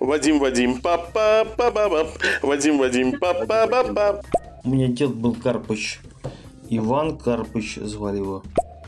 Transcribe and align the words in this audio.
Вадим, 0.00 0.38
Вадим, 0.38 0.80
папа, 0.80 1.46
папа, 1.56 2.08
Вадим, 2.42 2.78
Вадим, 2.78 3.18
папа, 3.18 3.68
папа. 3.70 4.22
У 4.64 4.70
меня 4.70 4.88
дед 4.88 5.14
был 5.14 5.34
Карпыч. 5.34 6.00
Иван 6.70 7.18
Карпыч 7.18 7.76
звали 7.76 8.16
его. 8.16 8.42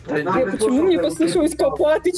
Почему 0.06 0.82
мне 0.82 0.98
послышалось 0.98 1.54
Копатыч? 1.54 2.14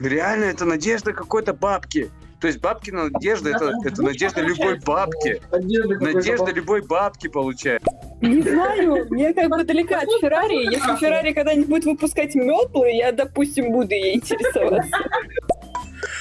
Реально, 0.00 0.44
это 0.44 0.64
надежда 0.64 1.12
какой-то 1.12 1.54
бабки. 1.54 2.10
То 2.40 2.46
есть 2.46 2.60
бабкина 2.60 3.08
надежда, 3.08 3.50
это, 3.50 3.72
это 3.84 4.02
надежда 4.02 4.42
любой 4.42 4.78
бабки. 4.80 5.40
Надежда 5.50 6.52
любой 6.52 6.82
бабки 6.82 7.28
получает. 7.28 7.82
Не 8.20 8.42
знаю, 8.42 9.06
мне 9.10 9.32
как 9.32 9.48
бы 9.48 9.62
далека 9.64 10.00
от 10.00 10.08
Феррари. 10.20 10.64
Если 10.72 10.96
Феррари 10.96 11.32
когда-нибудь 11.32 11.68
будет 11.68 11.84
выпускать 11.84 12.34
метлы, 12.34 12.90
я, 12.90 13.12
допустим, 13.12 13.72
буду 13.72 13.94
ей 13.94 14.16
интересоваться. 14.16 14.90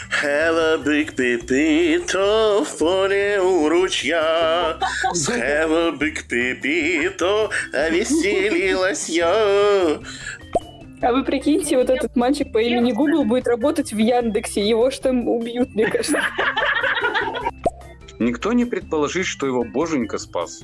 Have 0.09 0.57
a 0.57 0.77
big 0.77 1.15
pipito 1.15 2.63
в 2.63 2.77
поле 2.77 3.39
у 3.39 3.69
ручья. 3.69 4.79
Have 5.13 5.71
a 5.71 5.91
big 5.91 6.27
pipito, 6.29 7.49
веселилась 7.91 9.09
я. 9.09 9.99
А 11.01 11.11
вы 11.11 11.23
прикиньте, 11.23 11.77
вот 11.77 11.89
этот 11.89 12.15
мальчик 12.15 12.51
по 12.51 12.57
имени 12.57 12.91
Google 12.91 13.25
будет 13.25 13.47
работать 13.47 13.91
в 13.93 13.97
Яндексе. 13.97 14.67
Его 14.67 14.89
ж 14.89 14.97
там 14.97 15.27
убьют, 15.27 15.75
мне 15.75 15.87
кажется. 15.87 16.19
Никто 18.17 18.53
не 18.53 18.65
предположит, 18.65 19.27
что 19.27 19.45
его 19.45 19.63
боженька 19.63 20.17
спас. 20.17 20.63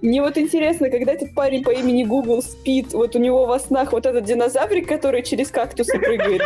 Мне 0.00 0.22
вот 0.22 0.38
интересно, 0.38 0.88
когда 0.88 1.12
этот 1.12 1.34
парень 1.34 1.62
по 1.62 1.70
имени 1.70 2.04
Google 2.04 2.42
спит, 2.42 2.94
вот 2.94 3.14
у 3.14 3.18
него 3.18 3.44
во 3.44 3.58
снах 3.58 3.92
вот 3.92 4.06
этот 4.06 4.24
динозаврик, 4.24 4.88
который 4.88 5.22
через 5.22 5.50
кактусы 5.50 5.98
прыгает, 5.98 6.40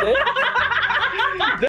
да? 1.61 1.69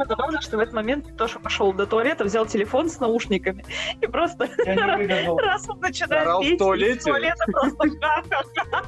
Самое 0.00 0.16
забавное, 0.16 0.40
что 0.40 0.56
в 0.56 0.60
этот 0.60 0.74
момент 0.74 1.14
Тоша 1.18 1.38
пошел 1.38 1.74
до 1.74 1.86
туалета, 1.86 2.24
взял 2.24 2.46
телефон 2.46 2.88
с 2.88 3.00
наушниками 3.00 3.66
и 4.00 4.06
просто 4.06 4.48
раз 4.66 5.68
он 5.68 5.78
начинает 5.80 6.22
Орал 6.22 6.40
в 6.40 6.44
петь, 6.46 6.58
туалете? 6.58 6.96
из 6.96 7.04
туалета 7.04 7.44
просто 7.52 7.88
ха-ха-ха. 8.00 8.82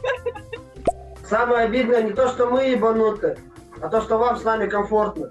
Самое 1.28 1.67
обидное 1.67 2.03
не 2.03 2.12
то, 2.12 2.28
что 2.28 2.47
мы 2.47 2.64
ебануты, 2.64 3.36
а 3.83 3.89
то, 3.91 4.01
что 4.01 4.17
вам 4.17 4.39
с 4.39 4.45
нами 4.45 4.67
комфортно. 4.70 5.28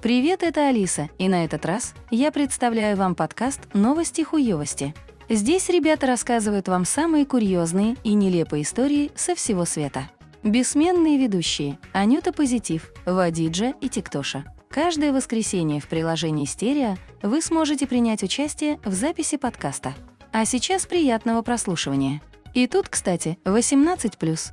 Привет, 0.00 0.42
это 0.42 0.68
Алиса, 0.68 1.10
и 1.18 1.28
на 1.28 1.44
этот 1.44 1.66
раз 1.66 1.94
я 2.10 2.32
представляю 2.32 2.96
вам 2.96 3.14
подкаст 3.14 3.60
«Новости 3.74 4.22
хуёвости». 4.22 4.94
Здесь 5.32 5.68
ребята 5.68 6.08
рассказывают 6.08 6.66
вам 6.66 6.84
самые 6.84 7.24
курьезные 7.24 7.94
и 8.02 8.14
нелепые 8.14 8.64
истории 8.64 9.12
со 9.14 9.36
всего 9.36 9.64
света. 9.64 10.10
Бессменные 10.42 11.18
ведущие 11.18 11.78
Анюта 11.92 12.32
Позитив, 12.32 12.92
Вадиджа 13.06 13.74
и 13.80 13.88
Тиктоша. 13.88 14.44
Каждое 14.68 15.12
воскресенье 15.12 15.80
в 15.80 15.86
приложении 15.86 16.46
«Стерео» 16.46 16.96
вы 17.22 17.42
сможете 17.42 17.86
принять 17.86 18.24
участие 18.24 18.80
в 18.84 18.92
записи 18.92 19.36
подкаста. 19.36 19.94
А 20.32 20.44
сейчас 20.44 20.84
приятного 20.84 21.42
прослушивания. 21.42 22.20
И 22.52 22.66
тут, 22.66 22.88
кстати, 22.88 23.38
18+. 23.44 24.52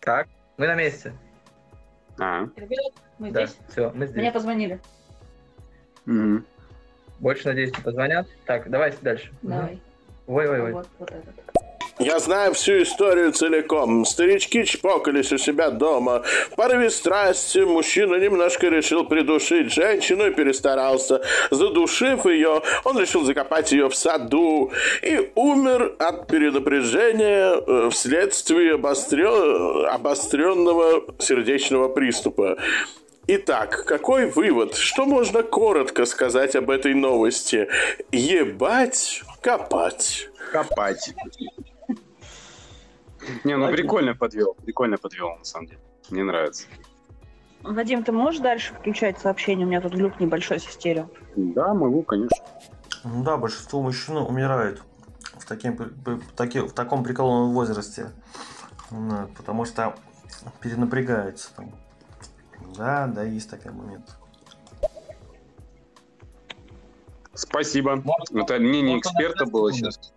Так, 0.00 0.28
мы 0.56 0.68
на 0.68 0.76
месте. 0.76 1.12
А, 2.20 2.44
Ребят, 2.56 3.07
мы 3.18 3.30
Да, 3.30 3.46
здесь. 3.46 3.58
все, 3.70 3.90
мы 3.94 4.06
Мне 4.06 4.06
здесь. 4.08 4.32
позвонили. 4.32 4.80
мгм. 6.06 6.44
Больше, 7.20 7.48
надеюсь, 7.48 7.76
не 7.76 7.82
позвонят. 7.82 8.26
Так, 8.46 8.70
давайте 8.70 8.98
дальше. 9.02 9.32
Давай. 9.42 9.80
Ой-ой-ой. 10.28 10.72
Вот, 10.72 10.86
вот 10.98 11.10
этот. 11.10 11.34
Я 11.98 12.20
знаю 12.20 12.54
всю 12.54 12.80
историю 12.82 13.32
целиком. 13.32 14.04
Старички 14.04 14.64
чпокались 14.64 15.32
у 15.32 15.38
себя 15.38 15.70
дома. 15.70 16.22
В 16.52 16.54
порыве 16.54 16.90
страсти 16.90 17.58
мужчина 17.58 18.14
немножко 18.20 18.68
решил 18.68 19.04
придушить 19.04 19.72
женщину 19.72 20.28
и 20.28 20.30
перестарался. 20.32 21.22
Задушив 21.50 22.24
ее, 22.26 22.62
он 22.84 23.00
решил 23.00 23.24
закопать 23.24 23.72
ее 23.72 23.88
в 23.88 23.96
саду 23.96 24.70
и 25.02 25.32
умер 25.34 25.96
от 25.98 26.28
перенапряжения 26.28 27.54
э, 27.66 27.90
вследствие 27.90 28.76
обострё- 28.76 29.86
обостренного 29.86 31.02
сердечного 31.18 31.88
приступа. 31.88 32.58
Итак, 33.30 33.84
какой 33.84 34.30
вывод? 34.30 34.74
Что 34.74 35.04
можно 35.04 35.42
коротко 35.42 36.06
сказать 36.06 36.56
об 36.56 36.70
этой 36.70 36.94
новости? 36.94 37.68
Ебать, 38.10 39.22
копать. 39.42 40.30
Копать. 40.50 41.14
Не, 43.44 43.58
ну 43.58 43.70
прикольно 43.70 44.14
подвел. 44.14 44.54
Прикольно 44.64 44.96
подвел, 44.96 45.36
на 45.36 45.44
самом 45.44 45.66
деле. 45.66 45.80
Мне 46.08 46.24
нравится. 46.24 46.64
Вадим, 47.62 48.02
ты 48.02 48.12
можешь 48.12 48.40
дальше 48.40 48.72
включать 48.72 49.18
сообщение? 49.18 49.66
У 49.66 49.68
меня 49.68 49.82
тут 49.82 49.92
глюк 49.92 50.20
небольшой 50.20 50.58
с 50.58 50.64
стерео. 50.64 51.10
Да, 51.36 51.74
могу, 51.74 52.02
конечно. 52.02 52.38
Ну 53.04 53.22
да, 53.24 53.36
большинство 53.36 53.82
мужчин 53.82 54.16
умирают 54.16 54.82
в, 55.36 55.44
таким, 55.44 55.76
таки- 56.34 56.60
в 56.60 56.72
таком 56.72 57.04
преклонном 57.04 57.52
возрасте. 57.52 58.10
Ну, 58.90 59.28
потому 59.36 59.66
что 59.66 59.94
перенапрягаются 60.62 61.54
там. 61.54 61.74
Да, 62.76 63.06
да, 63.06 63.22
есть 63.22 63.50
такой 63.50 63.72
момент. 63.72 64.16
Спасибо. 67.34 68.02
Это 68.34 68.58
мнение 68.58 68.98
эксперта 68.98 69.46
было 69.46 69.72
сейчас. 69.72 70.12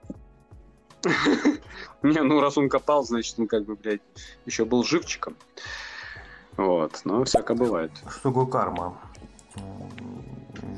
Не, 2.03 2.21
ну 2.21 2.41
раз 2.41 2.57
он 2.57 2.67
копал, 2.67 3.03
значит, 3.03 3.37
он 3.39 3.47
как 3.47 3.65
бы, 3.65 3.75
блядь, 3.75 4.01
еще 4.45 4.65
был 4.65 4.83
живчиком. 4.83 5.35
Вот, 6.57 7.01
но 7.05 7.23
всяко 7.23 7.53
бывает. 7.55 7.91
Что 8.09 8.29
такое 8.29 8.45
карма? 8.45 8.99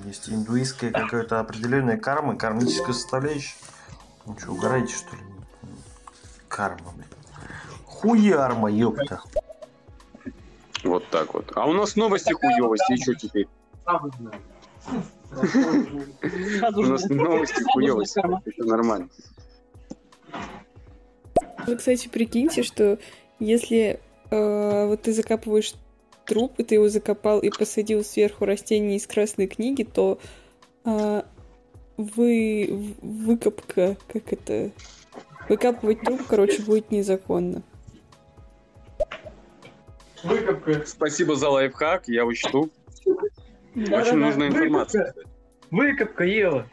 Есть 0.05 0.29
индуистская 0.29 0.91
какая-то 0.91 1.39
определенная 1.39 1.97
карма, 1.97 2.35
кармическая 2.35 2.93
составляющая. 2.93 3.55
Ну 4.25 4.37
что, 4.37 4.51
угораете, 4.51 4.95
что 4.95 5.15
ли? 5.15 5.21
Карма, 6.47 6.91
блин. 6.91 7.07
Хуярма, 7.85 8.69
ёпта. 8.69 9.21
Вот 10.93 11.09
так 11.09 11.33
вот. 11.33 11.51
А 11.55 11.65
у 11.65 11.73
нас 11.73 11.95
новости 11.95 12.33
хуёвости, 12.33 12.93
и 12.93 13.01
что 13.01 13.15
теперь? 13.15 13.47
У 16.75 16.81
нас 16.83 17.09
новости 17.09 17.63
хуёвости. 17.63 18.21
Это 18.45 18.63
нормально. 18.63 19.09
Вы, 21.65 21.77
кстати, 21.77 22.07
прикиньте, 22.09 22.61
что 22.61 22.99
если 23.39 23.99
э, 24.29 24.85
вот 24.85 25.01
ты 25.01 25.13
закапываешь 25.13 25.73
труп, 26.25 26.59
и 26.59 26.63
ты 26.63 26.75
его 26.75 26.89
закопал 26.89 27.39
и 27.39 27.49
посадил 27.49 28.03
сверху 28.03 28.45
растение 28.45 28.97
из 28.97 29.07
красной 29.07 29.47
книги, 29.47 29.81
то 29.81 30.19
э, 30.85 31.23
вы 31.97 32.93
выкопка, 33.01 33.97
как 34.07 34.31
это, 34.31 34.69
выкапывать 35.49 36.01
труп, 36.01 36.21
короче, 36.29 36.61
будет 36.61 36.91
незаконно. 36.91 37.63
Выкопка. 40.23 40.83
Спасибо 40.85 41.35
за 41.35 41.49
лайфхак, 41.49 42.07
я 42.07 42.25
учту. 42.25 42.69
Очень 43.75 44.17
нужная 44.17 44.47
информация. 44.47 45.13
Выкопка, 45.71 46.23
Ева. 46.23 46.67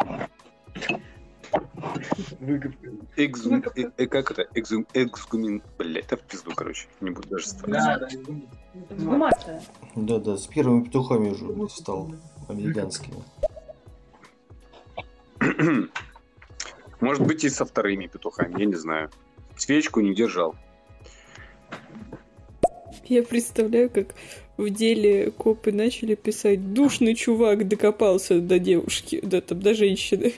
Выкопка. 2.40 2.90
Экзум... 3.16 3.64
э, 3.74 3.90
э, 3.96 4.06
как 4.06 4.30
это? 4.30 4.46
Экзум... 4.54 4.86
Эксгумин... 4.94 5.62
Блядь, 5.78 6.04
это 6.04 6.16
в 6.16 6.20
пизду, 6.22 6.52
короче. 6.54 6.86
Не 7.00 7.10
буду 7.10 7.28
даже 7.28 7.46
Да, 7.66 7.80
стараться. 7.80 8.18
да. 8.18 8.94
Эксгумация. 8.94 9.62
Да-да, 9.96 10.36
с 10.36 10.46
первыми 10.46 10.84
петухами 10.84 11.30
уже 11.30 11.68
стал 11.70 12.12
американскими. 12.48 13.16
Может 17.00 17.26
быть, 17.26 17.44
и 17.44 17.48
со 17.48 17.64
вторыми 17.64 18.06
петухами, 18.06 18.60
я 18.60 18.66
не 18.66 18.74
знаю. 18.74 19.10
Свечку 19.56 20.00
не 20.00 20.14
держал. 20.14 20.54
Я 23.10 23.24
представляю, 23.24 23.91
как 23.91 24.15
в 24.57 24.71
деле 24.71 25.33
копы 25.33 25.72
начали 25.72 26.15
писать 26.15 26.72
«Душный 26.72 27.16
чувак 27.16 27.66
докопался 27.66 28.39
до 28.39 28.60
девушки, 28.60 29.18
да 29.21 29.41
там, 29.41 29.60
до 29.60 29.74
женщины». 29.74 30.34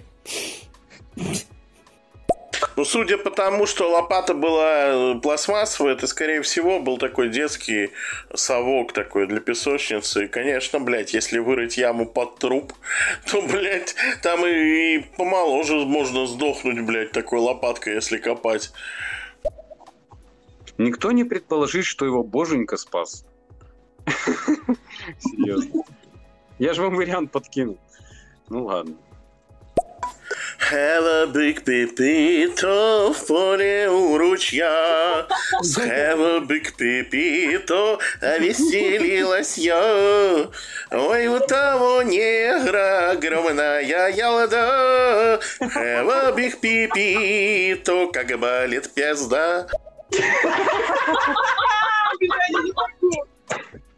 Ну, 2.76 2.86
судя 2.86 3.18
по 3.18 3.30
тому, 3.30 3.66
что 3.66 3.90
лопата 3.90 4.32
была 4.32 5.16
э, 5.16 5.20
пластмассовая, 5.20 5.92
это, 5.92 6.06
скорее 6.06 6.40
всего, 6.40 6.80
был 6.80 6.96
такой 6.96 7.28
детский 7.28 7.90
совок 8.34 8.94
такой 8.94 9.26
для 9.26 9.40
песочницы. 9.40 10.24
И, 10.24 10.28
конечно, 10.28 10.80
блядь, 10.80 11.12
если 11.12 11.38
вырыть 11.38 11.76
яму 11.76 12.06
под 12.06 12.38
труп, 12.38 12.72
то, 13.30 13.42
блядь, 13.42 13.94
там 14.22 14.46
и, 14.46 14.94
и 14.94 14.98
помоложе 15.18 15.74
можно 15.84 16.26
сдохнуть, 16.26 16.80
блядь, 16.80 17.12
такой 17.12 17.40
лопаткой, 17.40 17.96
если 17.96 18.16
копать. 18.16 18.72
Никто 20.78 21.12
не 21.12 21.24
предположит, 21.24 21.84
что 21.84 22.04
его 22.04 22.22
боженька 22.22 22.76
спас. 22.76 23.24
Серьезно. 25.18 25.82
Я 26.58 26.74
же 26.74 26.82
вам 26.82 26.96
вариант 26.96 27.30
подкинул. 27.30 27.78
Ну 28.48 28.64
ладно. 28.64 28.94
Схела 30.72 31.26
бык 31.26 31.64
пипито 31.64 33.12
в 33.12 33.26
поле 33.26 33.90
у 33.90 34.16
ручья. 34.16 35.26
Схела 35.60 36.40
бык 36.40 36.76
пипито, 36.76 37.98
а 38.22 38.38
веселилась 38.38 39.58
я. 39.58 40.48
Ой, 40.90 41.26
у 41.26 41.40
того 41.40 42.02
негра 42.02 43.10
огромная 43.10 43.80
ялда. 43.82 45.40
Схела 45.56 46.32
бык 46.32 46.58
пипито, 46.60 48.06
как 48.12 48.38
болит 48.38 48.94
пизда. 48.94 49.66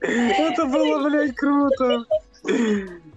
Это 0.01 0.67
было, 0.67 1.09
блядь, 1.09 1.35
круто. 1.35 2.05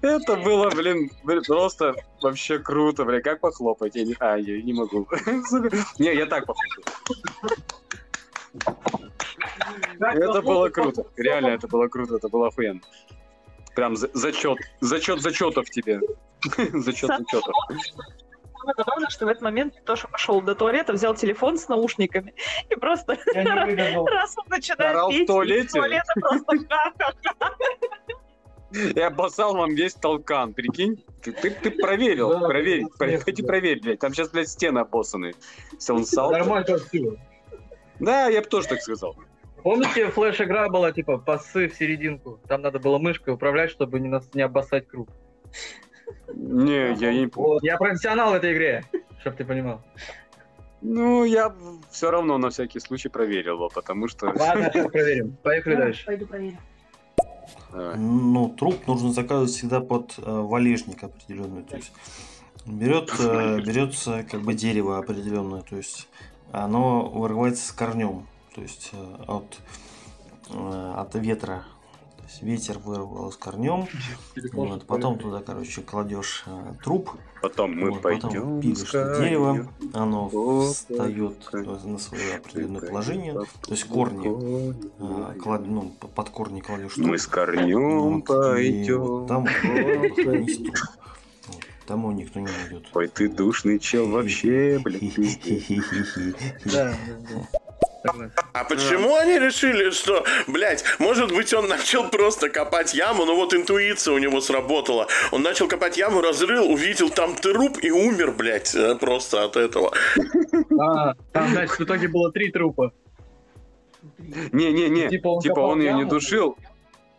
Это 0.02 0.36
было, 0.38 0.70
блин, 0.70 1.12
блин, 1.24 1.44
просто 1.46 1.96
вообще 2.22 2.60
круто, 2.60 3.04
бля. 3.04 3.22
Как 3.22 3.40
похлопать? 3.42 3.96
Я 3.96 4.06
не... 4.06 4.16
А, 4.20 4.38
я 4.38 4.62
не 4.62 4.74
могу. 4.74 5.08
Не, 6.00 6.14
я 6.16 6.26
так 6.28 6.46
похлопаю. 6.46 6.84
Это 10.00 10.42
было 10.42 10.70
круто. 10.70 11.06
Реально, 11.18 11.48
это 11.50 11.68
было 11.68 11.88
круто, 11.88 12.16
это 12.16 12.30
было 12.30 12.48
охуенно. 12.48 12.82
Прям 13.76 13.96
за- 13.96 14.10
зачет, 14.14 14.58
зачет 14.80 15.22
зачетов 15.22 15.70
тебе. 15.70 16.00
Зачет 16.74 17.10
зачетов. 17.10 17.54
Самое 18.68 18.76
забавное, 18.86 19.10
что 19.10 19.26
в 19.26 19.30
этот 19.30 19.42
момент 19.44 19.74
Тоша 19.86 20.08
пошел 20.10 20.42
до 20.42 20.54
туалета, 20.56 20.92
взял 20.94 21.16
телефон 21.16 21.58
с 21.58 21.70
наушниками 21.70 22.34
и 22.70 22.76
просто 22.76 23.18
раз 23.34 24.36
он 24.38 24.46
начинает 24.50 24.92
Орал 24.92 25.10
в 25.10 25.14
петь, 25.14 25.28
туалете? 25.28 25.66
из 25.68 25.72
туалета 25.72 26.14
просто 26.20 26.58
ха-ха-ха. 26.70 27.56
Я 28.96 29.08
обоссал 29.08 29.56
вам 29.56 29.74
весь 29.76 29.94
толкан, 29.94 30.54
прикинь? 30.54 31.02
Ты, 31.22 31.32
ты, 31.32 31.50
ты 31.52 31.72
проверил, 31.72 32.32
Да, 32.32 32.48
проверь, 32.48 32.82
да, 32.84 32.88
про- 32.98 33.08
нет, 33.08 33.24
ходи 33.24 33.42
да. 33.42 33.48
проверь, 33.48 33.80
блядь. 33.82 34.00
Там 34.00 34.14
сейчас, 34.14 34.30
блядь, 34.30 34.50
стены 34.50 34.80
обоссаны. 34.80 35.34
Нормально 35.88 36.78
все. 36.78 37.16
Да, 38.00 38.28
я 38.28 38.42
бы 38.42 38.48
тоже 38.48 38.68
так 38.68 38.82
сказал. 38.82 39.16
Помните, 39.64 40.10
флеш-игра 40.12 40.68
была, 40.68 40.92
типа, 40.92 41.18
пасы 41.18 41.70
в 41.70 41.76
серединку? 41.76 42.40
Там 42.50 42.62
надо 42.62 42.80
было 42.80 42.98
мышкой 43.00 43.34
управлять, 43.34 43.72
чтобы 43.72 44.00
не, 44.02 44.10
нас- 44.10 44.30
не 44.34 44.42
обоссать 44.42 44.88
круг. 44.88 45.08
Не, 46.34 46.94
я 46.94 47.14
не 47.14 47.28
помню. 47.28 47.60
Я 47.62 47.78
профессионал 47.78 48.32
в 48.32 48.36
этой 48.36 48.54
игре, 48.54 48.84
чтоб 49.20 49.36
ты 49.36 49.46
понимал. 49.46 49.82
Ну, 50.82 51.24
я 51.26 51.54
все 51.90 52.12
равно 52.12 52.38
на 52.38 52.50
всякий 52.50 52.80
случай 52.80 53.10
проверил 53.10 53.56
его, 53.56 53.70
потому 53.70 54.08
что... 54.08 54.28
Ладно, 54.28 54.70
проверим. 54.92 55.36
Поехали 55.44 55.76
дальше. 55.76 56.06
Пойду 56.06 56.28
проверю. 56.28 56.58
Давай. 57.72 57.98
Ну, 57.98 58.50
труп 58.50 58.88
нужно 58.88 59.12
заказывать 59.12 59.52
всегда 59.52 59.82
под 59.82 60.16
э, 60.18 60.22
валежник 60.26 61.04
определенный. 61.04 61.64
То 61.64 61.78
есть 61.78 61.92
берет, 62.66 63.12
э, 63.20 63.60
берется 63.62 64.24
как 64.30 64.42
бы 64.42 64.54
дерево 64.54 64.98
определенное, 64.98 65.62
то 65.62 65.76
есть 65.76 66.08
оно 66.52 67.08
вырывается 67.10 67.68
с 67.68 67.72
корнем, 67.72 68.28
то 68.54 68.62
есть 68.62 68.92
э, 68.94 69.16
от, 69.28 69.58
э, 70.50 70.94
от 70.98 71.16
ветра. 71.16 71.64
То 72.28 72.32
есть 72.32 72.44
ветер 72.44 72.78
вырвал 72.80 73.32
с 73.32 73.38
корнем, 73.38 73.88
вот, 74.52 74.86
потом 74.86 75.18
туда, 75.18 75.42
короче, 75.42 75.82
кладешь 75.82 76.44
э, 76.46 76.74
труп, 76.84 77.12
Потом 77.42 77.74
мы 77.74 77.90
вот, 77.92 78.02
потом 78.02 78.20
пойдем 78.20 78.60
пилишь 78.60 78.90
с 78.90 79.18
дерево, 79.18 79.66
оно 79.94 80.28
встает 80.74 81.40
так. 81.50 81.66
на 81.86 81.98
свое 81.98 82.36
определенное 82.36 82.82
положение, 82.82 83.34
то 83.34 83.46
есть 83.70 83.86
корни 83.86 84.28
э, 84.28 85.40
клад- 85.40 85.66
ну, 85.68 85.94
под 86.16 86.30
корни 86.32 86.60
кладешь 86.60 86.96
труп, 86.96 87.08
Мы 87.08 87.18
с 87.18 87.28
корнем 87.28 88.16
вот, 88.16 88.26
пойдем. 88.26 89.00
вот 89.04 89.28
там 89.28 89.46
э, 89.48 90.10
хранить 90.10 90.66
труп. 90.66 90.76
Вот, 91.48 91.64
Там 91.86 92.00
его 92.02 92.12
никто 92.12 92.42
не 92.42 92.48
найдет. 92.48 92.88
Ой, 92.94 93.08
ты 93.08 93.30
душный 93.30 93.80
чел 93.80 94.10
вообще, 94.10 94.82
блин. 94.84 95.14
Да, 96.66 96.94
да, 97.08 97.48
да. 97.54 97.60
А 98.54 98.64
почему 98.64 99.16
они 99.16 99.40
решили, 99.40 99.92
что, 99.92 100.24
блядь, 100.48 100.84
может 101.00 101.32
быть, 101.32 101.54
он 101.54 101.68
начал 101.68 102.10
просто 102.10 102.50
копать 102.50 102.94
яму, 102.94 103.26
но 103.26 103.36
вот 103.36 103.54
интуиция 103.54 104.14
у 104.14 104.18
него 104.18 104.42
сработала. 104.42 105.08
Он 105.32 105.42
начал 105.42 105.68
копать 105.68 105.98
яму, 105.98 106.22
разрыл, 106.22 106.72
увидел 106.72 107.10
там 107.10 107.36
труп 107.36 107.78
и 107.82 107.92
умер, 107.92 108.32
блядь, 108.32 108.74
э, 108.76 108.96
просто 108.96 109.44
от 109.44 109.58
этого. 109.58 109.92
А, 110.80 111.14
там, 111.34 111.50
значит, 111.50 111.78
в 111.80 111.84
итоге 111.84 112.08
было 112.08 112.32
три 112.32 112.52
трупа. 112.52 112.94
Не-не-не, 114.18 115.10
Типа 115.10 115.28
он 115.28 115.42
типа 115.42 115.60
он 115.60 115.82
ее 115.82 115.94
не 115.94 116.06
душил. 116.06 116.58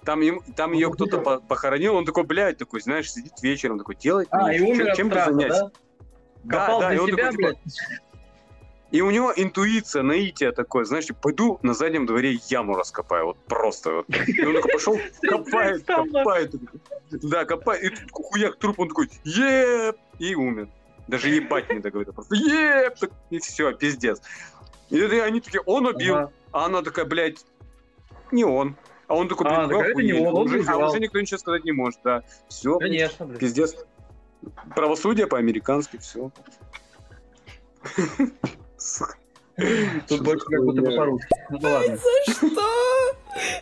Там, 0.04 0.22
им, 0.22 0.40
там 0.56 0.72
ее 0.72 0.90
кто-то 0.90 1.18
по- 1.18 1.40
похоронил, 1.40 1.94
он 1.94 2.06
такой, 2.06 2.24
блядь, 2.24 2.56
такой, 2.56 2.80
знаешь, 2.80 3.12
сидит 3.12 3.34
вечером, 3.42 3.78
такой, 3.78 3.96
делать 3.96 4.28
А, 4.30 4.46
мне, 4.46 4.56
и 4.56 4.60
умер 4.60 4.94
чем 4.96 5.08
бы 5.08 5.14
страха, 5.14 5.32
заняться? 5.32 5.70
да? 6.44 6.58
Копал 6.58 6.80
да, 6.80 6.88
для 6.88 6.96
и 6.96 7.00
он 7.00 7.06
себя, 7.08 7.16
такой, 7.16 7.36
типа, 7.36 7.48
блядь. 7.48 8.00
И 8.90 9.02
у 9.02 9.10
него 9.10 9.32
интуиция, 9.36 10.02
наитие 10.02 10.50
такое, 10.52 10.84
знаешь, 10.84 11.06
типа, 11.06 11.18
пойду 11.20 11.58
на 11.62 11.74
заднем 11.74 12.06
дворе 12.06 12.38
яму 12.48 12.74
раскопаю, 12.74 13.26
вот 13.26 13.36
просто. 13.46 13.92
Вот. 13.96 14.06
И 14.26 14.44
он 14.44 14.54
такой 14.54 14.72
пошел, 14.72 14.98
копает, 15.22 15.84
копает. 15.84 16.54
Да, 17.10 17.44
копает, 17.44 17.84
и 17.84 17.88
тут 17.90 18.10
хуяк 18.12 18.56
труп, 18.56 18.80
он 18.80 18.88
такой, 18.88 19.10
еп, 19.24 19.96
и 20.18 20.34
умер. 20.34 20.68
Даже 21.06 21.28
ебать 21.28 21.68
не 21.70 21.80
договорил, 21.80 22.14
просто 22.14 22.34
еп, 22.34 22.94
и 23.28 23.38
все, 23.40 23.72
пиздец. 23.72 24.22
И 24.88 24.98
это 24.98 25.22
они 25.22 25.42
такие, 25.42 25.60
он 25.66 25.86
убил, 25.86 26.16
Ага. 26.16 26.32
а 26.52 26.64
она 26.64 26.80
такая, 26.80 27.04
блядь, 27.04 27.44
не 28.32 28.44
он. 28.44 28.76
А 29.06 29.14
он 29.16 29.28
такой, 29.28 29.46
А, 29.48 29.66
блин, 29.66 29.68
так 29.68 29.78
вы 29.78 29.90
это 29.90 30.02
не 30.02 30.12
он, 30.14 30.34
он 30.34 30.46
уже, 30.46 30.64
а 30.70 30.88
уже 30.88 30.98
никто 31.00 31.20
ничего 31.20 31.38
сказать 31.38 31.64
не 31.64 31.72
может, 31.72 32.00
да. 32.04 32.22
Все, 32.48 32.78
Конечно, 32.78 33.26
пиздец. 33.36 33.74
Правосудие 34.74 35.26
по-американски, 35.26 35.98
все. 35.98 36.30
Тут 40.08 40.22
больше 40.22 40.44
как 40.46 40.64
будто 40.64 40.82
бы 40.82 40.96
по-русски. 40.96 41.28
Ну 41.50 41.58
ладно. 41.62 41.96
За 41.96 42.32
что? 42.32 42.48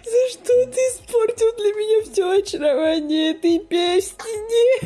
За 0.04 0.28
что 0.30 0.52
ты 0.66 0.78
испортил 0.78 1.52
для 1.56 1.72
меня 1.72 2.02
все 2.04 2.38
очарование 2.38 3.30
этой 3.32 3.58
песни? 3.60 4.32
Нет! 4.48 4.82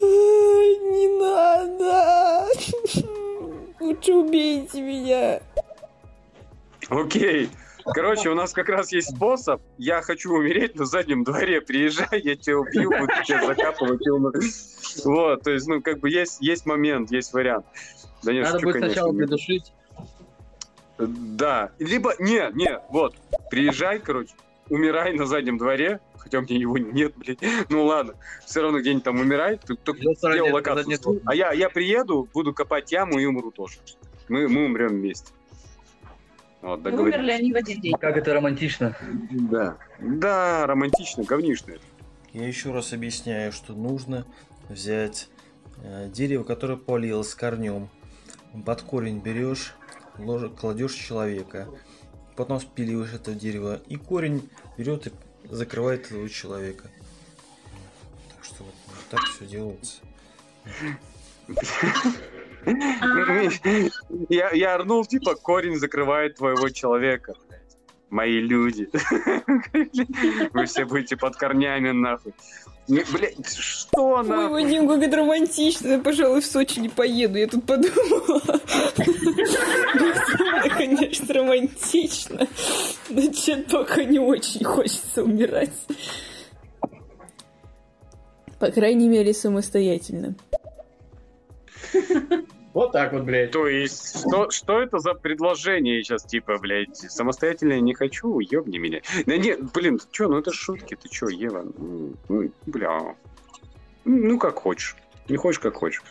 Не 0.00 1.08
надо! 1.20 2.48
Лучше 3.80 4.12
убейте 4.14 4.80
меня. 4.80 5.40
Окей. 6.88 7.50
Короче, 7.94 8.28
у 8.30 8.34
нас 8.34 8.52
как 8.52 8.68
раз 8.68 8.92
есть 8.92 9.16
способ. 9.16 9.60
Я 9.78 10.02
хочу 10.02 10.32
умереть 10.32 10.74
на 10.76 10.84
заднем 10.84 11.24
дворе. 11.24 11.60
Приезжай, 11.60 12.20
я 12.22 12.36
тебя 12.36 12.58
убью, 12.58 12.90
буду 12.90 13.12
тебя 13.24 13.46
закапывать. 13.46 14.00
Вот, 15.04 15.42
то 15.42 15.50
есть, 15.50 15.66
ну, 15.66 15.80
как 15.80 16.00
бы 16.00 16.10
есть, 16.10 16.38
есть 16.40 16.66
момент, 16.66 17.10
есть 17.10 17.32
вариант. 17.32 17.66
Да 18.22 18.32
нет, 18.32 18.44
Надо 18.44 18.58
шучу, 18.58 18.66
будет 18.66 18.74
конечно, 18.74 18.92
сначала 18.92 19.12
придушить. 19.16 19.72
Да. 20.98 21.70
Либо, 21.78 22.14
не, 22.18 22.50
не, 22.52 22.78
вот, 22.90 23.14
приезжай, 23.50 23.98
короче, 23.98 24.32
умирай 24.68 25.12
на 25.14 25.26
заднем 25.26 25.58
дворе, 25.58 26.00
хотя 26.18 26.38
у 26.38 26.42
меня 26.42 26.56
его 26.58 26.78
нет, 26.78 27.14
блядь. 27.16 27.38
Ну 27.68 27.84
ладно, 27.84 28.14
все 28.44 28.62
равно 28.62 28.80
где-нибудь 28.80 29.04
там 29.04 29.18
умирай, 29.18 29.58
ты 29.58 29.74
только 29.76 30.00
делал 30.32 30.52
локацию. 30.52 31.22
А 31.24 31.34
я, 31.34 31.52
я 31.52 31.70
приеду, 31.70 32.28
буду 32.32 32.52
копать 32.52 32.92
яму 32.92 33.18
и 33.18 33.24
умру 33.24 33.50
тоже. 33.50 33.78
Мы, 34.28 34.48
мы 34.48 34.66
умрем 34.66 34.88
вместе. 34.88 35.32
Вот, 36.62 36.86
умерли 36.86 37.30
они 37.30 37.52
в 37.52 37.56
один 37.56 37.80
день. 37.80 37.94
Как 37.94 38.16
это 38.18 38.34
романтично. 38.34 38.96
Да. 39.30 39.78
Да, 39.98 40.66
романтично, 40.66 41.24
говнишно. 41.24 41.72
это. 41.72 41.82
Я 42.32 42.46
еще 42.46 42.70
раз 42.70 42.92
объясняю, 42.92 43.50
что 43.50 43.72
нужно 43.72 44.26
взять 44.70 45.28
э, 45.82 46.08
дерево, 46.08 46.44
которое 46.44 46.76
полилось 46.76 47.34
корнем. 47.34 47.90
Под 48.64 48.82
корень 48.82 49.20
берешь, 49.20 49.74
лож- 50.18 50.54
кладешь 50.56 50.94
человека. 50.94 51.68
Потом 52.36 52.60
спиливаешь 52.60 53.12
это 53.12 53.34
дерево, 53.34 53.80
и 53.88 53.96
корень 53.96 54.48
берет 54.78 55.08
и 55.08 55.12
закрывает 55.50 56.06
этого 56.06 56.28
человека. 56.28 56.88
Так 58.34 58.44
что 58.44 58.64
вот 58.64 58.74
так 59.10 59.20
все 59.24 59.46
делается. 59.46 59.98
Я, 64.28 64.50
я 64.50 64.74
орнул, 64.74 65.06
типа, 65.06 65.34
корень 65.34 65.78
закрывает 65.78 66.36
твоего 66.36 66.68
человека. 66.68 67.34
Мои 68.10 68.40
люди. 68.40 68.88
Вы 70.52 70.66
все 70.66 70.84
будете 70.84 71.16
под 71.16 71.36
корнями, 71.36 71.90
нахуй. 71.90 72.34
Блядь, 72.90 73.54
что 73.56 74.16
Ой, 74.16 74.24
нахуй? 74.24 74.64
Вадим, 74.64 74.88
как 74.88 75.02
это 75.02 75.18
романтично. 75.18 75.88
Я, 75.88 75.98
пожалуй, 76.00 76.40
в 76.40 76.46
Сочи 76.46 76.80
не 76.80 76.88
поеду. 76.88 77.38
Я 77.38 77.46
тут 77.46 77.64
подумала. 77.64 78.60
Конечно, 80.76 81.34
романтично. 81.34 82.48
Но 83.08 83.32
что-то 83.32 83.78
пока 83.78 84.02
не 84.02 84.18
очень 84.18 84.64
хочется 84.64 85.22
умирать. 85.22 85.70
По 88.58 88.70
крайней 88.72 89.08
мере, 89.08 89.32
самостоятельно. 89.34 90.34
Вот 92.72 92.92
так 92.92 93.12
вот, 93.12 93.24
блядь. 93.24 93.50
То 93.50 93.66
есть, 93.66 94.20
что, 94.20 94.50
что 94.50 94.80
это 94.80 94.98
за 94.98 95.14
предложение 95.14 96.02
сейчас, 96.02 96.24
типа, 96.24 96.58
блядь, 96.58 96.96
самостоятельно 96.96 97.74
я 97.74 97.80
не 97.80 97.94
хочу, 97.94 98.38
ёбни 98.38 98.78
меня. 98.78 99.00
Да 99.26 99.36
нет, 99.36 99.72
блин, 99.72 99.98
ты 99.98 100.06
чё, 100.10 100.28
ну 100.28 100.38
это 100.38 100.52
шутки, 100.52 100.94
ты 100.94 101.08
чё, 101.08 101.28
Ева, 101.28 101.64
ну, 101.76 102.14
ну, 102.28 102.50
бля. 102.66 103.16
Ну, 104.04 104.38
как 104.38 104.56
хочешь. 104.56 104.96
Не 105.28 105.36
хочешь, 105.36 105.60
как 105.60 105.74
хочешь. 105.74 106.02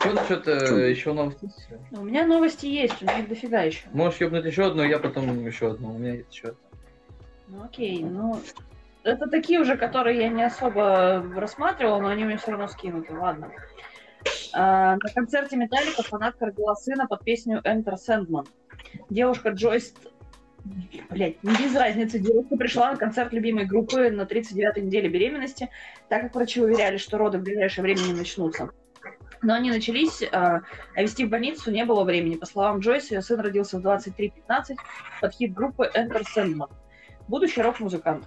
Что 0.00 0.12
насчет 0.12 0.46
э, 0.48 0.90
еще 0.90 1.12
новости? 1.12 1.48
У 1.92 2.02
меня 2.02 2.26
новости 2.26 2.66
есть, 2.66 3.00
у 3.02 3.04
меня 3.04 3.20
их 3.20 3.28
дофига 3.28 3.62
еще. 3.62 3.86
Можешь 3.92 4.20
ёбнуть 4.20 4.44
еще 4.44 4.66
одну, 4.66 4.82
я 4.84 4.98
потом 4.98 5.46
еще 5.46 5.70
одну. 5.70 5.94
У 5.94 5.98
меня 5.98 6.14
есть 6.14 6.32
еще 6.32 6.48
одна. 6.48 6.60
Ну 7.48 7.64
окей, 7.64 8.02
ну 8.02 8.40
это 9.04 9.28
такие 9.28 9.60
уже, 9.60 9.76
которые 9.76 10.18
я 10.18 10.28
не 10.28 10.42
особо 10.42 11.24
рассматривала, 11.36 12.00
но 12.00 12.08
они 12.08 12.24
мне 12.24 12.36
все 12.36 12.50
равно 12.50 12.66
скинуты, 12.66 13.14
ладно. 13.14 13.52
А, 14.58 14.96
на 14.96 15.10
концерте 15.14 15.54
Металлика 15.56 16.02
фанатка 16.02 16.46
родила 16.46 16.74
сына 16.76 17.06
под 17.06 17.22
песню 17.24 17.60
Enter 17.62 17.96
Sandman. 17.96 18.48
Девушка 19.10 19.50
Джойс... 19.50 19.92
Блять, 21.10 21.42
не 21.44 21.50
без 21.50 21.76
разницы. 21.76 22.18
Девушка 22.18 22.56
пришла 22.56 22.92
на 22.92 22.96
концерт 22.96 23.34
любимой 23.34 23.66
группы 23.66 24.10
на 24.10 24.22
39-й 24.22 24.80
неделе 24.80 25.10
беременности, 25.10 25.68
так 26.08 26.22
как 26.22 26.34
врачи 26.34 26.62
уверяли, 26.62 26.96
что 26.96 27.18
роды 27.18 27.38
в 27.38 27.42
ближайшее 27.42 27.82
время 27.82 28.00
не 28.00 28.14
начнутся. 28.14 28.70
Но 29.42 29.52
они 29.52 29.70
начались, 29.70 30.22
а 30.32 30.62
а 30.96 31.02
вести 31.02 31.26
в 31.26 31.28
больницу 31.28 31.70
не 31.70 31.84
было 31.84 32.02
времени. 32.02 32.36
По 32.36 32.46
словам 32.46 32.78
Джойс, 32.78 33.10
ее 33.10 33.20
сын 33.20 33.38
родился 33.38 33.78
в 33.78 33.86
23.15 33.86 34.76
под 35.20 35.32
хит 35.34 35.52
группы 35.52 35.88
Enter 35.94 36.24
Sandman. 36.34 36.70
Будущий 37.28 37.60
рок-музыкант. 37.60 38.24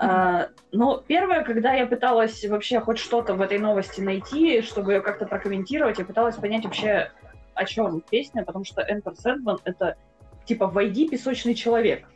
А, 0.00 0.50
но 0.70 1.02
первое, 1.04 1.42
когда 1.42 1.72
я 1.72 1.84
пыталась 1.84 2.44
вообще 2.44 2.80
хоть 2.80 2.98
что-то 2.98 3.34
в 3.34 3.40
этой 3.40 3.58
новости 3.58 4.00
найти, 4.00 4.62
чтобы 4.62 4.92
ее 4.92 5.00
как-то 5.00 5.26
прокомментировать, 5.26 5.98
я 5.98 6.04
пыталась 6.04 6.36
понять 6.36 6.64
вообще, 6.64 7.10
о 7.54 7.64
чем 7.64 8.00
песня, 8.02 8.44
потому 8.44 8.64
что 8.64 8.80
Enter 8.80 9.14
Sandman— 9.16 9.58
это 9.64 9.96
типа 10.44 10.68
«Войди, 10.68 11.08
песочный 11.08 11.54
человек». 11.54 12.06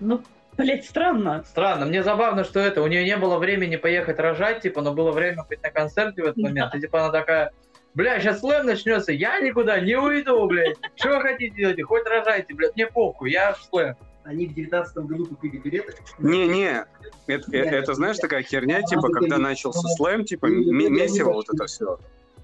Ну, 0.00 0.20
блять, 0.58 0.84
странно. 0.84 1.44
Странно, 1.44 1.86
мне 1.86 2.02
забавно, 2.02 2.44
что 2.44 2.60
это, 2.60 2.82
у 2.82 2.86
нее 2.86 3.02
не 3.02 3.16
было 3.16 3.38
времени 3.38 3.76
поехать 3.76 4.18
рожать, 4.18 4.60
типа, 4.60 4.82
но 4.82 4.92
было 4.92 5.12
время 5.12 5.44
быть 5.48 5.62
на 5.62 5.70
концерте 5.70 6.22
в 6.22 6.26
этот 6.26 6.36
момент. 6.36 6.74
И 6.74 6.80
типа 6.80 7.04
она 7.04 7.10
такая, 7.10 7.52
бля, 7.94 8.20
сейчас 8.20 8.40
слэм 8.40 8.66
начнется, 8.66 9.12
я 9.12 9.40
никуда 9.40 9.80
не 9.80 9.96
уйду, 9.96 10.46
блядь. 10.46 10.76
Что 10.94 11.16
вы 11.16 11.22
хотите 11.22 11.56
делать? 11.56 11.82
Хоть 11.82 12.06
рожайте, 12.06 12.52
блядь, 12.52 12.76
мне 12.76 12.86
похуй, 12.86 13.30
я 13.30 13.54
в 13.54 13.62
слэм. 13.62 13.96
Они 14.30 14.46
в 14.46 14.54
девятнадцатом 14.54 15.08
году 15.08 15.26
купили 15.26 15.58
билеты. 15.58 15.92
Не-не, 16.20 16.86
это, 17.26 17.50
э- 17.50 17.64
это, 17.64 17.94
знаешь, 17.94 18.16
такая 18.18 18.44
херня, 18.44 18.80
типа, 18.80 19.08
когда 19.08 19.38
начался 19.38 19.88
слэм, 19.96 20.24
типа, 20.24 20.46
месиво 20.46 21.32
вот 21.32 21.52
это 21.52 21.66
все. 21.66 21.98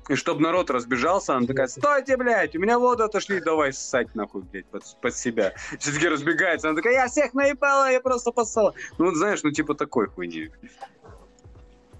И 0.08 0.16
чтобы 0.16 0.40
народ 0.40 0.68
разбежался, 0.70 1.36
она 1.36 1.46
такая, 1.46 1.68
стойте, 1.68 2.16
блядь, 2.16 2.56
у 2.56 2.58
меня 2.58 2.80
воду 2.80 3.04
отошли, 3.04 3.40
давай 3.40 3.72
ссать 3.72 4.12
нахуй, 4.16 4.42
блядь, 4.42 4.66
под, 4.66 4.82
под 5.00 5.16
себя. 5.16 5.52
Все-таки 5.78 6.08
разбегается, 6.08 6.68
она 6.68 6.76
такая, 6.76 6.94
я 6.94 7.06
всех 7.06 7.34
наебала, 7.34 7.90
я 7.90 8.00
просто 8.00 8.32
поссала. 8.32 8.74
Ну, 8.98 9.06
вот 9.06 9.14
знаешь, 9.14 9.44
ну, 9.44 9.52
типа 9.52 9.74
такой 9.74 10.08
хуйни. 10.08 10.50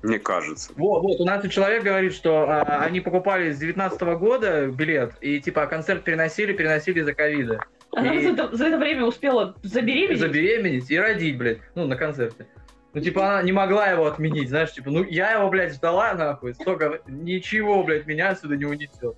Мне 0.03 0.19
кажется. 0.19 0.73
Вот, 0.77 1.03
вот, 1.03 1.21
у 1.21 1.25
нас 1.25 1.43
тут 1.43 1.53
человек 1.53 1.85
говорит, 1.85 2.13
что 2.13 2.49
а, 2.49 2.83
они 2.83 3.01
покупали 3.01 3.53
с 3.53 3.59
19 3.59 4.01
года 4.19 4.67
билет, 4.67 5.15
и 5.21 5.41
типа 5.41 5.67
концерт 5.67 6.03
переносили, 6.03 6.53
переносили 6.53 7.01
из-за 7.01 7.15
ковида. 7.15 7.61
Она 7.97 8.13
И- 8.15 8.23
за, 8.23 8.29
это, 8.35 8.55
за 8.55 8.67
это 8.67 8.77
время 8.79 9.05
успела 9.07 9.57
забеременеть. 9.63 10.21
забеременеть 10.21 10.91
и 10.91 10.99
родить, 10.99 11.39
блядь, 11.39 11.59
ну, 11.75 11.87
на 11.87 11.97
концерте. 11.97 12.47
Ну, 12.93 13.01
типа, 13.01 13.27
она 13.29 13.43
не 13.43 13.53
могла 13.53 13.87
его 13.89 14.07
отменить, 14.07 14.49
знаешь, 14.51 14.73
типа, 14.73 14.91
ну, 14.91 15.03
я 15.05 15.33
его, 15.33 15.49
блядь, 15.49 15.75
ждала, 15.75 16.13
нахуй, 16.15 16.55
столько, 16.55 17.01
ничего, 17.07 17.83
блядь, 17.85 18.07
меня 18.07 18.31
отсюда 18.31 18.57
не 18.57 18.67
унесет. 18.67 19.17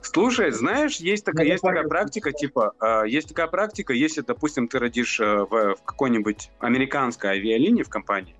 Слушай, 0.00 0.52
знаешь, 0.52 0.96
есть 0.96 1.24
такая, 1.24 1.44
Ну, 1.44 1.48
я 1.48 1.52
есть 1.54 1.62
такая 1.62 1.84
практика, 1.84 2.32
типа, 2.32 2.72
э, 2.80 3.08
есть 3.08 3.28
такая 3.28 3.46
практика, 3.48 3.92
если, 3.92 4.22
допустим, 4.22 4.68
ты 4.68 4.78
родишь 4.78 5.20
э, 5.20 5.24
в, 5.24 5.74
в 5.74 5.82
какой-нибудь 5.84 6.50
американской 6.60 7.30
авиалинии 7.30 7.82
в 7.82 7.88
компании, 7.90 8.34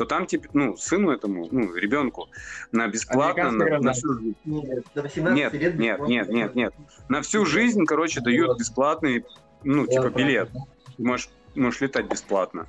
то 0.00 0.06
там, 0.06 0.24
типа, 0.24 0.48
ну, 0.54 0.78
сыну 0.78 1.10
этому, 1.10 1.46
ну, 1.50 1.74
ребенку 1.74 2.30
на 2.72 2.88
бесплатно, 2.88 3.50
на, 3.50 3.78
на 3.80 3.92
всю 3.92 4.14
жизнь. 4.14 4.34
Нет, 4.46 4.84
до 4.94 5.02
18 5.02 5.36
Нет, 5.36 5.52
лет 5.52 5.78
нет, 5.78 6.00
нет, 6.08 6.28
нет, 6.30 6.54
нет. 6.54 6.74
На 7.10 7.20
всю 7.20 7.44
жизнь, 7.44 7.84
короче, 7.84 8.22
дают 8.22 8.58
бесплатный, 8.58 9.26
ну, 9.62 9.86
типа, 9.86 10.08
билет. 10.08 10.48
Можешь, 10.96 11.28
можешь 11.54 11.82
летать 11.82 12.06
бесплатно. 12.06 12.66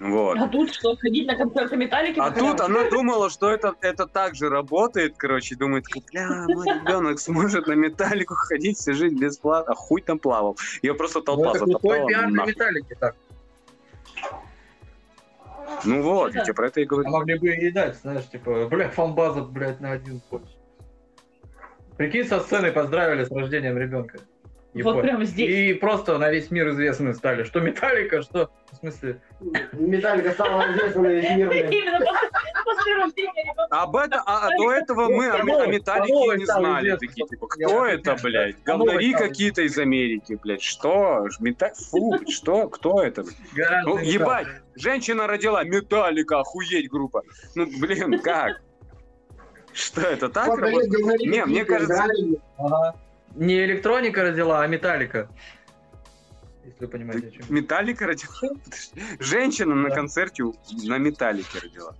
Вот. 0.00 0.38
А 0.38 0.48
тут 0.48 0.72
что, 0.72 0.96
ходить 0.96 1.26
на 1.26 1.36
концерты 1.36 1.76
Металлики? 1.76 2.18
А 2.18 2.30
тут 2.30 2.62
она 2.62 2.88
думала, 2.88 3.28
что 3.28 3.50
это, 3.50 3.74
это 3.82 4.06
так 4.06 4.34
же 4.34 4.48
работает, 4.48 5.16
короче, 5.18 5.54
думает, 5.54 5.84
бля, 6.10 6.46
мой 6.48 6.66
ребенок 6.66 7.20
сможет 7.20 7.66
на 7.66 7.74
металлику 7.74 8.34
ходить, 8.34 8.78
всю 8.78 8.94
жизнь 8.94 9.18
бесплатно, 9.18 9.74
а 9.74 9.76
хуй 9.76 10.00
там 10.00 10.18
плавал. 10.18 10.56
Ее 10.80 10.94
просто 10.94 11.18
Ну, 11.18 11.24
толпа 11.26 11.50
это 11.50 11.58
крутой 11.58 11.72
затоптала. 11.74 12.08
пиар 12.08 12.30
нахуй. 12.30 12.52
металлики, 12.52 12.96
так. 12.98 13.16
Ну 15.84 16.02
вот, 16.02 16.32
Да. 16.32 16.38
я 16.40 16.44
тебе 16.44 16.54
про 16.54 16.66
это 16.68 16.80
и 16.80 16.84
А 16.84 16.86
говорю. 16.86 17.08
могли 17.10 17.38
бы 17.38 17.48
и 17.48 17.70
дать, 17.70 17.96
знаешь, 17.96 18.28
типа, 18.28 18.68
бля, 18.68 18.88
фанбаза, 18.88 19.42
блядь, 19.42 19.80
на 19.80 19.92
один 19.92 20.20
больше. 20.30 20.56
Прикинь, 21.96 22.24
со 22.24 22.40
сцены 22.40 22.72
поздравили 22.72 23.24
с 23.24 23.30
рождением 23.30 23.78
ребенка. 23.78 24.18
Вот 24.74 25.02
прямо 25.02 25.24
здесь. 25.24 25.50
И 25.50 25.74
просто 25.74 26.16
на 26.16 26.30
весь 26.30 26.50
мир 26.50 26.70
известны 26.70 27.12
стали. 27.14 27.44
Что 27.44 27.60
Металлика, 27.60 28.22
что... 28.22 28.50
В 28.70 28.76
смысле... 28.76 29.20
Металлика 29.72 30.30
стала 30.30 30.72
известна 30.72 31.02
на 31.02 31.06
весь 31.08 31.30
мир. 31.30 31.52
Именно 31.52 31.98
после, 32.64 32.94
рождения 32.96 33.42
ребенка. 33.42 33.66
Об 33.82 33.96
это, 33.96 34.22
а, 34.24 34.48
до 34.56 34.72
этого 34.72 35.08
мы 35.08 35.28
о, 35.30 35.66
металлике 35.66 36.38
не 36.38 36.46
знали. 36.46 36.96
Такие, 36.96 37.26
типа, 37.26 37.46
кто 37.48 37.84
это, 37.84 38.16
блядь? 38.22 38.62
Говнари 38.64 39.12
какие-то 39.12 39.60
из 39.62 39.76
Америки, 39.78 40.38
блядь. 40.42 40.62
Что? 40.62 41.26
Фу, 41.90 42.20
что? 42.28 42.68
Кто 42.68 43.02
это? 43.02 43.24
Ну, 43.84 43.98
ебать, 43.98 44.48
женщина 44.74 45.26
родила, 45.26 45.62
металлика, 45.64 46.40
охуеть 46.40 46.88
группа. 46.90 47.22
Ну, 47.54 47.66
блин, 47.78 48.20
как? 48.22 48.60
Что 49.72 50.02
это 50.02 50.28
так 50.28 50.48
Вот, 50.48 50.58
работает? 50.58 50.90
говорили, 50.90 51.30
Не, 51.30 51.44
мне 51.46 51.64
кажется. 51.64 52.04
Ага. 52.58 52.96
Не 53.34 53.64
электроника 53.64 54.22
родила, 54.22 54.62
а 54.62 54.66
металлика. 54.66 55.30
Если 56.64 56.84
вы 56.84 56.88
понимаете, 56.88 57.28
о 57.28 57.30
чем. 57.30 57.42
Металлика 57.48 58.06
родила? 58.06 58.30
Женщина 59.18 59.74
на 59.74 59.90
концерте 59.90 60.44
на 60.84 60.98
металлике 60.98 61.58
родила. 61.60 61.94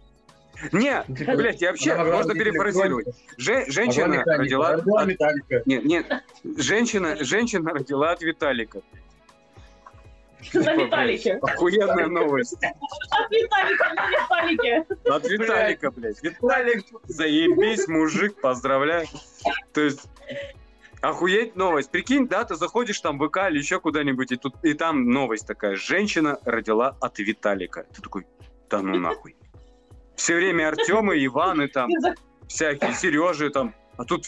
Не, 0.70 1.02
Ну, 1.08 1.16
типа, 1.16 1.34
блядь, 1.34 1.60
я 1.60 1.70
вообще, 1.70 1.92
она 1.92 2.04
можно 2.04 2.34
перефразировать. 2.34 3.08
Же- 3.38 3.64
женщина 3.68 4.22
родила... 4.24 4.74
от- 4.74 5.06
металлика. 5.06 5.62
Нет, 5.66 5.84
нет, 5.84 6.06
женщина, 6.44 7.16
женщина 7.24 7.70
родила 7.72 8.12
от 8.12 8.22
Виталика. 8.22 8.80
На 10.54 10.74
Металлике. 10.74 11.34
Охуенная 11.42 12.06
новость. 12.06 12.54
От 13.10 13.30
Металлика 13.30 13.94
на 13.94 14.08
Металлике. 14.10 14.86
От 15.04 15.24
Виталика, 15.28 15.90
блядь. 15.90 16.22
Виталик, 16.22 16.84
заебись, 17.04 17.88
мужик, 17.88 18.40
поздравляю. 18.40 19.06
То 19.72 19.80
есть, 19.80 20.08
охуеть 21.00 21.56
новость. 21.56 21.90
Прикинь, 21.90 22.28
да, 22.28 22.44
ты 22.44 22.54
заходишь 22.54 23.00
там 23.00 23.18
в 23.18 23.28
ВК 23.28 23.48
или 23.50 23.58
еще 23.58 23.80
куда-нибудь, 23.80 24.32
и, 24.32 24.36
тут, 24.36 24.54
и 24.62 24.74
там 24.74 25.10
новость 25.10 25.46
такая. 25.46 25.76
Женщина 25.76 26.38
родила 26.44 26.96
от 27.00 27.18
Виталика. 27.18 27.84
Ты 27.94 28.02
такой, 28.02 28.26
да 28.70 28.82
ну 28.82 28.98
нахуй. 28.98 29.36
Все 30.16 30.36
время 30.36 30.68
Артемы, 30.68 31.24
Иваны 31.24 31.68
там, 31.68 31.90
всякие, 32.48 32.94
Сережи 32.94 33.50
там. 33.50 33.74
А 33.96 34.04
тут 34.04 34.26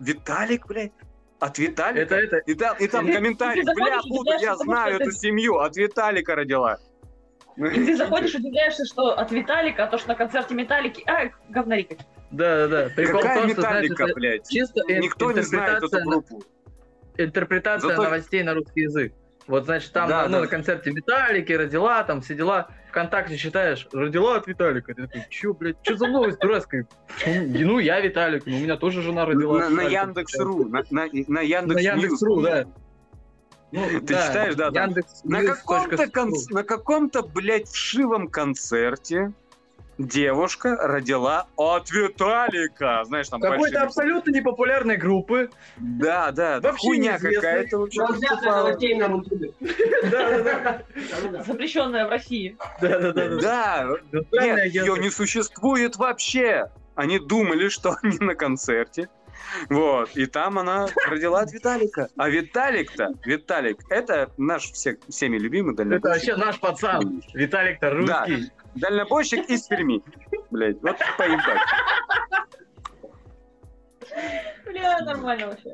Виталик, 0.00 0.66
блядь? 0.66 0.92
От 1.40 1.58
Виталика? 1.58 2.00
Это, 2.00 2.14
это, 2.16 2.36
И 2.38 2.54
там, 2.54 2.76
и 2.78 2.86
там 2.86 3.10
комментарий, 3.10 3.62
бля, 3.64 4.00
буду, 4.08 4.30
я 4.40 4.56
знаю 4.56 5.00
эту 5.00 5.10
семью, 5.10 5.58
от 5.58 5.76
Виталика 5.76 6.34
родила. 6.34 6.78
И 7.56 7.62
ты 7.62 7.96
заходишь, 7.96 8.34
удивляешься, 8.34 8.84
что 8.84 9.12
от 9.12 9.30
Виталика, 9.30 9.84
а 9.84 9.86
то, 9.86 9.98
что 9.98 10.08
на 10.08 10.14
концерте 10.14 10.54
Металлики... 10.54 11.04
А, 11.06 11.30
говнарика. 11.50 11.96
да, 12.30 12.66
да, 12.66 12.84
да. 12.88 12.90
Прикол 12.94 13.20
Какая 13.20 13.40
том, 13.42 13.50
что, 13.50 13.60
Металлика, 13.60 14.06
блядь? 14.14 14.48
чисто 14.48 14.80
Никто 14.88 15.30
не 15.32 15.42
знает 15.42 15.82
эту 15.82 16.02
группу. 16.02 16.42
интерпретация 17.16 17.90
Зато- 17.90 18.02
новостей 18.04 18.42
на 18.42 18.54
русский 18.54 18.80
язык. 18.82 19.12
Вот, 19.46 19.66
значит, 19.66 19.92
там 19.92 20.08
Да, 20.08 20.26
ну, 20.26 20.36
да. 20.36 20.40
на 20.42 20.46
концерте 20.46 20.90
Металлики 20.90 21.52
родила, 21.52 22.02
там 22.04 22.20
все 22.22 22.34
дела. 22.34 22.68
ВКонтакте 22.88 23.36
читаешь, 23.36 23.86
родила 23.92 24.36
от 24.36 24.46
Виталика. 24.46 24.94
Ты 24.94 25.02
такой, 25.06 25.26
чё, 25.28 25.52
блядь, 25.52 25.82
чё 25.82 25.96
за 25.96 26.06
новость 26.06 26.38
дурацкая? 26.38 26.86
Ну, 27.26 27.42
ну, 27.48 27.78
я 27.78 28.00
Виталик, 28.00 28.46
ну, 28.46 28.56
у 28.56 28.60
меня 28.60 28.76
тоже 28.76 29.02
жена 29.02 29.26
родила. 29.26 29.68
На. 29.68 29.82
Яндекс.ру, 29.82 30.68
на. 30.68 31.40
Яндекс.ру, 31.42 32.40
да. 32.42 32.64
Ну, 33.72 33.80
Ты 34.00 34.14
читаешь, 34.14 34.54
да, 34.54 34.70
там? 34.70 34.94
На 35.24 35.42
каком-то, 35.42 36.06
кон- 36.08 36.32
на 36.50 36.62
каком-то, 36.62 37.22
блядь, 37.22 37.68
вшивом 37.68 38.28
концерте 38.28 39.32
девушка 39.98 40.76
родила 40.76 41.46
от 41.56 41.90
Виталика. 41.90 43.02
Знаешь, 43.04 43.28
там 43.28 43.40
Какой-то 43.40 43.82
абсолютно 43.82 44.30
непопулярной 44.30 44.96
группы. 44.96 45.50
Да, 45.76 46.30
да, 46.32 46.60
да, 46.60 46.70
Вообще 46.70 46.86
хуйня 46.86 47.18
какая-то. 47.18 47.78
вообще. 47.78 48.00
Запрещенная 51.46 52.06
в 52.06 52.10
России. 52.10 52.56
Да-да-да. 52.80 53.36
Да, 53.40 53.88
Иностранный 54.12 54.64
нет, 54.70 54.74
ее 54.74 54.98
не 54.98 55.10
существует 55.10 55.96
вообще. 55.96 56.70
Они 56.94 57.18
думали, 57.18 57.68
что 57.68 57.96
они 58.02 58.18
на 58.18 58.34
концерте. 58.34 59.08
Вот, 59.68 60.16
и 60.16 60.26
там 60.26 60.58
она 60.58 60.86
родила 61.08 61.40
от 61.40 61.52
Виталика. 61.52 62.08
А 62.16 62.28
Виталик-то, 62.28 63.10
Виталик, 63.24 63.78
это 63.90 64.30
наш 64.38 64.70
все, 64.72 64.96
всеми 65.08 65.38
любимый 65.38 65.74
Это 65.74 65.84
дальнобойщик. 65.84 66.28
вообще 66.28 66.36
наш 66.36 66.60
пацан. 66.60 67.22
Виталик-то 67.34 68.04
Да. 68.06 68.26
Дальнобойщик 68.74 69.48
из 69.48 69.62
Перми. 69.66 70.02
Блять, 70.50 70.80
вот 70.82 70.96
поебать. 71.16 71.60
Бля, 74.66 74.98
нормально 75.00 75.48
вообще. 75.48 75.70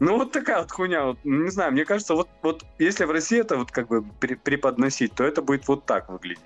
Ну 0.00 0.16
вот 0.16 0.30
такая 0.30 0.60
вот 0.60 0.70
хуйня, 0.70 1.06
вот, 1.06 1.18
не 1.24 1.50
знаю, 1.50 1.72
мне 1.72 1.84
кажется, 1.84 2.14
вот, 2.14 2.28
вот 2.42 2.64
если 2.78 3.04
в 3.04 3.10
России 3.10 3.40
это 3.40 3.56
вот 3.56 3.72
как 3.72 3.88
бы 3.88 4.04
при- 4.20 4.36
преподносить, 4.36 5.14
то 5.14 5.24
это 5.24 5.42
будет 5.42 5.66
вот 5.66 5.86
так 5.86 6.08
выглядеть. 6.08 6.44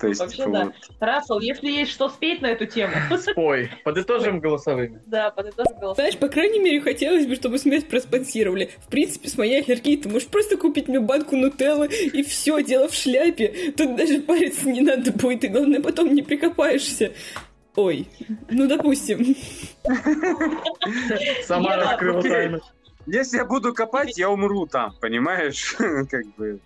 То 0.00 0.08
есть, 0.08 0.20
Вообще 0.20 0.36
типа, 0.36 0.50
да. 0.50 0.64
вот. 0.66 0.74
Рассел, 1.00 1.40
если 1.40 1.70
есть 1.70 1.90
что 1.92 2.08
спеть 2.08 2.42
на 2.42 2.46
эту 2.46 2.66
тему, 2.66 2.94
Спой. 3.18 3.70
Подытожим 3.84 4.40
голосовыми. 4.40 5.00
да, 5.06 5.30
подытожим 5.30 5.78
голос. 5.78 5.96
Знаешь, 5.96 6.16
по 6.18 6.28
крайней 6.28 6.58
мере, 6.58 6.80
хотелось 6.80 7.26
бы, 7.26 7.34
чтобы 7.34 7.58
смерть 7.58 7.88
проспонсировали. 7.88 8.70
В 8.86 8.88
принципе, 8.88 9.28
с 9.28 9.38
моей 9.38 9.62
аллергией 9.62 9.96
ты 9.96 10.08
можешь 10.08 10.28
просто 10.28 10.56
купить 10.56 10.88
мне 10.88 11.00
банку 11.00 11.36
нутеллы, 11.36 11.86
и 11.86 12.22
все, 12.22 12.62
дело 12.62 12.88
в 12.88 12.94
шляпе. 12.94 13.72
Тут 13.76 13.96
даже 13.96 14.20
париться 14.20 14.68
не 14.68 14.80
надо 14.82 15.12
будет, 15.12 15.44
и 15.44 15.48
главное, 15.48 15.80
потом 15.80 16.14
не 16.14 16.22
прикопаешься. 16.22 17.12
Ой, 17.74 18.08
ну, 18.50 18.66
допустим. 18.66 19.36
Сама 21.44 21.76
раскрыла 21.76 22.22
тайну. 22.22 22.60
Если 23.06 23.36
я 23.36 23.44
буду 23.44 23.72
копать, 23.72 24.18
я 24.18 24.30
умру 24.30 24.66
там, 24.66 24.94
понимаешь? 25.00 25.76
Как 26.10 26.26
бы. 26.36 26.58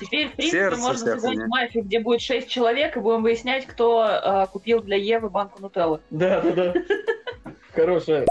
Теперь, 0.00 0.28
в 0.28 0.34
принципе, 0.34 0.50
Сердце, 0.50 0.80
можно 0.80 0.94
вся 0.94 1.18
создать 1.18 1.48
мафию, 1.48 1.84
где 1.84 2.00
будет 2.00 2.20
6 2.20 2.48
человек, 2.48 2.96
и 2.96 3.00
будем 3.00 3.22
выяснять, 3.22 3.66
кто 3.66 4.00
а, 4.00 4.46
купил 4.46 4.80
для 4.80 4.96
Евы 4.96 5.28
банку 5.28 5.60
нутеллы. 5.60 6.00
Да, 6.10 6.40
да, 6.40 6.52
да. 6.52 6.74
Хорошая. 7.74 8.26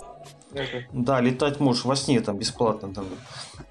Да, 0.91 1.19
летать 1.19 1.59
можешь 1.59 1.85
во 1.85 1.95
сне 1.95 2.21
там 2.21 2.37
бесплатно. 2.37 2.93
Там, 2.93 3.07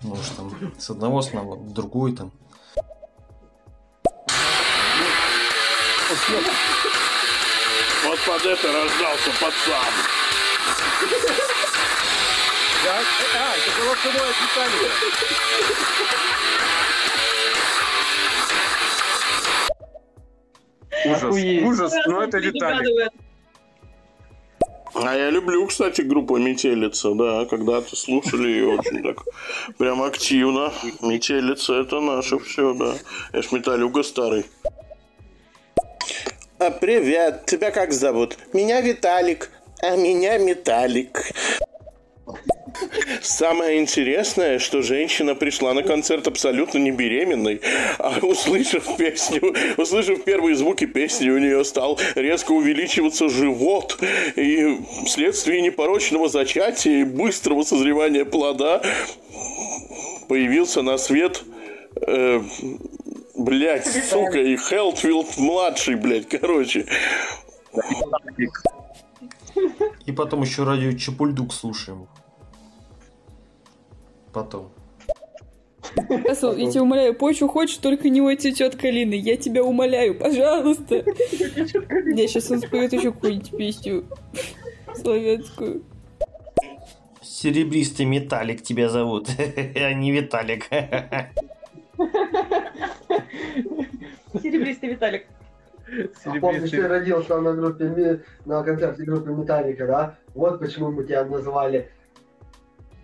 можешь 0.02 0.28
там 0.36 0.52
с 0.78 0.90
одного 0.90 1.22
сна 1.22 1.42
в 1.42 1.72
другой 1.72 2.14
там. 2.14 2.32
Вот 8.04 8.18
под 8.26 8.46
это 8.46 8.72
рождался 8.72 9.30
пацан. 9.40 9.92
Да, 12.84 13.00
а, 13.34 13.54
это 13.56 13.70
голосовое 13.80 14.30
от 14.30 14.36
Ужас, 21.04 21.22
Охуеть. 21.24 21.62
ужас, 21.64 21.92
но 22.06 22.22
это 22.22 22.38
Виталий. 22.38 23.08
А 24.94 25.14
я 25.14 25.28
люблю, 25.30 25.66
кстати, 25.66 26.00
группу 26.00 26.38
Метелица, 26.38 27.12
да, 27.14 27.44
когда-то 27.44 27.94
слушали 27.94 28.48
ее 28.48 28.78
очень 28.78 29.02
так 29.02 29.18
прям 29.76 30.02
активно. 30.02 30.72
Метелица 31.02 31.74
это 31.74 32.00
наше 32.00 32.38
все, 32.38 32.72
да. 32.72 32.94
Я 33.34 33.42
ж 33.42 33.52
металюга 33.52 34.02
старый. 34.02 34.46
А, 36.58 36.70
привет, 36.70 37.44
тебя 37.44 37.70
как 37.70 37.92
зовут? 37.92 38.38
Меня 38.54 38.80
Виталик, 38.80 39.50
а 39.82 39.96
меня 39.96 40.38
Металлик. 40.38 41.30
Самое 43.26 43.80
интересное, 43.80 44.60
что 44.60 44.82
женщина 44.82 45.34
пришла 45.34 45.74
на 45.74 45.82
концерт 45.82 46.28
абсолютно 46.28 46.78
не 46.78 46.92
беременной, 46.92 47.60
а 47.98 48.20
услышав 48.22 48.96
песню, 48.96 49.52
услышав 49.76 50.22
первые 50.22 50.54
звуки 50.54 50.86
песни, 50.86 51.28
у 51.30 51.38
нее 51.38 51.64
стал 51.64 51.98
резко 52.14 52.52
увеличиваться 52.52 53.28
живот, 53.28 53.98
и 54.36 54.78
вследствие 55.06 55.60
непорочного 55.60 56.28
зачатия 56.28 57.00
и 57.00 57.04
быстрого 57.04 57.64
созревания 57.64 58.24
плода 58.24 58.80
появился 60.28 60.82
на 60.82 60.96
свет 60.96 61.42
э, 62.06 62.40
блять, 63.34 63.88
сука, 64.08 64.38
и 64.38 64.56
Хелтфилд 64.56 65.36
младший, 65.36 65.96
блядь, 65.96 66.28
короче. 66.28 66.86
И 70.06 70.12
потом 70.12 70.42
еще 70.42 70.62
радио 70.62 70.92
Чапульдук 70.92 71.52
слушаем. 71.52 72.06
Потом. 74.36 74.70
Рассел, 76.26 76.54
я 76.56 76.70
тебя 76.70 76.82
умоляю, 76.82 77.14
почву 77.14 77.48
хочешь, 77.48 77.78
только 77.78 78.10
не 78.10 78.20
ой 78.20 78.36
цветет 78.36 78.76
калины. 78.76 79.14
Я 79.14 79.38
тебя 79.38 79.64
умоляю, 79.64 80.14
пожалуйста. 80.14 80.96
Я 80.96 82.28
сейчас 82.28 82.50
он 82.50 82.60
споет 82.60 82.92
еще 82.92 83.12
какую-нибудь 83.12 83.56
песню 83.56 84.04
славянскую. 84.94 85.84
Серебристый 87.22 88.04
металлик 88.04 88.60
тебя 88.60 88.90
зовут, 88.90 89.30
а 89.74 89.94
не 89.94 90.12
Виталик. 90.12 90.66
Серебристый 94.34 94.90
Виталик. 94.90 95.24
А 96.26 96.38
помнишь, 96.38 96.68
ты 96.68 96.86
родился 96.86 97.40
на 97.40 97.54
группе 97.54 98.22
на 98.44 98.62
концерте 98.62 99.02
группы 99.04 99.30
Металлика, 99.30 99.86
да? 99.86 100.18
Вот 100.34 100.58
почему 100.58 100.92
мы 100.92 101.04
тебя 101.04 101.24
назвали 101.24 101.90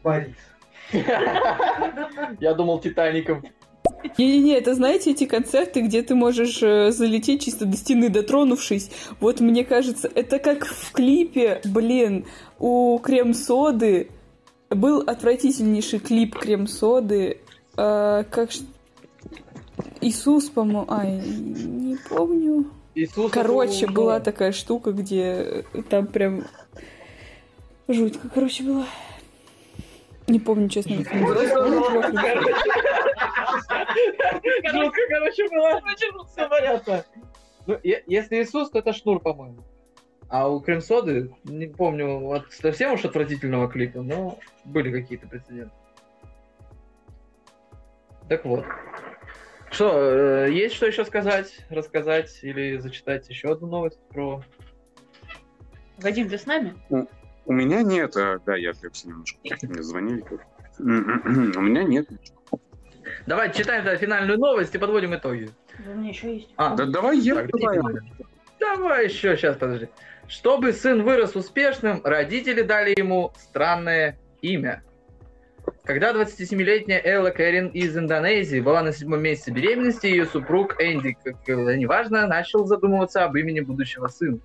Борис. 0.02 0.51
Я 2.40 2.54
думал 2.54 2.80
Титаником. 2.80 3.42
Не-не-не, 4.18 4.54
это 4.54 4.74
знаете 4.74 5.12
эти 5.12 5.26
концерты, 5.26 5.80
где 5.82 6.02
ты 6.02 6.14
можешь 6.14 6.62
э, 6.62 6.90
залететь 6.90 7.44
чисто 7.44 7.66
до 7.66 7.76
стены 7.76 8.08
дотронувшись? 8.08 8.90
Вот 9.20 9.40
мне 9.40 9.64
кажется, 9.64 10.10
это 10.12 10.38
как 10.38 10.66
в 10.66 10.92
клипе, 10.92 11.60
блин, 11.64 12.26
у 12.58 12.98
крем-соды 12.98 14.10
был 14.70 15.00
отвратительнейший 15.00 16.00
клип 16.00 16.36
крем-соды, 16.36 17.38
э, 17.76 18.24
как 18.28 18.50
Иисус, 20.00 20.50
по-моему, 20.50 20.86
ай, 20.88 21.20
не 21.20 21.96
помню. 21.96 22.66
Иисус. 22.94 23.30
Короче, 23.30 23.84
это, 23.84 23.92
была 23.92 24.18
ну, 24.18 24.24
такая 24.24 24.52
штука, 24.52 24.92
где 24.92 25.64
там 25.88 26.06
прям 26.06 26.44
жутко, 27.88 28.28
короче, 28.28 28.64
было. 28.64 28.84
Не 30.28 30.38
помню, 30.38 30.68
честно. 30.68 30.96
называется. 30.96 31.54
Жутко, 34.72 35.00
короче, 35.08 35.48
было. 35.48 35.82
Все 36.26 36.48
понятно. 36.48 37.04
Ну, 37.66 37.78
если 37.82 38.42
Иисус, 38.42 38.70
то 38.70 38.78
это 38.78 38.92
шнур, 38.92 39.20
по-моему. 39.20 39.62
А 40.28 40.48
у 40.48 40.60
крем-соды, 40.60 41.34
не 41.44 41.66
помню, 41.66 42.18
вот 42.18 42.46
совсем 42.50 42.92
уж 42.92 43.04
отвратительного 43.04 43.68
клипа, 43.68 44.00
но 44.00 44.38
были 44.64 44.90
какие-то 44.90 45.26
прецеденты. 45.26 45.74
Так 48.28 48.44
вот. 48.44 48.64
Что, 49.70 50.46
э, 50.46 50.52
есть 50.52 50.74
что 50.74 50.86
еще 50.86 51.04
сказать, 51.04 51.58
рассказать 51.70 52.38
или 52.42 52.78
зачитать 52.78 53.28
еще 53.28 53.52
одну 53.52 53.68
новость 53.68 53.98
про... 54.08 54.42
Вадим, 55.98 56.28
ты 56.28 56.38
с 56.38 56.46
нами? 56.46 56.74
У 57.44 57.52
меня 57.52 57.82
нет, 57.82 58.16
а, 58.16 58.38
да, 58.44 58.56
я 58.56 58.70
отвлекся 58.70 59.08
немножко. 59.08 59.38
Мне 59.62 59.82
звонили. 59.82 60.24
У 60.78 61.60
меня 61.60 61.82
нет. 61.82 62.08
Давайте 63.26 63.62
читаем 63.62 63.84
тогда 63.84 63.98
финальную 63.98 64.38
новость 64.38 64.74
и 64.74 64.78
подводим 64.78 65.14
итоги. 65.14 65.50
Да, 65.84 65.92
У 65.92 65.94
меня 65.94 66.10
еще 66.10 66.34
есть. 66.36 66.48
А, 66.56 66.74
Да 66.74 66.86
давай 66.86 67.18
я 67.18 67.34
Так, 67.34 67.50
давай. 67.50 67.94
Давай 68.60 69.04
еще, 69.06 69.36
сейчас, 69.36 69.56
подожди. 69.56 69.88
Чтобы 70.28 70.72
сын 70.72 71.02
вырос 71.02 71.34
успешным, 71.34 72.00
родители 72.04 72.62
дали 72.62 72.94
ему 72.96 73.32
странное 73.36 74.18
имя. 74.40 74.82
Когда 75.84 76.12
27-летняя 76.12 77.00
Элла 77.04 77.30
Кэрин 77.30 77.68
из 77.68 77.96
Индонезии 77.96 78.60
была 78.60 78.82
на 78.82 78.92
седьмом 78.92 79.20
месяце 79.20 79.50
беременности, 79.50 80.06
ее 80.06 80.26
супруг 80.26 80.80
Энди, 80.80 81.16
как 81.22 81.48
э, 81.48 81.76
неважно, 81.76 82.26
начал 82.26 82.66
задумываться 82.66 83.24
об 83.24 83.36
имени 83.36 83.60
будущего 83.60 84.06
сына. 84.08 84.38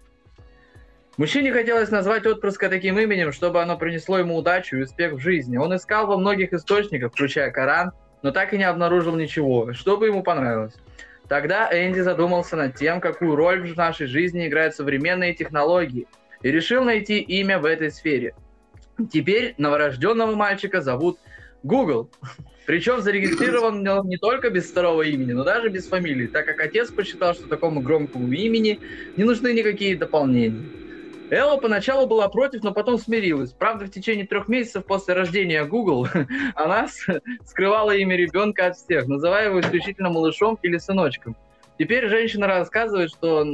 Мужчине 1.18 1.52
хотелось 1.52 1.90
назвать 1.90 2.28
отпрыска 2.28 2.70
таким 2.70 3.00
именем, 3.00 3.32
чтобы 3.32 3.60
оно 3.60 3.76
принесло 3.76 4.20
ему 4.20 4.38
удачу 4.38 4.78
и 4.78 4.84
успех 4.84 5.14
в 5.14 5.20
жизни. 5.20 5.58
Он 5.58 5.76
искал 5.76 6.06
во 6.06 6.16
многих 6.16 6.54
источниках, 6.54 7.12
включая 7.12 7.50
Коран, 7.50 7.92
но 8.22 8.32
так 8.32 8.54
и 8.54 8.58
не 8.60 8.66
обнаружил 8.66 9.16
ничего, 9.16 9.74
что 9.74 9.98
бы 9.98 10.06
ему 10.06 10.22
понравилось. 10.22 10.76
Тогда 11.28 11.70
Энди 11.72 12.02
задумался 12.02 12.56
над 12.56 12.76
тем, 12.76 13.02
какую 13.02 13.36
роль 13.36 13.68
в 13.68 13.76
нашей 13.76 14.06
жизни 14.06 14.48
играют 14.48 14.76
современные 14.76 15.34
технологии, 15.34 16.06
и 16.44 16.52
решил 16.52 16.84
найти 16.84 17.18
имя 17.18 17.58
в 17.58 17.66
этой 17.66 17.90
сфере. 17.90 18.36
Теперь 19.12 19.56
новорожденного 19.58 20.36
мальчика 20.36 20.82
зовут 20.82 21.18
Google. 21.64 22.12
Причем 22.68 23.02
зарегистрирован 23.02 23.88
он 23.88 24.08
не 24.08 24.18
только 24.18 24.52
без 24.52 24.70
второго 24.70 25.02
имени, 25.02 25.32
но 25.32 25.44
даже 25.44 25.70
без 25.70 25.88
фамилии, 25.88 26.28
так 26.28 26.46
как 26.46 26.60
отец 26.60 26.92
посчитал, 26.92 27.34
что 27.34 27.48
такому 27.48 27.82
громкому 27.82 28.32
имени 28.32 28.80
не 29.16 29.24
нужны 29.24 29.54
никакие 29.54 29.96
дополнения. 29.98 30.87
Элла 31.30 31.58
поначалу 31.58 32.08
была 32.08 32.30
против, 32.30 32.64
но 32.64 32.74
потом 32.74 32.98
смирилась. 32.98 33.52
Правда, 33.52 33.86
в 33.86 33.92
течение 33.92 34.26
трех 34.26 34.48
месяцев 34.48 34.86
после 34.86 35.14
рождения 35.14 35.66
Google 35.66 36.08
она 36.56 36.88
скрывала 37.46 37.96
имя 37.96 38.16
ребенка 38.16 38.68
от 38.68 38.78
всех, 38.78 39.08
называя 39.08 39.50
его 39.50 39.60
исключительно 39.60 40.10
малышом 40.10 40.58
или 40.62 40.78
сыночком. 40.78 41.36
Теперь 41.78 42.08
женщина 42.08 42.48
рассказывает, 42.48 43.10
что, 43.12 43.46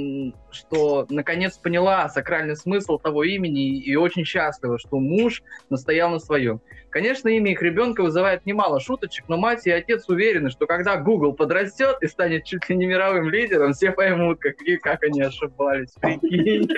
что 0.51 1.05
наконец 1.09 1.57
поняла 1.57 2.07
сакральный 2.07 2.55
смысл 2.55 2.97
того 2.97 3.23
имени 3.23 3.77
и 3.77 3.95
очень 3.97 4.23
счастлива, 4.23 4.79
что 4.79 4.97
муж 4.99 5.43
настоял 5.69 6.09
на 6.09 6.19
своем. 6.19 6.61
Конечно, 6.89 7.27
имя 7.27 7.51
их 7.51 7.61
ребенка 7.61 8.01
вызывает 8.01 8.45
немало 8.45 8.79
шуточек, 8.79 9.25
но 9.27 9.35
мать 9.35 9.67
и 9.67 9.71
отец 9.71 10.07
уверены, 10.07 10.49
что 10.51 10.67
когда 10.67 10.95
Google 10.95 11.33
подрастет 11.33 11.97
и 12.01 12.07
станет 12.07 12.45
чуть 12.45 12.69
ли 12.69 12.77
не 12.77 12.85
мировым 12.85 13.29
лидером, 13.29 13.73
все 13.73 13.91
поймут, 13.91 14.39
как, 14.39 14.55
как 14.81 15.03
они 15.03 15.21
ошибались. 15.21 15.91
Прикинь. 15.99 16.69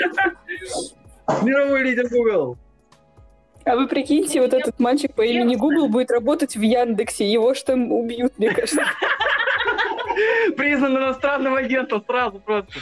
Мировой 1.43 1.83
лидер 1.83 2.07
Google. 2.09 2.57
А 3.65 3.75
вы 3.75 3.87
прикиньте, 3.87 4.41
вот 4.41 4.53
этот 4.53 4.79
мальчик 4.79 5.13
по 5.13 5.23
имени 5.23 5.55
Google 5.55 5.89
будет 5.89 6.11
работать 6.11 6.55
в 6.55 6.61
Яндексе, 6.61 7.29
его 7.29 7.53
ж 7.55 7.61
там 7.61 7.91
убьют, 7.91 8.37
мне 8.37 8.51
кажется. 8.51 8.83
Признан 10.55 10.97
иностранным 10.97 11.55
агентом 11.55 12.03
сразу 12.05 12.39
просто. 12.39 12.73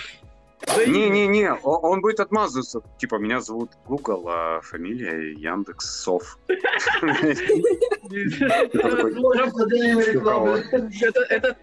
Не-не-не, 0.88 1.54
он 1.54 2.02
будет 2.02 2.20
отмазываться. 2.20 2.82
Типа, 2.98 3.16
меня 3.16 3.42
зовут 3.42 3.72
Google, 3.86 4.28
а 4.30 4.62
фамилия 4.62 5.34
Яндекс 5.34 6.02
Сов. 6.02 6.38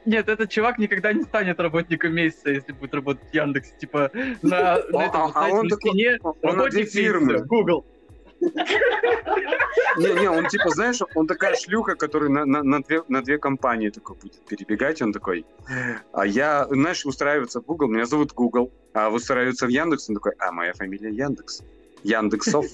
Нет, 0.04 0.28
этот 0.28 0.50
чувак 0.50 0.78
никогда 0.78 1.12
не 1.12 1.22
станет 1.22 1.58
работником 1.60 2.12
месяца, 2.12 2.50
если 2.50 2.72
будет 2.72 2.94
работать 2.94 3.30
в 3.30 3.34
Яндексе. 3.34 3.72
Типа, 3.78 4.10
на 4.42 4.76
этом 4.76 5.32
а 5.34 5.48
он 5.50 5.68
такой, 5.68 6.18
работник 6.42 6.90
фирмы. 6.90 7.38
Google. 7.44 7.86
Не-не, 9.96 10.30
он 10.30 10.46
типа, 10.48 10.70
знаешь, 10.70 11.00
он 11.14 11.26
такая 11.26 11.54
шлюха, 11.56 11.94
которая 11.94 12.30
на, 12.30 12.44
на, 12.44 12.62
на, 12.62 12.82
две, 12.82 13.02
на 13.08 13.22
две 13.22 13.38
компании 13.38 13.90
такой 13.90 14.16
будет 14.16 14.44
перебегать, 14.46 15.02
он 15.02 15.12
такой, 15.12 15.44
а 16.12 16.26
я, 16.26 16.66
знаешь, 16.70 17.04
устраивается 17.04 17.60
в 17.60 17.66
Google, 17.66 17.88
меня 17.88 18.06
зовут 18.06 18.32
Google, 18.32 18.72
а 18.94 19.10
устраивается 19.10 19.66
в 19.66 19.68
Яндекс, 19.68 20.08
он 20.08 20.16
такой, 20.16 20.32
а 20.38 20.52
моя 20.52 20.72
фамилия 20.72 21.10
Яндекс, 21.10 21.62
Яндексов. 22.02 22.66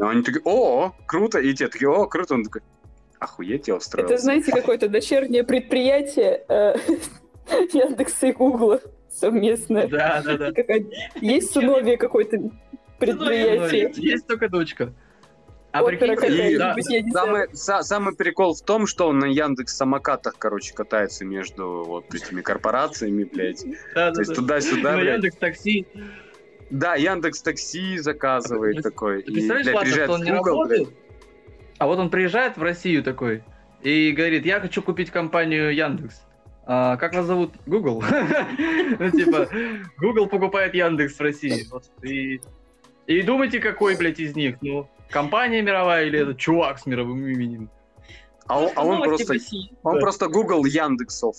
Они 0.00 0.22
такие, 0.22 0.42
о, 0.44 0.92
круто, 1.06 1.38
и 1.38 1.54
те 1.54 1.68
такие, 1.68 1.88
о, 1.88 2.06
круто, 2.06 2.34
он 2.34 2.44
такой, 2.44 2.62
охуеть, 3.18 3.68
я 3.68 3.76
устроился. 3.76 4.14
Это, 4.14 4.22
знаете, 4.22 4.52
какое-то 4.52 4.88
дочернее 4.88 5.44
предприятие 5.44 6.44
э, 6.48 6.74
Яндекса 7.72 8.26
и 8.26 8.32
Гугла 8.32 8.80
совместное. 9.10 9.86
Да, 9.88 10.22
да, 10.24 10.36
да. 10.36 10.52
Есть 11.20 11.52
сыновья 11.52 11.96
какое-то 11.96 12.50
предприятие. 12.98 13.92
Есть 13.94 14.26
только 14.26 14.48
дочка. 14.48 14.92
А 15.78 15.84
прикинь, 15.84 16.58
да, 16.58 16.74
самый, 17.12 17.48
са, 17.54 17.82
самый 17.82 18.14
прикол 18.14 18.54
в 18.54 18.62
том, 18.62 18.86
что 18.86 19.08
он 19.08 19.18
на 19.18 19.26
Яндекс 19.26 19.76
самокатах, 19.76 20.36
короче, 20.38 20.74
катается 20.74 21.24
между 21.24 21.84
вот 21.86 22.14
этими 22.14 22.40
корпорациями, 22.40 23.24
блядь. 23.24 23.64
Да, 23.94 24.10
То 24.10 24.14
да, 24.14 24.20
есть 24.20 24.30
да. 24.30 24.34
туда-сюда, 24.34 24.96
блядь. 24.96 25.14
Яндекс 25.14 25.36
такси. 25.36 25.86
Да, 26.70 26.94
Яндекс 26.94 27.42
такси 27.42 27.98
заказывает 27.98 28.82
такой. 28.82 29.22
Ты 29.22 29.32
представляешь, 29.32 29.66
и, 29.66 29.70
блядь, 29.70 29.76
ладно, 29.76 30.04
что 30.04 30.12
он 30.12 30.22
не 30.22 30.30
Google, 30.30 30.50
работает? 30.50 30.88
Блядь. 30.88 30.96
А 31.78 31.86
вот 31.86 31.98
он 31.98 32.10
приезжает 32.10 32.56
в 32.56 32.62
Россию 32.62 33.02
такой 33.02 33.44
и 33.82 34.12
говорит, 34.12 34.46
я 34.46 34.60
хочу 34.60 34.82
купить 34.82 35.10
компанию 35.10 35.74
Яндекс. 35.74 36.22
А, 36.64 36.96
как 36.96 37.14
вас 37.14 37.26
зовут? 37.26 37.54
Google. 37.66 38.02
ну, 38.98 39.10
типа, 39.10 39.48
Google 39.98 40.26
покупает 40.26 40.74
Яндекс 40.74 41.16
в 41.16 41.20
России. 41.20 41.64
И, 42.02 42.40
и 43.06 43.22
думайте, 43.22 43.60
какой, 43.60 43.96
блядь, 43.96 44.18
из 44.18 44.34
них. 44.34 44.56
Ну, 44.62 44.88
компания 45.10 45.62
мировая 45.62 46.06
или 46.06 46.18
этот 46.20 46.38
чувак 46.38 46.78
с 46.78 46.86
мировым 46.86 47.26
именем? 47.26 47.70
А, 48.46 48.60
он, 48.60 48.70
а 48.76 48.84
он 48.84 49.02
просто, 49.02 49.34
он 49.82 49.94
да. 49.94 50.00
просто 50.00 50.28
Google 50.28 50.64
Яндексов. 50.64 51.36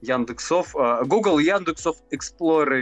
Яндексов, 0.00 0.74
uh, 0.74 1.04
Google 1.04 1.38
Яндексов 1.38 1.96
Explorer 2.10 2.80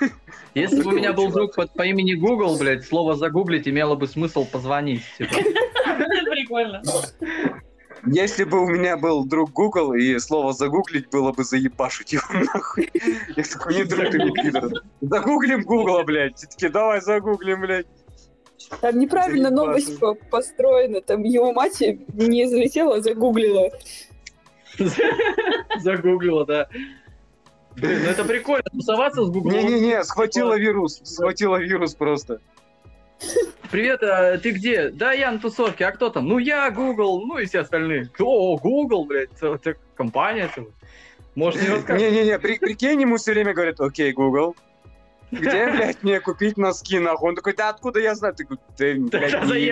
Если 0.54 0.82
бы 0.82 0.90
у 0.90 0.92
меня 0.92 1.12
был 1.12 1.30
друг 1.30 1.54
по, 1.54 1.66
по 1.66 1.82
имени 1.82 2.14
Google, 2.14 2.58
блядь, 2.58 2.84
слово 2.84 3.16
загуглить 3.16 3.68
имело 3.68 3.96
бы 3.96 4.06
смысл 4.06 4.44
позвонить. 4.44 5.02
Типа. 5.18 5.34
Прикольно. 6.30 6.82
Если 8.06 8.44
бы 8.44 8.62
у 8.62 8.68
меня 8.68 8.96
был 8.96 9.24
друг 9.24 9.52
Google, 9.52 9.94
и 9.94 10.18
слово 10.18 10.52
загуглить 10.52 11.10
было 11.10 11.32
бы 11.32 11.44
заебашить 11.44 12.12
его 12.12 12.24
нахуй. 12.54 12.90
Я 13.36 13.42
такой, 13.42 13.74
не 13.74 13.84
друг 13.84 14.10
ты, 14.10 14.18
не 14.18 14.30
пидор. 14.30 14.70
Загуглим 15.00 15.62
Google, 15.62 16.04
блядь. 16.04 16.36
Все 16.36 16.46
таки 16.46 16.68
давай 16.68 17.00
загуглим, 17.00 17.60
блядь. 17.60 17.86
Там 18.80 18.98
неправильно 18.98 19.50
новость 19.50 19.98
по 19.98 20.14
построена. 20.14 21.00
Там 21.00 21.22
его 21.22 21.52
мать 21.52 21.80
не 21.80 22.46
залетела, 22.46 22.96
а 22.96 23.00
загуглила. 23.00 23.70
Загуглила, 25.78 26.44
да. 26.46 26.68
Блин, 27.76 28.00
ну 28.04 28.10
это 28.10 28.24
прикольно, 28.24 28.64
тусоваться 28.72 29.24
с 29.24 29.30
Гуглом. 29.30 29.54
Не-не-не, 29.54 30.02
схватила 30.04 30.58
вирус, 30.58 31.00
схватила 31.04 31.56
вирус 31.56 31.94
просто. 31.94 32.40
Привет, 33.70 34.02
а 34.02 34.38
ты 34.38 34.50
где? 34.50 34.90
Да, 34.90 35.12
я 35.12 35.30
на 35.30 35.38
тусовке, 35.38 35.86
а 35.86 35.92
кто 35.92 36.08
там? 36.10 36.26
Ну, 36.26 36.38
я, 36.38 36.70
Google, 36.70 37.26
ну 37.26 37.38
и 37.38 37.46
все 37.46 37.60
остальные. 37.60 38.10
О, 38.18 38.56
Google, 38.56 39.04
блядь, 39.04 39.30
это 39.40 39.74
компания. 39.96 40.50
Может, 41.34 41.62
не 41.62 41.68
рассказывать? 41.74 42.12
Не-не-не, 42.12 42.38
при, 42.38 42.58
прикинь, 42.58 43.00
ему 43.00 43.16
все 43.16 43.32
время 43.32 43.54
говорят, 43.54 43.80
окей, 43.80 44.12
Google, 44.12 44.56
где, 45.30 45.70
блядь, 45.70 46.02
мне 46.02 46.20
купить 46.20 46.56
носки, 46.56 46.98
нахуй? 46.98 47.30
Он 47.30 47.36
такой, 47.36 47.54
да 47.54 47.68
откуда 47.70 48.00
я 48.00 48.14
знаю? 48.14 48.34
Ты 48.34 48.44
говоришь, 48.44 48.64
ты, 48.76 48.94
блядь, 48.94 49.44
не 49.44 49.70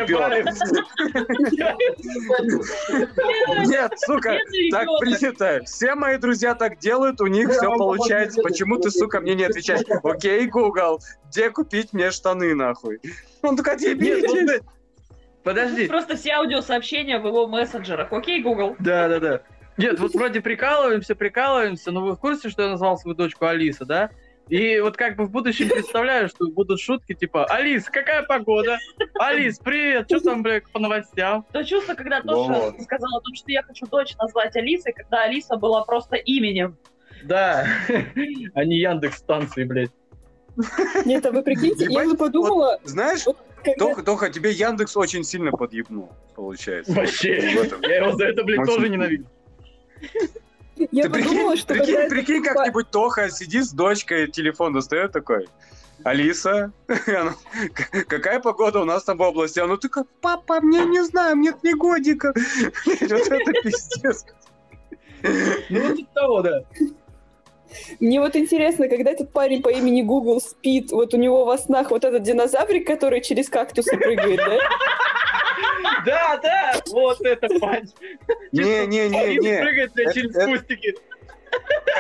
Нет, 3.67 3.93
сука, 3.99 4.39
так 4.71 4.89
принято. 5.01 5.63
Все 5.65 5.95
мои 5.95 6.19
друзья 6.19 6.55
так 6.55 6.79
делают, 6.79 7.21
у 7.21 7.27
них 7.27 7.51
все 7.51 7.75
получается. 7.77 8.43
Почему 8.43 8.79
ты, 8.79 8.91
сука, 8.91 9.21
мне 9.21 9.35
не 9.35 9.45
отвечаешь? 9.45 9.83
Окей, 10.03 10.47
Google, 10.47 11.01
где 11.29 11.51
купить 11.51 11.93
мне 11.93 12.11
штаны, 12.11 12.55
нахуй? 12.55 13.01
Он 13.43 13.57
такой, 13.57 13.75
отъебитесь. 13.75 14.63
Подожди. 15.43 15.87
Просто 15.87 16.17
все 16.17 16.33
аудиосообщения 16.33 17.21
в 17.21 17.27
его 17.27 17.47
мессенджерах. 17.47 18.13
Окей, 18.13 18.43
Google. 18.43 18.75
Да, 18.81 19.09
да, 19.09 19.21
да. 19.21 19.43
Нет, 19.77 20.01
вот 20.01 20.15
вроде 20.15 20.41
прикалываемся, 20.41 21.15
прикалываемся, 21.15 21.93
но 21.93 22.01
вы 22.01 22.13
в 22.15 22.19
курсе, 22.19 22.49
что 22.49 22.63
я 22.63 22.71
назвал 22.71 22.99
свою 22.99 23.15
дочку 23.15 23.47
Алиса, 23.47 23.85
да? 23.85 24.11
И 24.49 24.79
вот 24.79 24.97
как 24.97 25.17
бы 25.17 25.25
в 25.25 25.31
будущем 25.31 25.69
представляю, 25.69 26.29
что 26.29 26.49
будут 26.49 26.81
шутки 26.81 27.15
типа 27.15 27.47
«Алис, 27.47 27.87
какая 27.87 28.23
погода? 28.23 28.79
Алис, 29.19 29.59
привет, 29.59 30.07
что 30.07 30.21
там, 30.21 30.43
блядь, 30.43 30.71
по 30.71 30.79
новостям?» 30.79 31.45
То 31.53 31.65
чувство, 31.65 31.95
когда 31.95 32.21
Тоша 32.21 32.73
сказала, 32.81 33.21
что 33.35 33.51
я 33.51 33.63
хочу 33.63 33.87
дочь 33.87 34.15
назвать 34.17 34.55
Алисой, 34.57 34.93
когда 34.93 35.25
Алиса 35.25 35.57
была 35.57 35.85
просто 35.85 36.17
именем. 36.17 36.77
Да, 37.25 37.67
а 38.55 38.65
не 38.65 38.79
Яндекс 38.79 39.19
станции, 39.19 39.65
блядь. 39.65 39.91
Нет, 41.05 41.27
а 41.27 41.33
вы 41.33 41.43
прикиньте, 41.43 41.87
я 41.89 42.05
бы 42.05 42.17
подумала... 42.17 42.79
знаешь, 42.85 43.25
Тоха, 43.79 44.03
Тоха, 44.03 44.31
тебе 44.31 44.53
Яндекс 44.53 44.97
очень 44.97 45.25
сильно 45.25 45.51
подъебнул, 45.51 46.11
получается. 46.37 46.93
Вообще, 46.93 47.39
я 47.39 47.51
его 47.51 48.17
за 48.17 48.27
это, 48.27 48.45
блядь, 48.45 48.65
тоже 48.65 48.89
ненавижу. 48.89 49.27
Я 50.77 51.05
Ты 51.05 51.11
подумала, 51.11 51.57
что 51.57 51.75
прикинь, 51.75 51.95
когда 51.95 52.09
прикинь 52.09 52.43
как-нибудь 52.43 52.91
Тоха 52.91 53.31
сидит 53.31 53.65
с 53.65 53.73
дочкой, 53.73 54.31
телефон 54.31 54.73
достает 54.73 55.13
такой. 55.13 55.49
Алиса, 56.05 56.73
какая 58.07 58.41
погода 58.41 58.81
у 58.81 58.85
нас 58.85 59.05
там 59.05 59.17
в 59.17 59.23
области? 59.23 59.59
Она 59.59 59.77
такая, 59.77 60.05
папа, 60.21 60.61
мне 60.61 60.85
не 60.85 61.03
знаю, 61.05 61.37
мне 61.37 61.53
три 61.53 61.75
годика. 61.75 62.35
Вот 62.87 63.03
это 63.03 63.53
пиздец. 63.63 64.25
Ну, 65.71 65.97
типа 65.97 66.11
того, 66.15 66.43
да. 66.43 66.63
Мне 67.99 68.21
вот 68.21 68.37
интересно, 68.37 68.89
когда 68.89 69.11
этот 69.11 69.33
парень 69.33 69.63
по 69.63 69.69
имени 69.69 70.03
Google 70.03 70.41
спит, 70.41 70.93
вот 70.93 71.15
у 71.15 71.17
него 71.17 71.45
во 71.45 71.59
снах 71.59 71.91
вот 71.91 72.05
этот 72.05 72.23
динозаврик, 72.23 72.87
который 72.87 73.21
через 73.21 73.49
кактусы 73.49 73.97
прыгает, 73.97 74.39
да? 74.39 74.59
Да, 76.07 76.39
да, 76.41 76.81
вот 76.87 77.21
это 77.23 77.49
панч. 77.61 77.91
Не-не-не-не. 78.53 79.59
Прыгает 79.59 80.15
через 80.15 80.35
кустики. 80.35 80.95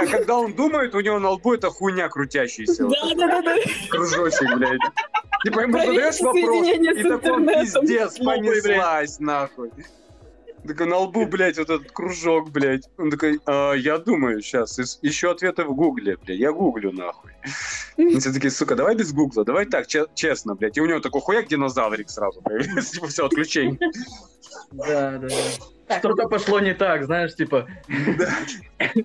А 0.00 0.06
когда 0.06 0.38
он 0.38 0.54
думает, 0.54 0.94
у 0.94 1.00
него 1.00 1.18
на 1.18 1.30
лбу 1.30 1.54
это 1.54 1.70
хуйня 1.70 2.08
крутящаяся. 2.08 2.86
Да, 2.86 3.14
да, 3.16 3.26
да, 3.26 3.42
да. 3.42 3.56
Кружочек, 3.90 4.56
блядь. 4.56 4.80
Типа 5.42 5.60
ему 5.60 5.78
задаешь 5.78 6.20
вопрос, 6.20 6.68
и 6.68 7.02
такой 7.02 7.46
пиздец, 7.46 8.18
понеслась 8.18 9.18
нахуй. 9.18 9.70
Такой 10.66 10.86
на 10.86 10.98
лбу, 10.98 11.26
блядь, 11.26 11.58
вот 11.58 11.70
этот 11.70 11.92
кружок, 11.92 12.50
блядь. 12.50 12.88
Он 12.98 13.10
такой, 13.10 13.40
а, 13.46 13.72
я 13.72 13.98
думаю, 13.98 14.42
сейчас, 14.42 14.98
еще 15.02 15.30
ответы 15.30 15.64
в 15.64 15.74
гугле, 15.74 16.16
блядь, 16.16 16.38
я 16.38 16.52
гуглю 16.52 16.92
нахуй. 16.92 17.32
И 17.96 18.18
все 18.18 18.32
такие, 18.32 18.50
сука, 18.50 18.74
давай 18.74 18.96
без 18.96 19.12
гугла, 19.12 19.44
давай 19.44 19.66
так, 19.66 19.86
честно, 20.14 20.54
блядь. 20.54 20.76
И 20.76 20.80
у 20.80 20.86
него 20.86 21.00
такой 21.00 21.20
хуяк 21.20 21.48
динозаврик 21.48 22.10
сразу 22.10 22.42
появился, 22.42 22.92
типа, 22.92 23.06
все, 23.08 23.26
отключение. 23.26 23.78
Да, 24.72 25.18
да, 25.18 25.28
да. 25.28 25.98
Что-то 25.98 26.28
пошло 26.28 26.58
не 26.58 26.74
так, 26.74 27.04
знаешь, 27.04 27.34
типа. 27.34 27.68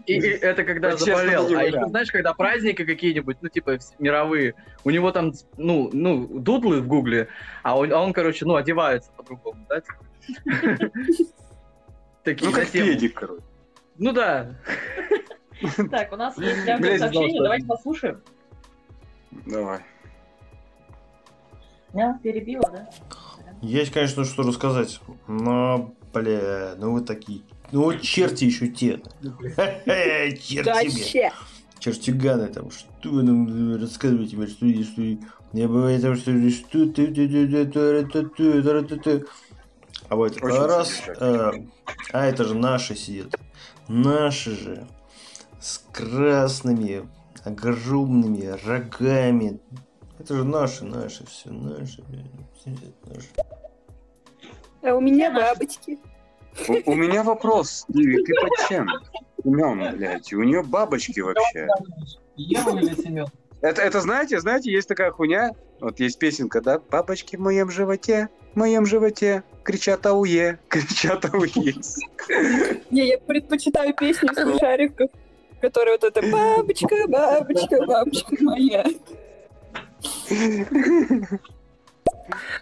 И, 0.08 0.13
и 0.13 0.19
это 0.19 0.63
когда 0.63 0.97
заболел. 0.97 1.45
А 1.56 1.63
еще, 1.63 1.86
знаешь, 1.88 2.12
когда 2.12 2.34
праздники 2.34 2.84
какие-нибудь, 2.84 3.38
ну, 3.41 3.50
типа, 3.50 3.78
мировые, 4.00 4.56
у 4.84 4.89
него 4.89 5.12
там, 5.12 5.34
ну, 5.58 5.89
ну, 5.93 6.28
дудлы 6.28 6.82
в 6.82 6.88
гугле, 6.88 7.28
а 7.62 7.78
он, 7.78 7.93
а 7.93 8.02
он 8.02 8.13
короче, 8.13 8.45
ну, 8.45 8.56
одевается 8.56 9.12
по-другому, 9.15 9.65
да? 9.69 9.82
Такие 12.23 12.49
ну, 12.49 12.55
как 12.55 12.67
Федик, 12.67 13.13
короче. 13.15 13.43
Ну 13.97 14.12
да. 14.12 14.55
Так, 15.89 16.12
у 16.12 16.15
нас 16.15 16.38
есть 16.39 16.63
для 16.63 16.99
сообщение, 16.99 17.41
давайте 17.41 17.65
послушаем. 17.65 18.21
Давай. 19.45 19.79
Я 21.93 22.19
перебила, 22.23 22.69
да? 22.71 22.89
Есть, 23.62 23.91
конечно, 23.91 24.23
что 24.25 24.43
рассказать. 24.43 24.99
Но, 25.27 25.93
бля, 26.13 26.73
ну 26.77 26.93
вы 26.93 27.01
такие. 27.01 27.41
Ну 27.71 27.84
вот 27.84 28.01
черти 28.01 28.45
еще 28.45 28.67
те. 28.67 29.01
Черти. 30.39 31.31
Чертиганы 31.79 32.47
там, 32.47 32.69
что 32.69 33.10
вы 33.10 33.23
нам 33.23 33.75
рассказываете, 33.79 34.36
что 34.47 34.84
что 34.84 35.01
Я 35.53 35.67
бывает 35.67 36.01
там, 36.01 36.15
что 36.15 36.49
что 36.49 36.86
ты 36.86 37.07
ты 37.07 37.27
ты 37.27 37.47
ты 37.47 37.65
ты 37.65 38.05
ты 38.05 38.29
ты 38.29 38.62
ты 38.62 38.84
ты 38.84 38.97
ты 38.99 39.25
А 40.12 40.15
вот 40.17 40.43
Очень 40.43 40.65
раз, 40.65 41.04
э, 41.08 41.52
а 42.12 42.26
это 42.26 42.43
же 42.43 42.54
наши 42.54 42.97
сидят. 42.97 43.34
Наши 43.88 44.52
же 44.52 44.86
с 45.62 45.78
красными 45.93 47.08
огромными 47.45 48.45
рогами. 48.65 49.62
Это 50.19 50.36
же 50.36 50.43
наши, 50.43 50.84
наши, 50.84 51.26
все 51.28 51.50
наши, 51.50 52.04
наши. 53.06 53.30
А 54.84 54.93
у 54.93 55.00
меня 55.00 55.32
бабочки. 55.32 55.97
У, 56.67 56.91
у 56.91 56.95
меня 56.95 57.24
вопрос. 57.24 57.86
Ты, 57.88 58.21
ты 58.21 58.34
под 58.41 58.67
чем? 58.67 58.89
Семен, 59.41 59.95
блядь, 59.95 60.34
у 60.34 60.43
нее 60.43 60.62
бабочки 60.62 61.21
вообще. 61.21 61.69
Ева 62.36 62.78
или 62.78 63.02
Семен? 63.02 63.28
Это, 63.62 63.82
это 63.82 64.02
знаете, 64.02 64.39
знаете, 64.39 64.71
есть 64.71 64.88
такая 64.88 65.12
хуйня, 65.12 65.52
вот 65.80 66.00
есть 66.00 66.17
песенка, 66.17 66.62
да, 66.62 66.80
бабочки 66.80 67.36
в 67.36 67.39
моем 67.39 67.69
животе, 67.69 68.30
в 68.54 68.58
моем 68.58 68.88
животе, 68.88 69.43
кричат 69.63 70.06
ауе, 70.06 70.60
кричат 70.67 71.26
ауе. 71.26 71.76
Не, 72.89 73.08
я 73.08 73.19
предпочитаю 73.19 73.93
песню 73.93 74.30
с 74.34 74.60
шариков, 74.60 75.12
которая 75.62 75.97
вот 76.00 76.04
эта 76.04 76.28
бабочка, 76.28 77.08
бабочка, 77.08 77.86
бабочка 77.86 78.36
моя. 78.39 78.84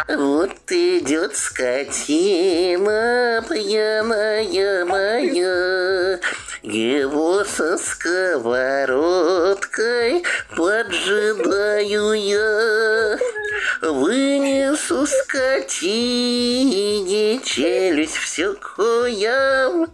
Вот 0.08 0.72
идет 0.72 1.36
скотина 1.36 1.86
пьяная 3.48 4.86
моя, 4.86 6.20
Его 6.62 7.46
со 7.46 7.78
сковородкой 7.78 10.24
поджидаю 10.56 12.14
я. 12.14 13.18
Вынесу 13.82 15.06
скотине 15.08 16.30
челюсть 17.40 18.18
всю 18.18 18.56
куям, 18.56 19.88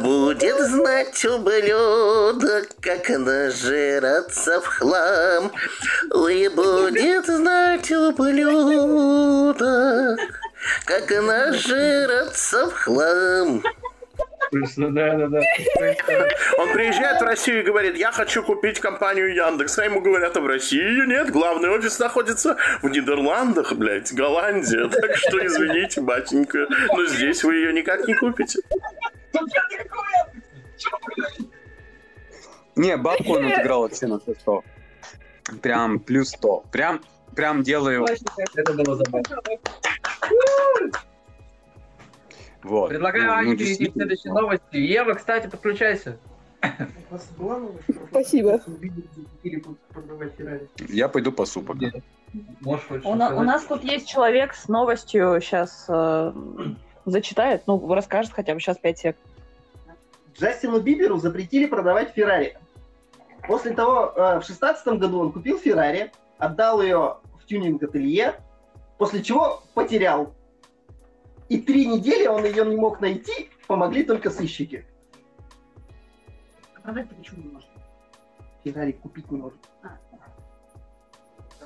Будет 0.00 0.58
знать 0.58 1.24
ублюдок, 1.24 2.66
как 2.80 3.08
нажираться 3.08 4.60
в 4.60 4.66
хлам. 4.66 5.52
Ой, 6.10 6.48
будет 6.48 7.26
знать 7.26 7.92
ублюдок, 7.92 9.54
как 10.84 11.08
нажираться 11.10 12.66
в 12.66 12.74
хлам. 12.74 13.62
Он 16.58 16.72
приезжает 16.72 17.20
в 17.20 17.24
Россию 17.24 17.60
и 17.60 17.62
говорит, 17.64 17.96
я 17.96 18.12
хочу 18.12 18.42
купить 18.42 18.80
компанию 18.80 19.34
Яндекс. 19.34 19.78
А 19.78 19.84
ему 19.84 20.00
говорят, 20.00 20.36
а 20.36 20.40
в 20.40 20.46
России 20.46 20.82
ее 20.82 21.06
нет. 21.06 21.30
Главный 21.30 21.70
офис 21.70 21.98
находится 21.98 22.56
в 22.82 22.88
Нидерландах, 22.88 23.72
блядь, 23.72 24.12
Голландия. 24.12 24.88
Так 24.88 25.16
что 25.16 25.44
извините, 25.44 26.00
батенька, 26.00 26.66
но 26.94 27.06
здесь 27.06 27.42
вы 27.44 27.56
ее 27.56 27.72
никак 27.72 28.06
не 28.06 28.14
купите. 28.14 28.60
Не, 32.76 32.96
бабку 32.96 33.34
он 33.34 33.46
отыграл 33.50 33.82
вообще 33.82 34.06
на 34.06 34.20
все 34.20 34.34
100. 34.34 34.64
Прям 35.62 35.98
плюс 35.98 36.30
100. 36.30 36.64
Прям, 36.72 37.00
прям 37.34 37.62
делаю... 37.62 38.06
Это 38.54 38.72
было 38.74 38.96
забавно. 38.96 39.22
Вот. 42.62 42.88
Предлагаю 42.88 43.26
Ну, 43.26 43.32
Ане 43.32 43.50
ну, 43.52 43.58
перейти 43.58 43.86
к 43.86 43.92
следующей 43.92 44.28
новости. 44.28 44.76
Ева, 44.76 45.14
кстати, 45.14 45.46
подключайся. 45.46 46.18
Спасибо. 48.10 48.60
Я 50.88 51.08
пойду 51.08 51.32
по 51.32 51.44
супу. 51.46 51.74
У, 52.64 53.14
на- 53.14 53.36
у 53.36 53.42
нас 53.42 53.64
тут 53.64 53.84
есть 53.84 54.08
человек 54.08 54.54
с 54.54 54.68
новостью, 54.68 55.40
сейчас 55.40 55.88
зачитает, 57.06 57.62
ну, 57.66 57.94
расскажет 57.94 58.32
хотя 58.32 58.52
бы 58.54 58.60
сейчас 58.60 58.78
5 58.78 58.98
сек. 58.98 59.16
Джастину 60.38 60.80
Биберу 60.80 61.16
запретили 61.16 61.66
продавать 61.66 62.12
Феррари. 62.14 62.58
После 63.46 63.72
того, 63.72 64.12
э, 64.14 64.40
в 64.40 64.42
шестнадцатом 64.44 64.98
году 64.98 65.20
он 65.20 65.32
купил 65.32 65.58
Феррари, 65.58 66.10
отдал 66.38 66.82
ее 66.82 67.16
в 67.40 67.46
тюнинг-ателье, 67.46 68.34
после 68.98 69.22
чего 69.22 69.62
потерял. 69.72 70.34
И 71.48 71.58
три 71.58 71.86
недели 71.86 72.26
он 72.26 72.44
ее 72.44 72.64
не 72.64 72.76
мог 72.76 73.00
найти, 73.00 73.50
помогли 73.66 74.02
только 74.02 74.30
сыщики. 74.30 74.84
Продать 76.82 77.08
почему 77.08 77.42
не 77.42 77.48
может? 77.50 77.68
Феррари 78.64 78.92
купить 78.92 79.30
не 79.30 79.38
может. 79.38 79.58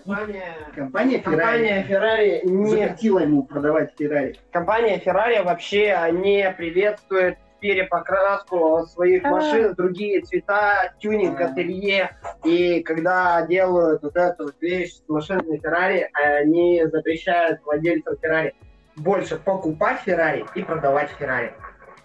Компания, 0.04 0.54
Компания 0.74 1.18
Феррари 1.18 1.84
компания 1.84 1.86
Ferrari 1.88 2.40
не... 2.44 2.70
запретила 2.70 3.18
ему 3.18 3.42
продавать 3.42 3.92
Феррари. 3.98 4.36
Компания 4.50 4.98
Ferrari 4.98 5.42
вообще 5.42 5.94
не 6.12 6.50
приветствует 6.52 7.38
перепокраску 7.60 8.86
своих 8.86 9.24
А. 9.24 9.30
машин 9.30 9.74
другие 9.74 10.22
цвета, 10.22 10.94
тюнинг, 10.98 11.40
ателье. 11.40 12.16
И 12.44 12.82
когда 12.82 13.46
делают 13.46 14.02
вот 14.02 14.16
эту 14.16 14.44
вот 14.44 14.54
вещь 14.60 14.94
с 14.94 15.08
машинами 15.08 15.60
Ferrari, 15.62 16.06
они 16.14 16.82
запрещают 16.86 17.60
владельцам 17.62 18.14
Ferrari 18.22 18.52
больше 19.00 19.36
покупать 19.36 20.02
Ferrari 20.06 20.46
и 20.54 20.62
продавать 20.62 21.10
Ferrari. 21.18 21.52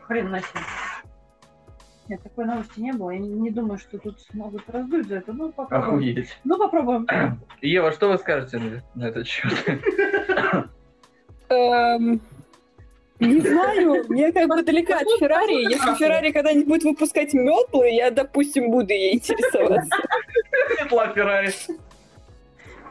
Хрен 0.07 0.29
на 0.31 0.39
себе. 0.39 0.61
Нет, 2.07 2.21
такой 2.21 2.45
новости 2.45 2.79
не 2.79 2.93
было. 2.93 3.09
Я 3.11 3.19
не, 3.19 3.29
не 3.29 3.49
думаю, 3.49 3.79
что 3.79 3.97
тут 3.97 4.19
смогут 4.21 4.61
раздуть 4.67 5.07
за 5.07 5.17
это. 5.17 5.33
Ну, 5.33 5.51
попробуем. 5.51 5.95
Охуеть. 5.95 6.37
Ну, 6.43 6.57
попробуем. 6.57 7.07
Ева, 7.61 7.91
что 7.91 8.09
вы 8.09 8.17
скажете 8.19 8.59
на, 8.59 8.83
на 8.93 9.07
этот 9.07 9.27
счет? 9.27 9.51
Эм, 11.49 12.21
Не 13.19 13.39
знаю, 13.39 14.05
мне 14.09 14.31
как 14.31 14.47
бы 14.47 14.61
далека 14.61 14.97
от 14.97 15.07
Феррари. 15.19 15.63
Если 15.63 15.95
Феррари 15.95 16.31
когда-нибудь 16.31 16.67
будет 16.67 16.83
выпускать 16.83 17.33
метлы, 17.33 17.89
я, 17.89 18.11
допустим, 18.11 18.69
буду 18.69 18.93
ей 18.93 19.15
интересоваться. 19.15 19.89
Метла 20.79 21.07
Феррари. 21.07 21.51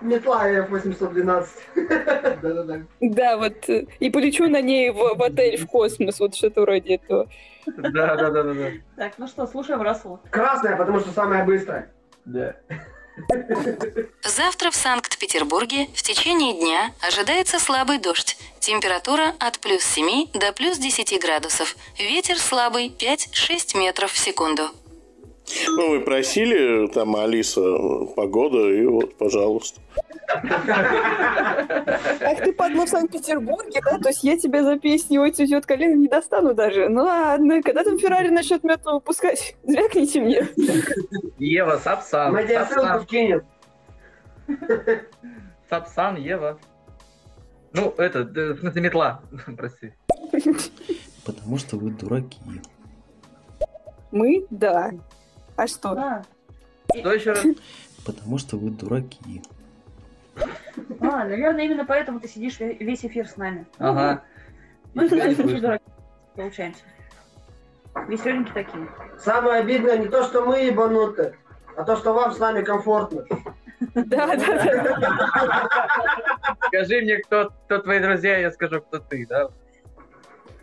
Метла 0.05 0.49
F812. 0.49 1.47
Да-да-да. 2.43 2.83
Да, 3.01 3.37
вот. 3.38 3.69
э, 3.69 3.87
И 4.01 4.11
полечу 4.11 4.49
на 4.49 4.61
ней 4.61 4.90
в, 4.90 5.14
в 5.17 5.23
отель 5.23 5.57
в 5.57 5.67
космос, 5.67 6.21
вот 6.21 6.35
что-то 6.35 6.61
вроде 6.61 6.97
этого. 6.97 7.29
Да, 7.67 8.14
да, 8.17 8.31
да, 8.31 8.43
да, 8.43 8.55
да. 8.55 8.71
Так, 8.97 9.14
ну 9.19 9.27
что, 9.27 9.47
слушаем 9.47 9.81
Расула. 9.81 10.21
Красная, 10.31 10.77
потому 10.77 11.01
что 11.01 11.11
самая 11.11 11.45
быстрая. 11.45 11.90
Да. 12.27 12.55
Завтра 14.23 14.71
в 14.71 14.75
Санкт-Петербурге 14.75 15.87
в 15.95 16.03
течение 16.03 16.53
дня 16.59 16.90
ожидается 17.01 17.59
слабый 17.59 17.99
дождь. 17.99 18.37
Температура 18.61 19.33
от 19.38 19.61
плюс 19.61 19.83
7 19.85 20.33
до 20.33 20.53
плюс 20.53 20.79
10 20.79 21.21
градусов. 21.23 21.77
Ветер 21.99 22.38
слабый 22.38 22.88
5-6 22.88 23.79
метров 23.79 24.11
в 24.11 24.19
секунду. 24.19 24.64
Ну, 25.68 25.90
вы 25.90 26.00
просили, 26.00 26.87
там, 26.88 27.16
Алиса, 27.16 27.61
погода, 28.16 28.70
и 28.70 28.87
вот, 28.87 29.16
пожалуйста. 29.16 29.80
Ах 30.28 30.42
ты, 32.42 32.52
падла, 32.52 32.87
в 32.87 32.88
Санкт-Петербурге, 32.88 33.80
да? 33.85 33.98
То 33.98 34.09
есть 34.09 34.24
я 34.24 34.38
тебя 34.38 34.62
за 34.62 34.78
песню 34.78 35.20
«Ой, 35.20 35.33
цветет 35.33 35.66
калина» 35.66 35.94
не 35.94 36.09
достану 36.09 36.54
даже. 36.54 36.88
Ну 36.88 37.02
ладно, 37.02 37.62
когда 37.62 37.85
там 37.85 37.98
Феррари 37.98 38.28
начнет 38.28 38.64
метлу 38.64 38.94
выпускать, 38.94 39.57
звякните 39.64 40.20
мне. 40.20 40.48
Ева, 41.38 41.78
Сапсан. 41.78 42.33
Мы 42.33 42.44
тебе 42.44 42.64
ссылку 42.64 42.80
Сапсан, 42.80 43.02
скинем. 43.02 43.42
Сапсан, 45.68 46.16
Ева. 46.16 46.59
Ну, 47.72 47.92
это, 47.98 48.20
э, 48.20 48.52
в 48.52 48.61
смысле, 48.61 48.83
метла. 48.83 49.20
Прости. 49.57 49.92
Потому 51.24 51.59
что 51.59 51.76
вы 51.76 51.90
дураки. 51.90 52.38
Мы? 54.12 54.46
Да. 54.50 54.92
А 55.57 55.67
что? 55.67 55.95
Да. 55.95 56.25
Что 56.99 57.12
еще 57.12 57.33
раз? 57.33 57.45
Потому 58.07 58.38
что 58.38 58.57
вы 58.57 58.71
дураки. 58.71 59.43
А, 61.01 61.25
наверное, 61.25 61.64
именно 61.64 61.85
поэтому 61.85 62.21
ты 62.21 62.29
сидишь 62.29 62.59
ве- 62.61 62.77
весь 62.79 63.05
эфир 63.05 63.29
с 63.29 63.37
нами. 63.37 63.67
Ага. 63.79 64.23
Ну, 64.95 65.03
не 65.03 65.09
значит, 65.09 65.38
мы 65.38 65.45
слышно. 65.45 65.61
дураки 65.61 65.85
получаемся. 66.35 66.83
Веселенькие 68.09 68.55
такие. 68.55 68.88
Самое 69.19 69.61
обидное 69.61 69.97
не 69.99 70.09
то, 70.09 70.25
что 70.25 70.45
мы 70.45 70.59
ебануты, 70.64 71.37
а 71.77 71.85
то, 71.85 71.97
что 71.97 72.12
вам 72.12 72.33
с 72.33 72.38
нами 72.38 72.62
комфортно. 72.62 73.25
Да, 73.95 74.27
да, 74.27 74.37
да. 74.37 75.69
Скажи 76.69 77.01
мне, 77.03 77.19
кто, 77.19 77.53
кто 77.67 77.79
твои 77.79 78.01
друзья, 78.01 78.38
я 78.38 78.51
скажу, 78.51 78.81
кто 78.81 78.99
ты, 78.99 79.27
да? 79.27 79.49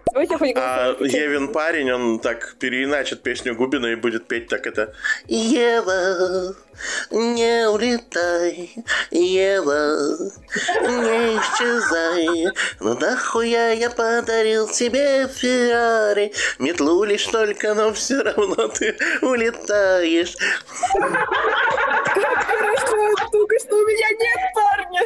Давайте 0.06 0.38
хоть 0.38 0.56
А. 0.56 0.96
Евин 1.00 1.52
парень, 1.54 1.92
он 1.92 2.20
так 2.20 2.56
переиначит 2.60 3.24
песню 3.24 3.56
Губина 3.56 3.88
и 3.88 3.96
будет 3.96 4.28
петь 4.28 4.48
так 4.48 4.68
это. 4.68 4.94
Ева, 5.28 6.56
не 7.12 7.70
улетай, 7.70 8.72
Ева, 9.12 9.98
не 10.84 11.38
исчезай. 11.38 12.52
Ну 12.80 13.00
нахуя 13.00 13.72
я 13.72 13.90
подарил 13.90 14.68
тебе 14.68 15.28
Феррари? 15.28 16.34
Метлу 16.60 17.04
лишь 17.06 17.28
только, 17.28 17.74
но 17.74 17.94
все 17.94 18.22
равно 18.22 18.68
ты 18.68 18.98
улетаешь. 19.22 20.36
Хорошо, 22.12 23.30
только 23.32 23.60
что 23.60 23.76
у 23.76 23.86
меня 23.86 24.10
нет 24.20 24.40
парня. 24.54 25.02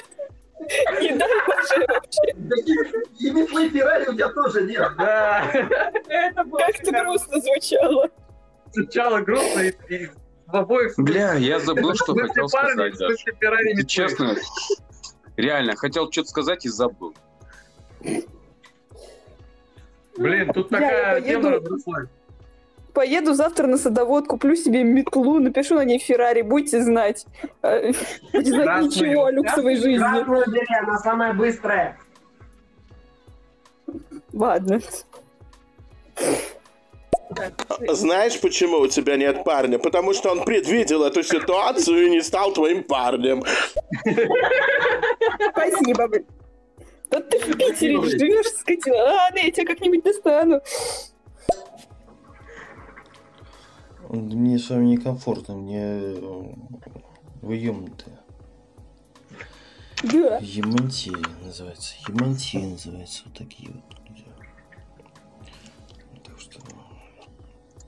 Не 1.00 1.10
дай 1.10 1.30
боже 1.46 1.86
вообще. 1.88 2.35
И 3.20 3.32
метлы 3.32 3.70
Феррари 3.70 4.08
у 4.10 4.14
тебя 4.14 4.30
тоже 4.30 4.62
нет. 4.64 4.92
Да. 4.98 5.46
Это 6.08 6.44
было 6.44 6.60
Как-то 6.60 6.92
грустно 6.92 7.40
звучало. 7.42 8.10
Сначала 8.72 9.20
грустно 9.22 9.62
и, 9.62 9.74
и 9.90 10.10
в 10.48 10.56
обоих 10.56 10.94
Бля, 10.98 11.34
я 11.34 11.60
забыл, 11.60 11.94
что 11.96 12.14
хотел 12.16 12.48
сказать 12.50 12.94
Честно, 13.88 14.36
реально, 15.38 15.76
хотел 15.76 16.12
что-то 16.12 16.30
сказать 16.30 16.66
и 16.66 16.70
забыл. 16.70 17.14
Блин, 20.18 20.52
тут 20.54 20.72
Я- 20.72 20.78
я 20.80 20.88
такая 20.88 21.22
поеду. 21.22 21.42
тема 21.42 21.52
разрослась. 21.52 22.08
Поеду 22.94 23.34
завтра 23.34 23.68
на 23.68 23.78
садовод, 23.78 24.28
куплю 24.28 24.56
себе 24.56 24.84
метлу, 24.84 25.40
напишу 25.40 25.76
на 25.76 25.84
ней 25.84 26.00
Феррари, 26.00 26.42
будете 26.44 26.82
знать. 26.82 27.26
Э, 27.62 27.92
Будете 28.32 28.52
знать 28.52 28.84
ничего 28.86 29.26
о 29.26 29.32
люксовой 29.32 29.76
жизни. 29.76 29.98
Красную 29.98 30.46
бери, 30.48 30.66
она 30.82 30.98
самая 31.00 31.34
быстрая. 31.34 31.98
Ладно. 34.36 34.82
Знаешь, 37.90 38.40
почему 38.40 38.80
у 38.80 38.88
тебя 38.88 39.16
нет 39.16 39.44
парня? 39.44 39.80
Потому 39.80 40.14
что 40.14 40.32
он 40.32 40.44
предвидел 40.44 41.04
эту 41.04 41.24
ситуацию 41.24 42.06
и 42.06 42.10
не 42.10 42.22
стал 42.22 42.54
твоим 42.54 42.84
парнем. 42.84 43.44
Спасибо, 45.52 46.08
блин. 46.08 46.26
Да 47.10 47.22
ты 47.22 47.40
в 47.40 47.58
Питере 47.58 48.02
живешь, 48.04 48.48
скотина. 48.60 48.98
Ладно, 48.98 49.38
я 49.38 49.52
тебя 49.52 49.66
как-нибудь 49.66 50.04
достану. 50.04 50.62
Мне 54.10 54.60
с 54.60 54.70
вами 54.70 54.86
некомфортно, 54.86 55.56
мне 55.56 55.82
э, 55.82 56.44
вы 57.42 57.56
ёбнутые. 57.56 58.20
Да. 60.04 60.38
Емантии 60.42 61.16
называется. 61.44 61.96
Емантии 62.08 62.58
называется. 62.58 63.24
Вот 63.26 63.38
такие 63.38 63.72
вот 63.72 63.95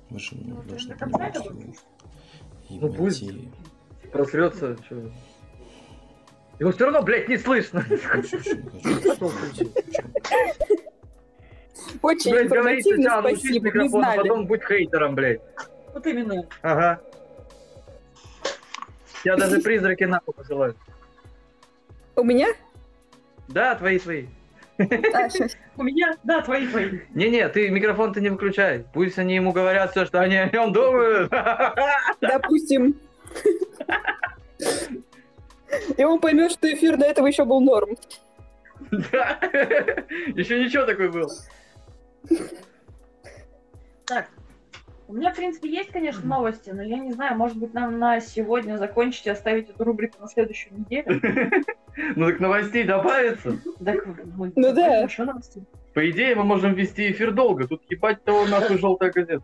вы 0.10 0.20
же 0.20 0.36
ну, 0.36 0.62
должны 0.64 0.96
понимать, 0.96 1.36
что? 1.36 1.54
Ну, 2.70 2.90
будет. 2.90 3.16
Емантии. 3.16 3.52
Просрется. 4.12 4.78
чё. 4.88 5.12
Его 6.60 6.72
все 6.72 6.86
равно, 6.86 7.02
блядь, 7.04 7.30
не 7.30 7.38
слышно. 7.38 7.86
Очень 12.02 12.32
Блядь, 12.32 12.50
говорит 12.50 12.84
сначала 12.84 13.22
научись 13.22 13.62
микрофон, 13.62 14.04
а 14.04 14.14
знали. 14.14 14.18
потом 14.28 14.48
будь 14.48 14.64
хейтером, 14.64 15.16
блядь. 15.16 15.42
Вот 15.94 16.06
именно. 16.06 16.48
Ага. 16.62 17.02
Я 19.24 19.36
даже 19.36 19.62
призраки 19.62 20.04
нахуй 20.04 20.34
посылаю. 20.34 20.76
У 22.16 22.24
меня? 22.24 22.48
Да, 23.48 23.76
твои, 23.76 24.00
твои. 24.00 24.28
У 24.78 25.84
меня, 25.84 26.16
да, 26.24 26.42
твои, 26.42 26.68
твои. 26.68 27.00
Не-не, 27.14 27.48
ты 27.50 27.70
микрофон 27.70 28.14
ты 28.14 28.22
не 28.22 28.30
выключай. 28.30 28.86
Пусть 28.94 29.18
они 29.18 29.36
ему 29.36 29.52
говорят 29.52 29.92
все, 29.92 30.06
что 30.06 30.22
они 30.22 30.38
о 30.38 30.50
нем 30.50 30.72
думают. 30.74 31.32
Допустим. 32.22 32.96
И 35.98 36.04
он 36.04 36.20
поймет, 36.20 36.52
что 36.52 36.72
эфир 36.74 36.98
до 36.98 37.06
этого 37.06 37.28
еще 37.28 37.46
был 37.46 37.60
норм. 37.62 37.98
Да. 39.12 39.40
Еще 40.36 40.64
ничего 40.64 40.86
такой 40.86 41.10
был. 41.10 41.30
Так, 44.06 44.30
у 45.08 45.14
меня, 45.14 45.34
в 45.34 45.36
принципе, 45.36 45.70
есть, 45.70 45.92
конечно, 45.92 46.26
новости, 46.26 46.70
но 46.70 46.82
я 46.82 46.98
не 46.98 47.12
знаю, 47.14 47.38
может 47.38 47.58
быть, 47.58 47.74
нам 47.74 47.98
на 47.98 48.20
сегодня 48.20 48.78
закончить 48.78 49.26
и 49.26 49.30
оставить 49.30 49.70
эту 49.70 49.84
рубрику 49.84 50.22
на 50.22 50.28
следующую 50.28 50.78
неделю. 50.78 51.22
Ну 52.16 52.28
так 52.28 52.40
новостей 52.40 52.84
добавится. 52.84 53.58
Так, 53.84 54.06
мы 54.36 54.52
Ну 54.56 54.74
да. 54.74 55.08
По 55.94 56.10
идее, 56.10 56.36
мы 56.36 56.44
можем 56.44 56.74
вести 56.74 57.12
эфир 57.12 57.32
долго. 57.32 57.68
Тут 57.68 57.82
ебать 57.90 58.24
того 58.24 58.46
нахуй 58.46 58.78
желтая 58.78 59.12
газета. 59.12 59.44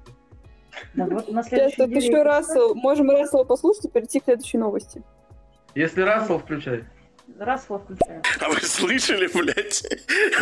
Да, 0.94 1.06
вот 1.06 1.30
на 1.30 1.44
Сейчас 1.44 1.74
еще 1.78 2.22
Рассел. 2.22 2.76
Можем 2.76 3.10
Рассела 3.10 3.44
послушать 3.44 3.86
и 3.86 3.90
перейти 3.90 4.20
к 4.20 4.26
следующей 4.26 4.58
новости. 4.58 5.02
Если 5.76 6.02
Рассел 6.02 6.40
включай. 6.40 6.84
Рассела 7.40 7.80
включаю. 7.80 8.22
А 8.40 8.50
вы 8.50 8.62
слышали, 8.62 9.28
блядь? 9.34 9.84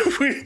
Вы... 0.18 0.44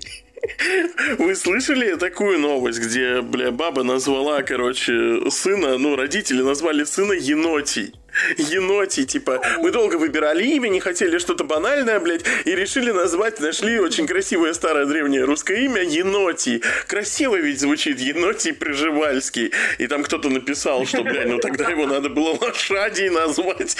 Вы 1.18 1.34
слышали 1.34 1.96
такую 1.96 2.38
новость, 2.38 2.78
где, 2.78 3.20
бля, 3.22 3.50
баба 3.50 3.82
назвала, 3.82 4.42
короче, 4.42 5.30
сына, 5.30 5.78
ну, 5.78 5.96
родители 5.96 6.42
назвали 6.42 6.84
сына 6.84 7.12
Енотий. 7.12 7.94
Енотий, 8.36 9.04
типа, 9.04 9.40
мы 9.58 9.70
долго 9.70 9.96
выбирали 9.96 10.44
имя, 10.44 10.68
не 10.68 10.80
хотели 10.80 11.18
что-то 11.18 11.44
банальное, 11.44 12.00
блядь, 12.00 12.24
и 12.44 12.54
решили 12.54 12.90
назвать, 12.90 13.40
нашли 13.40 13.78
очень 13.80 14.06
красивое 14.06 14.52
старое 14.54 14.86
древнее 14.86 15.24
русское 15.24 15.64
имя 15.64 15.82
Енотий. 15.82 16.62
Красиво 16.86 17.36
ведь 17.36 17.60
звучит 17.60 17.98
Енотий 18.00 18.52
Приживальский. 18.52 19.52
И 19.78 19.86
там 19.86 20.02
кто-то 20.02 20.28
написал, 20.28 20.86
что, 20.86 21.02
блядь, 21.02 21.28
ну 21.28 21.38
тогда 21.38 21.68
его 21.68 21.86
надо 21.86 22.08
было 22.08 22.36
лошадей 22.40 23.10
назвать. 23.10 23.76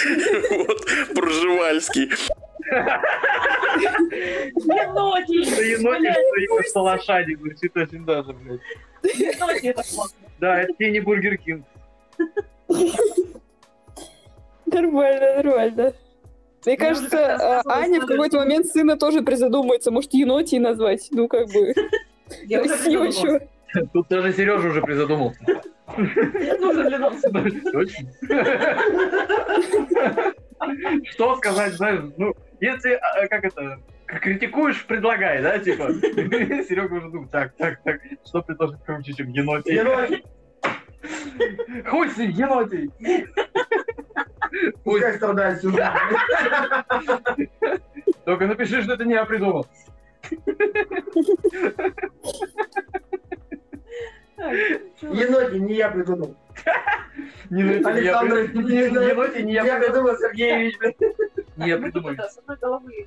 Вот, 0.50 0.86
Пржевальский. 1.14 2.10
Енотий! 4.56 5.44
Что 5.44 5.62
енотик, 5.62 6.66
что 6.68 6.82
лошадик 6.82 7.38
звучит 7.38 7.76
очень 7.76 8.04
даже, 8.04 8.32
блядь. 8.32 8.60
Да, 10.40 10.62
это 10.62 10.72
не 10.78 11.00
Burger 11.00 11.36
King. 11.38 11.64
Нормально, 14.66 15.36
нормально. 15.36 15.92
Мне 16.64 16.74
Я 16.74 16.76
кажется, 16.76 17.36
а, 17.36 17.62
Аня 17.66 18.00
в 18.00 18.06
какой-то 18.06 18.38
момент 18.38 18.66
сына 18.66 18.96
тоже 18.96 19.22
призадумается. 19.22 19.92
Может, 19.92 20.12
енотий 20.14 20.58
назвать? 20.58 21.06
Ну, 21.12 21.28
как 21.28 21.46
бы, 21.46 21.72
красиво 22.48 23.04
еще. 23.04 23.40
Тут 23.92 24.08
даже 24.08 24.32
Сережа 24.32 24.68
уже 24.68 24.82
призадумался. 24.82 25.38
Нужен 25.96 26.88
для 26.88 26.98
нас. 26.98 27.20
Точно. 27.72 28.08
Что 31.10 31.36
сказать, 31.36 31.74
знаешь, 31.74 32.00
ну, 32.16 32.34
если, 32.60 32.94
а, 32.94 33.28
как 33.28 33.44
это, 33.44 33.78
критикуешь, 34.06 34.84
предлагай, 34.86 35.42
да, 35.42 35.58
типа. 35.58 35.92
Серега 35.92 36.94
уже 36.94 37.10
думает, 37.10 37.30
так, 37.30 37.54
так, 37.56 37.82
так, 37.84 38.00
что 38.26 38.42
предложить 38.42 38.82
круче, 38.84 39.12
чем? 39.12 39.28
Енотий. 39.28 40.22
Хуй 41.86 42.10
с 42.10 42.16
ним, 42.16 42.30
енотий! 42.30 42.90
Пускай 44.84 45.16
страдает 45.16 45.58
всю 45.58 45.70
жизнь. 45.70 45.82
Только 48.24 48.46
напиши, 48.46 48.82
что 48.82 48.94
это 48.94 49.04
не 49.04 49.14
я 49.14 49.24
придумал. 49.24 49.66
Енотий, 55.02 55.58
не 55.60 55.74
я 55.74 55.88
придумал. 55.90 56.34
Не 57.50 57.62
Александр, 57.62 58.48
придумал. 58.48 58.68
не 58.68 59.42
не 59.42 59.52
я 59.54 59.78
придумал. 59.78 60.16
Сергеевич. 60.16 60.76
Не 61.56 61.68
я 61.68 61.78
придумал. 61.78 62.14
с 62.14 62.38
одной 62.38 62.56
головы 62.56 63.06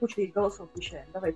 кучей 0.00 0.26
голосов 0.26 0.68
включаем. 0.70 1.06
Давай. 1.12 1.34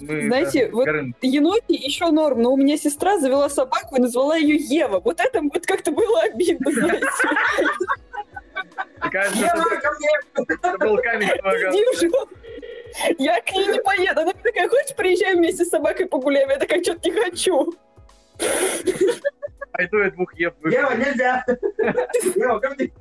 Мы, 0.00 0.26
Знаете, 0.26 0.60
э, 0.60 0.70
вот 0.70 0.86
Горын, 0.86 1.14
енотий 1.20 1.76
еще 1.76 2.10
норм, 2.10 2.42
но 2.42 2.52
у 2.52 2.56
меня 2.56 2.76
сестра 2.76 3.18
завела 3.18 3.48
собаку 3.48 3.96
и 3.96 4.00
назвала 4.00 4.36
ее 4.36 4.56
Ева. 4.56 5.00
Вот 5.00 5.20
это 5.20 5.40
вот 5.42 5.66
как-то 5.66 5.92
было 5.92 6.22
обидно, 6.22 6.72
знаете. 6.72 7.06
Это- 9.02 10.78
был 10.78 10.96
камень. 10.98 11.28
Я 13.18 13.40
к 13.40 13.52
ней 13.52 13.66
не 13.66 13.80
поеду. 13.82 14.20
Она 14.20 14.32
такая, 14.32 14.68
хочешь, 14.68 14.94
приезжай 14.96 15.34
вместе 15.34 15.64
с 15.64 15.70
собакой 15.70 16.06
погуляем? 16.06 16.48
Я 16.48 16.58
такая, 16.58 16.82
что-то 16.82 17.08
не 17.08 17.20
хочу. 17.20 17.74
Пойду 19.72 19.98
я 19.98 20.10
двух 20.10 20.34
еб 20.34 20.54
Ева, 20.64 20.92
нельзя. 20.94 21.44
Ева, 22.36 22.58
ко 22.60 22.70
мне. 22.70 22.92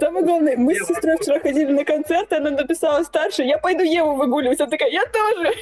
Самое 0.00 0.24
главное, 0.24 0.56
мы 0.56 0.74
с 0.74 0.86
сестрой 0.86 1.16
вчера 1.18 1.38
ходили 1.38 1.70
на 1.70 1.84
концерт, 1.84 2.32
и 2.32 2.34
она 2.34 2.50
написала 2.50 3.02
старше, 3.04 3.42
я 3.44 3.58
пойду 3.58 3.84
Еву 3.84 4.14
выгуливать. 4.14 4.60
Она 4.60 4.70
такая, 4.70 4.90
я 4.90 5.04
тоже. 5.06 5.52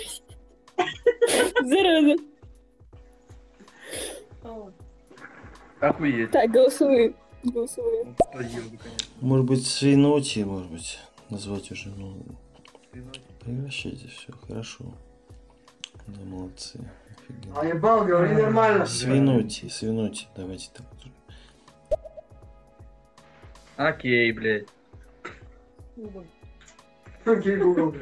Зараза. 1.63 2.17
Охуеть. 5.81 6.31
Так, 6.31 6.51
голосовые. 6.51 7.15
Голосовые. 7.43 8.15
Конечно. 8.33 8.79
Может 9.21 9.47
быть, 9.47 9.67
свиноти, 9.67 10.41
может 10.41 10.71
быть, 10.71 10.99
назвать 11.31 11.71
уже, 11.71 11.89
ну, 11.91 12.17
прекращайте 13.41 14.09
все, 14.09 14.33
хорошо. 14.47 14.85
Да, 16.07 16.25
молодцы. 16.25 16.79
Офигенно. 17.09 17.61
А 17.61 17.65
ебал, 17.65 18.05
говори 18.05 18.35
нормально. 18.35 18.85
Свинути, 18.87 19.69
свинути, 19.69 20.27
давайте 20.37 20.71
так. 20.75 20.87
Окей, 23.77 24.33
блядь. 24.33 24.67
Окей, 27.27 27.57
Google, 27.57 27.95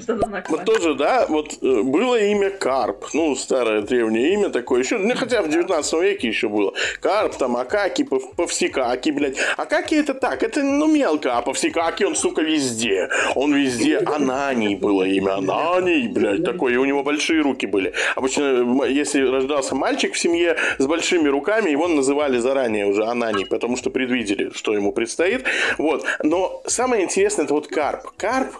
Что? 0.00 0.18
Вот 0.48 0.64
тоже, 0.64 0.94
да, 0.94 1.26
вот 1.28 1.54
э, 1.62 1.82
было 1.82 2.20
имя 2.20 2.50
Карп, 2.50 3.06
ну, 3.12 3.34
старое 3.34 3.80
древнее 3.82 4.34
имя 4.34 4.50
такое, 4.50 4.80
еще, 4.82 4.98
ну, 4.98 5.14
хотя 5.16 5.42
в 5.42 5.48
19 5.48 5.92
веке 6.02 6.28
еще 6.28 6.48
было. 6.48 6.72
Карп, 7.00 7.34
там, 7.36 7.56
Акаки, 7.56 8.02
Пов- 8.02 8.34
Повсикаки, 8.36 9.10
блядь. 9.10 9.36
Акаки 9.56 9.96
это 9.96 10.14
так, 10.14 10.42
это, 10.44 10.62
ну, 10.62 10.86
мелко, 10.86 11.36
а 11.36 11.42
Повсикаки, 11.42 12.04
он, 12.04 12.14
сука, 12.14 12.42
везде. 12.42 13.08
Он 13.34 13.52
везде. 13.52 13.98
Ананий 13.98 14.76
было 14.76 15.02
имя, 15.02 15.36
Ананий, 15.38 16.06
блядь, 16.08 16.44
такое, 16.44 16.74
и 16.74 16.76
у 16.76 16.84
него 16.84 17.02
большие 17.02 17.40
руки 17.42 17.66
были. 17.66 17.94
Обычно, 18.14 18.42
м, 18.44 18.84
если 18.84 19.22
рождался 19.22 19.74
мальчик 19.74 20.12
в 20.14 20.18
семье 20.18 20.56
с 20.78 20.86
большими 20.86 21.28
руками, 21.28 21.70
его 21.70 21.88
называли 21.88 22.38
заранее 22.38 22.86
уже 22.86 23.04
Ананий, 23.04 23.46
потому 23.46 23.76
что 23.76 23.90
предвидели, 23.90 24.50
что 24.54 24.72
ему 24.74 24.92
предстоит. 24.92 25.44
Вот. 25.78 26.04
Но 26.22 26.62
самое 26.66 27.02
интересное, 27.02 27.44
это 27.46 27.54
вот 27.54 27.66
Карп. 27.66 27.87
Карп, 28.16 28.54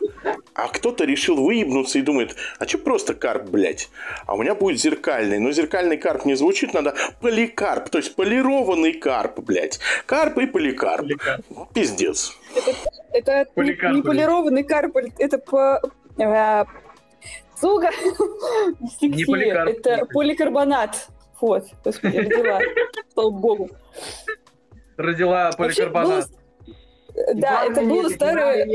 а 0.54 0.68
кто-то 0.68 1.04
решил 1.04 1.36
выебнуться 1.36 1.98
и 1.98 2.02
думает, 2.02 2.36
а 2.58 2.66
что 2.66 2.78
просто 2.78 3.14
карп, 3.14 3.44
блядь? 3.48 3.88
А 4.26 4.34
у 4.34 4.42
меня 4.42 4.54
будет 4.54 4.80
зеркальный. 4.80 5.38
Но 5.38 5.52
зеркальный 5.52 5.96
карп 5.96 6.24
не 6.24 6.34
звучит, 6.34 6.74
надо 6.74 6.94
поликарп, 7.20 7.90
то 7.90 7.98
есть 7.98 8.14
полированный 8.14 8.92
карп, 8.94 9.40
блядь. 9.40 9.78
Карп 10.06 10.38
и 10.38 10.46
поликарп. 10.46 11.06
Пиздец. 11.74 12.32
Это 13.12 13.38
не, 13.38 13.44
Поликарп, 13.54 13.94
не 13.94 14.02
блин. 14.02 14.04
полированный 14.04 14.64
карп, 14.64 14.96
это 15.18 15.38
по... 15.38 15.80
а, 16.18 16.66
Сука! 17.60 17.90
Дислексия. 18.80 19.26
поликарп. 19.26 19.68
Это 19.70 20.06
поликарбонат. 20.06 21.08
Вот, 21.40 21.66
господи, 21.84 22.16
родила. 22.18 22.58
Слава 23.14 23.30
богу. 23.30 23.70
Родила 24.96 25.50
поликарбонат. 25.52 26.26
Да, 27.34 27.64
это 27.64 27.82
было 27.82 28.08
старое... 28.08 28.66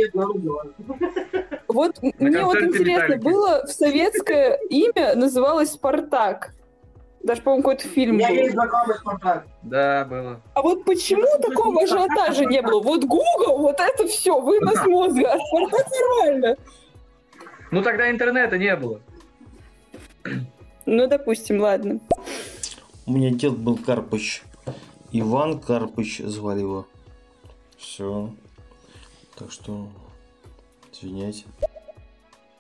Вот 1.68 2.02
мне 2.02 2.44
вот 2.44 2.62
интересно, 2.62 3.18
было 3.18 3.66
в 3.66 3.72
советское 3.72 4.60
имя 4.70 5.16
называлось 5.16 5.72
Спартак. 5.72 6.54
Даже, 7.24 7.42
по-моему, 7.42 7.64
какой-то 7.64 7.88
фильм 7.88 8.18
меня 8.18 8.30
есть 8.30 8.54
был. 8.54 8.62
знакомый 8.62 8.98
Спартак. 8.98 9.48
Да, 9.62 10.06
было. 10.06 10.42
А 10.54 10.62
вот 10.62 10.84
почему 10.84 11.26
такого 11.42 11.84
ажиотажа 11.84 12.46
не 12.46 12.62
было? 12.62 12.82
Вот 12.82 13.06
Google, 13.06 13.60
вот 13.60 13.80
это 13.80 14.08
все, 14.08 14.40
вынос 14.40 14.86
мозга, 14.86 15.34
а 15.34 15.38
Спартак 15.40 15.88
нормально. 15.92 16.58
Ну 17.72 17.82
тогда 17.82 18.12
интернета 18.12 18.58
не 18.58 18.76
было. 18.76 19.00
Ну, 20.86 21.08
допустим, 21.08 21.62
ладно. 21.62 22.00
У 23.06 23.14
меня 23.14 23.32
дед 23.32 23.58
был 23.58 23.78
Карпыч. 23.78 24.44
Иван 25.12 25.60
Карпыч 25.60 26.20
звали 26.20 26.60
его. 26.60 26.88
Все. 27.84 28.34
Так 29.36 29.52
что, 29.52 29.90
извиняйте. 30.92 31.46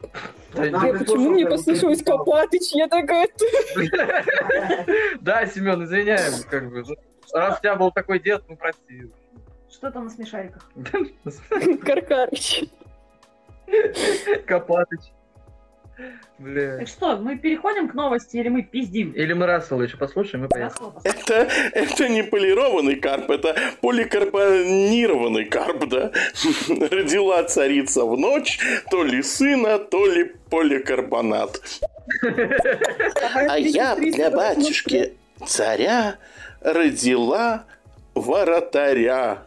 Да, 0.01 0.09
Да, 0.53 0.65
Я 0.65 0.93
ты 0.93 0.99
почему 0.99 1.29
мне 1.29 1.45
послышалось. 1.45 2.03
Копатыч? 2.03 2.73
Я 2.73 2.89
такая... 2.89 3.29
Да, 5.21 5.45
Семен, 5.45 5.85
извиняем, 5.85 6.43
как 6.49 6.69
бы. 6.69 6.83
Раз 7.33 7.57
у 7.57 7.61
тебя 7.61 7.75
был 7.75 7.91
такой 7.91 8.19
дед, 8.19 8.43
ну 8.49 8.57
прости. 8.57 9.09
Что 9.71 9.91
там 9.91 10.05
на 10.05 10.09
смешариках? 10.09 10.69
Каркарыч. 11.85 12.65
Копатыч. 14.45 15.01
Бля. 16.39 16.79
Так 16.79 16.87
что, 16.87 17.17
мы 17.17 17.37
переходим 17.37 17.87
к 17.87 17.93
новости 17.93 18.37
или 18.37 18.49
мы 18.49 18.63
пиздим? 18.63 19.11
Или 19.11 19.33
мы 19.33 19.45
Рассела 19.45 19.83
еще 19.83 19.97
послушаем 19.97 20.45
и 20.45 20.47
поехали. 20.47 20.89
Это, 21.03 21.47
это 21.73 22.09
не 22.09 22.23
полированный 22.23 22.95
карп, 22.95 23.29
это 23.29 23.55
поликарбонированный 23.81 25.45
карп, 25.45 25.87
да? 25.87 26.11
Родила 26.91 27.43
царица 27.43 28.05
в 28.05 28.17
ночь, 28.17 28.59
то 28.89 29.03
ли 29.03 29.21
сына, 29.21 29.77
то 29.77 30.05
ли 30.07 30.31
поликарбонат. 30.49 31.61
А 33.47 33.57
я 33.57 33.95
для 33.95 34.31
батюшки 34.31 35.13
царя 35.45 36.17
родила 36.61 37.65
воротаря. 38.15 39.43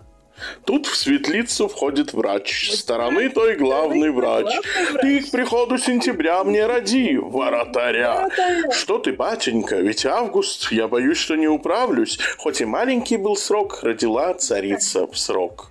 Тут 0.64 0.86
в 0.86 0.96
светлицу 0.96 1.68
входит 1.68 2.12
врач. 2.12 2.70
С 2.70 2.80
стороны 2.80 3.28
той 3.30 3.56
главный 3.56 4.10
врач. 4.10 4.54
Ты 5.00 5.20
к 5.20 5.30
приходу 5.30 5.78
сентября 5.78 6.44
мне 6.44 6.66
роди, 6.66 7.16
воротаря. 7.16 8.28
Что 8.70 8.98
ты, 8.98 9.12
батенька, 9.12 9.76
ведь 9.76 10.04
август, 10.04 10.70
я 10.72 10.88
боюсь, 10.88 11.18
что 11.18 11.36
не 11.36 11.48
управлюсь. 11.48 12.18
Хоть 12.38 12.60
и 12.60 12.64
маленький 12.64 13.16
был 13.16 13.36
срок, 13.36 13.82
родила 13.82 14.34
царица 14.34 15.06
в 15.06 15.16
срок. 15.18 15.70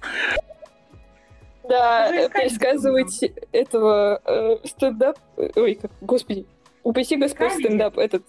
Да, 1.67 2.13
э, 2.13 2.29
пересказывать 2.29 3.31
этого 3.51 4.21
э, 4.23 4.57
стендап... 4.65 5.17
Ой, 5.55 5.75
как, 5.75 5.91
господи, 6.01 6.45
упаси 6.83 7.15
Господь 7.15 7.49
Comedy? 7.49 7.67
стендап, 7.67 7.97
этот, 7.97 8.23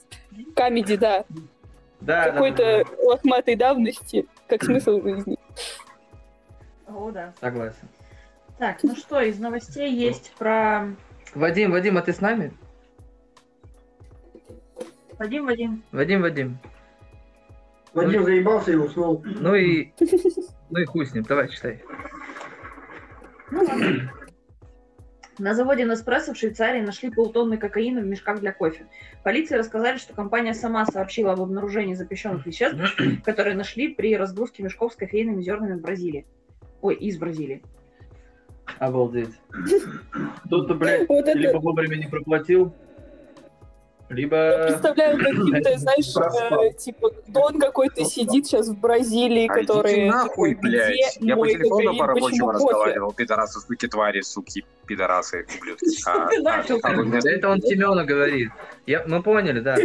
comedy, 0.54 0.96
да, 0.96 1.24
Да, 2.00 2.24
да, 2.24 2.30
какой-то 2.30 2.84
да, 2.84 3.04
лохматой 3.04 3.56
давности, 3.56 4.26
как 4.48 4.64
смысл 4.64 5.02
жизни. 5.02 5.36
О, 6.86 7.10
да. 7.10 7.32
согласен. 7.40 7.88
Так, 8.58 8.82
ну 8.82 8.94
что, 8.96 9.20
из 9.20 9.38
новостей 9.38 9.92
есть 9.92 10.32
про... 10.38 10.88
Вадим, 11.34 11.72
Вадим, 11.72 11.98
а 11.98 12.02
ты 12.02 12.12
с 12.12 12.20
нами? 12.20 12.52
Вадим, 15.18 15.46
Вадим. 15.46 15.82
Вадим, 15.92 16.22
Вадим. 16.22 16.58
Вадим 17.92 18.24
заебался 18.24 18.72
и 18.72 18.76
уснул. 18.76 19.22
Ну 19.24 19.54
и... 19.54 19.92
Ну 20.70 20.80
и 20.80 20.84
хуй 20.84 21.06
с 21.06 21.14
ним, 21.14 21.24
давай, 21.24 21.48
читай. 21.48 21.82
Ну 23.50 23.62
ладно. 23.62 24.12
На 25.38 25.54
заводе 25.54 25.84
Неспрессо 25.84 26.32
в 26.32 26.38
Швейцарии 26.38 26.80
нашли 26.80 27.10
полтонны 27.10 27.58
кокаина 27.58 28.00
в 28.00 28.06
мешках 28.06 28.40
для 28.40 28.52
кофе. 28.52 28.86
Полиции 29.22 29.54
рассказали, 29.54 29.98
что 29.98 30.14
компания 30.14 30.54
сама 30.54 30.86
сообщила 30.86 31.32
об 31.32 31.42
обнаружении 31.42 31.94
запрещенных 31.94 32.46
веществ, 32.46 32.78
которые 33.24 33.54
нашли 33.54 33.88
при 33.88 34.16
разгрузке 34.16 34.62
мешков 34.62 34.94
с 34.94 34.96
кофейными 34.96 35.42
зернами 35.42 35.74
в 35.74 35.82
Бразилии. 35.82 36.26
Ой, 36.86 36.94
из 36.94 37.18
Бразилии. 37.18 37.62
Обалдеть. 38.78 39.30
Кто-то, 40.44 40.74
блядь, 40.74 41.08
Вот 41.08 41.26
это- 41.26 41.36
либо 41.36 41.58
вовремя 41.58 41.96
не 41.96 42.06
проплатил, 42.06 42.72
либо... 44.08 44.68
Представляю, 44.68 45.18
каким-то, 45.18 45.78
знаешь, 45.78 46.14
э, 46.16 46.72
типа, 46.78 47.10
Дон 47.26 47.58
какой-то 47.58 48.04
сидит 48.04 48.46
сейчас 48.46 48.68
в 48.68 48.78
Бразилии, 48.78 49.48
А 49.50 49.54
который... 49.54 49.92
идите 49.94 50.10
нахуй, 50.12 50.54
такой, 50.54 50.70
блядь. 50.70 50.90
«Где 51.16 51.26
Я 51.26 51.36
по 51.36 51.48
телефону 51.48 51.98
по 51.98 52.06
рабочему 52.06 52.28
Почему 52.28 52.52
кофе?» 52.52 52.64
разговаривал. 52.66 53.12
Пидорасы, 53.12 53.60
суки, 53.60 53.88
твари, 53.88 54.20
суки, 54.20 54.64
пидорасы, 54.86 55.44
ублюдки. 55.58 55.86
А, 56.06 56.28
а 56.28 57.28
это 57.28 57.48
он 57.48 57.60
Семена 57.62 58.04
говорит. 58.04 58.52
Я, 58.86 59.04
мы 59.08 59.24
поняли, 59.24 59.58
да. 59.58 59.76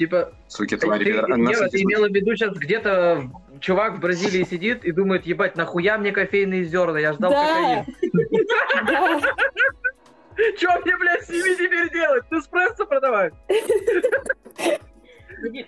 Типа, 0.00 0.32
суки, 0.48 0.78
ты, 0.78 0.86
твари, 0.86 1.04
ты-. 1.04 1.10
Ева, 1.10 1.68
ты 1.68 1.82
имела 1.82 2.08
в 2.08 2.10
виду 2.10 2.34
сейчас 2.34 2.56
где-то 2.56 3.30
чувак 3.60 3.98
в 3.98 4.00
Бразилии 4.00 4.44
сидит 4.44 4.82
и 4.82 4.92
думает, 4.92 5.26
ебать, 5.26 5.56
нахуя 5.56 5.98
мне 5.98 6.10
кофейные 6.10 6.64
зерна, 6.64 6.98
я 6.98 7.12
ждал 7.12 7.30
Да, 7.30 7.44
кокаин. 7.44 7.84
да. 8.86 9.20
Че 10.56 10.68
мне, 10.80 10.96
блядь, 10.96 11.22
с 11.22 11.28
ними 11.28 11.54
теперь 11.54 11.92
делать? 11.92 12.24
Ты 12.30 12.36
эспрессо 12.38 12.86
продавать? 12.86 13.34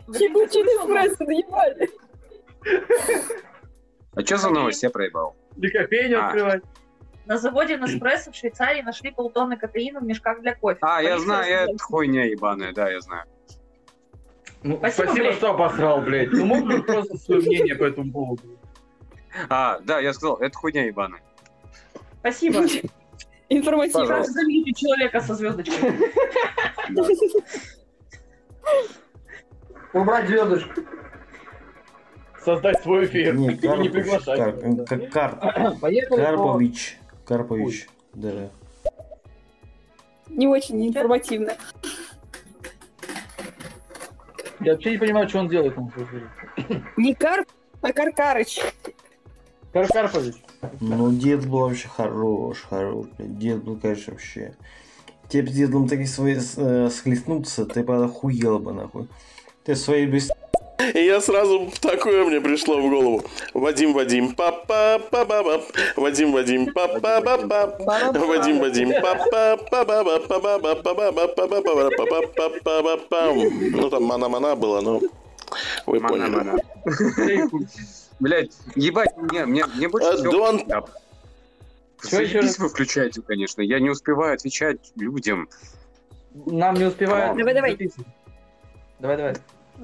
Слышал 0.07 0.47
эспрессо, 0.47 1.25
наебали. 1.25 1.91
А 4.15 4.21
что 4.23 4.39
за 4.39 4.49
новость? 4.49 4.83
Я 4.83 4.89
проебал. 4.89 5.37
Или 5.59 5.69
кофейню 5.69 6.23
А. 6.23 6.29
открывать? 6.29 6.63
На 7.27 7.37
заводе 7.37 7.77
Неспрессо 7.77 8.33
в 8.33 8.35
Швейцарии 8.35 8.81
нашли 8.81 9.11
полтонны 9.11 9.59
кокаина 9.59 10.01
в 10.01 10.05
мешках 10.05 10.41
для 10.41 10.55
кофе. 10.55 10.79
А, 10.81 11.03
я 11.03 11.19
знаю, 11.19 11.51
я 11.51 11.65
это 11.65 11.77
хуйня 11.79 12.25
ебаная, 12.25 12.73
да, 12.73 12.91
я 12.91 13.01
знаю. 13.03 13.27
Ну, 14.65 14.77
Спасибо, 14.79 15.07
спасибо, 15.07 15.25
блядь. 15.25 15.37
что 15.37 15.51
обосрал, 15.51 16.01
блядь. 16.03 16.33
Ну 16.33 16.45
мог 16.47 16.67
бы 16.67 16.83
просто 16.83 17.19
свое 17.19 17.41
мнение 17.41 17.75
по 17.75 17.85
этому 17.85 18.13
поводу. 18.13 18.43
А, 19.49 19.81
да, 19.81 19.99
я 19.99 20.13
сказал, 20.13 20.37
это 20.37 20.57
хуйня 20.57 20.85
ебаная. 20.85 21.21
Спасибо. 22.21 22.65
Информативно. 23.49 24.01
Пожалуйста. 24.01 24.33
замените 24.33 24.73
человека 24.73 25.21
со 25.21 25.35
звездочкой? 25.35 25.93
Убрать 29.93 30.29
звездочку. 30.29 30.81
Создать 32.45 32.83
свой 32.83 33.07
эфир. 33.07 33.35
Не, 33.35 33.49
не 33.49 33.89
приглашать. 33.89 34.61
По... 35.81 36.17
Карпович. 36.17 36.99
Карпович. 37.25 37.89
Да. 38.15 38.51
Не 40.29 40.47
очень 40.47 40.87
информативно. 40.87 41.57
Я 44.65 44.73
вообще 44.73 44.93
не 44.93 44.99
понимаю, 44.99 45.29
что 45.29 45.41
он 45.41 45.49
делает. 45.49 45.75
Эфире. 45.77 46.83
Не 46.97 47.15
Карп, 47.15 47.49
а 47.81 47.93
Каркарыч. 47.93 48.61
Кар 49.73 49.89
Карпович. 49.89 50.37
Ну, 50.81 51.13
дед 51.13 51.47
был 51.47 51.61
вообще 51.61 51.89
хорош, 51.89 52.63
хорош. 52.69 53.07
блядь. 53.17 53.39
Дед 53.39 53.65
был, 53.65 53.77
конечно, 53.77 54.13
вообще 54.13 54.55
тебе 55.33 55.51
с 55.51 55.55
дедом 55.55 55.89
такие 55.89 56.07
свои 56.07 56.37
э, 56.57 56.91
схлестнуться, 56.91 57.65
ты 57.65 57.83
бы 57.83 58.05
охуел 58.05 58.59
бы 58.59 58.73
нахуй. 58.73 59.09
Ты 59.65 59.75
свои 59.77 60.07
без... 60.07 60.31
И 60.95 61.05
я 61.05 61.21
сразу 61.21 61.71
такое 61.81 62.25
мне 62.25 62.41
пришло 62.41 62.81
в 62.81 62.89
голову. 62.89 63.25
Вадим, 63.55 63.93
Вадим, 63.93 64.35
папа, 64.35 65.01
папа, 65.11 65.43
пап. 65.43 65.63
Вадим, 65.97 66.33
Вадим, 66.33 66.73
папа, 66.73 67.21
папа. 67.21 67.77
Вадим, 68.13 68.61
Вадим, 68.61 68.93
папа, 69.03 69.59
папа, 69.71 70.05
папа, 70.29 70.59
папа, 70.59 70.77
папа, 70.83 72.27
папа, 72.37 72.83
папа, 72.83 73.33
Ну 73.73 73.91
там 73.91 74.05
мана-мана 74.05 74.57
было, 74.57 74.81
но 74.81 75.01
вы 75.87 76.01
поняли. 76.01 76.63
Блять, 78.21 78.53
ебать, 78.77 79.17
мне, 79.17 79.47
мне, 79.47 79.67
мне 79.67 79.89
больше 79.89 80.17
всего... 80.17 80.33
Дон- 80.33 80.85
Заебись 82.03 82.59
вы 82.59 82.69
включаете, 82.69 83.23
конечно. 83.23 83.63
Я 83.63 83.79
не 83.79 83.91
успеваю 83.91 84.35
отвечать 84.35 84.93
людям. 84.97 85.49
Нам 86.47 86.75
не 86.75 86.85
успевают. 86.85 87.37
Давай, 87.37 87.55
давай. 87.55 87.79
Давай, 88.99 89.17
давай. 89.17 89.35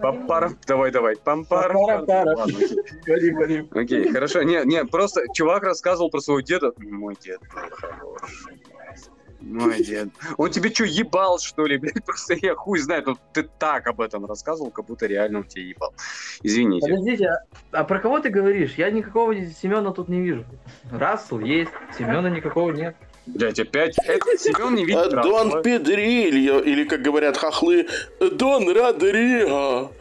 Пам-пара, 0.01 0.51
давай, 0.66 0.90
давай, 0.90 1.14
окей. 1.14 2.68
Вадим, 3.07 3.36
Вадим. 3.36 3.68
Окей, 3.72 4.12
хорошо. 4.12 4.42
Не, 4.42 4.64
не, 4.64 4.84
просто 4.84 5.22
чувак 5.34 5.62
рассказывал 5.62 6.11
про 6.11 6.20
своего 6.20 6.40
деда. 6.40 6.72
Мой 6.78 7.16
дед 7.20 7.40
был 7.40 7.70
хороший. 7.70 8.62
блядь. 8.66 9.11
Мой 9.40 9.82
дед. 9.82 10.09
Он 10.36 10.51
тебе 10.51 10.70
что, 10.70 10.84
ебал, 10.84 11.38
что 11.38 11.66
ли, 11.66 11.78
блядь? 11.78 12.05
Просто 12.05 12.34
я 12.34 12.55
хуй 12.55 12.78
знает. 12.78 13.07
Вот 13.07 13.18
ты 13.32 13.42
так 13.42 13.86
об 13.86 14.01
этом 14.01 14.26
рассказывал, 14.26 14.70
как 14.70 14.86
будто 14.86 15.07
реально 15.07 15.38
он 15.40 15.44
тебя 15.44 15.64
ебал. 15.64 15.94
Извините. 16.42 16.88
Подождите, 16.88 17.28
а, 17.28 17.44
а 17.72 17.84
про 17.84 18.01
кого 18.01 18.20
ты 18.20 18.30
говоришь? 18.30 18.74
Я 18.74 18.90
никакого 18.90 19.34
Семена 19.46 19.92
тут 19.92 20.09
не 20.09 20.20
вижу. 20.20 20.44
Рассел 20.90 21.40
есть, 21.40 21.70
Семена 21.96 22.30
никакого 22.30 22.72
нет. 22.72 22.96
Блядь, 23.34 23.60
опять. 23.60 23.94
Это 24.06 24.38
Семен 24.38 24.74
не 24.74 24.84
А, 24.84 24.86
видит 24.86 25.22
Дон. 25.22 25.62
Педрильо, 25.62 26.60
или, 26.60 26.84
как 26.84 27.02
говорят 27.02 27.36
хохлы, 27.36 27.86
Дон 28.20 28.70
Родриго. 28.70 29.92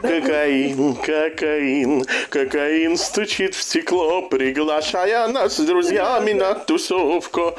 Кокаин, 0.00 0.94
кокаин, 0.96 2.04
кокаин 2.30 2.96
стучит 2.96 3.54
в 3.54 3.62
стекло, 3.62 4.22
приглашая 4.22 5.28
нас 5.28 5.56
с 5.56 5.60
друзьями 5.60 6.32
на 6.32 6.54
тусовку. 6.54 7.54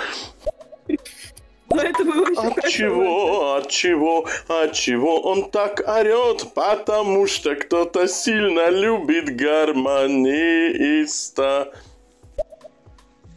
От 1.69 2.67
чего, 2.67 3.53
от 3.55 3.69
чего, 3.69 4.25
от 4.47 4.73
чего 4.73 5.21
он 5.21 5.51
так 5.51 5.87
орет? 5.87 6.53
Потому 6.55 7.27
что 7.27 7.55
кто-то 7.55 8.07
сильно 8.07 8.69
любит 8.69 9.35
гармониста. 9.35 10.33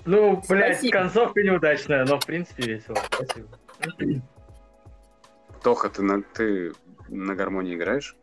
Ну, 0.06 0.42
блядь, 0.48 0.76
Спасибо. 0.78 0.98
концовка 0.98 1.42
неудачная, 1.42 2.04
но 2.04 2.18
в 2.18 2.24
принципе 2.24 2.62
весело. 2.62 2.96
Спасибо. 3.10 3.48
Тоха, 5.62 5.88
ты 5.88 6.02
на, 6.02 6.22
ты 6.22 6.72
на 7.08 7.34
гармонии 7.34 7.74
играешь? 7.74 8.16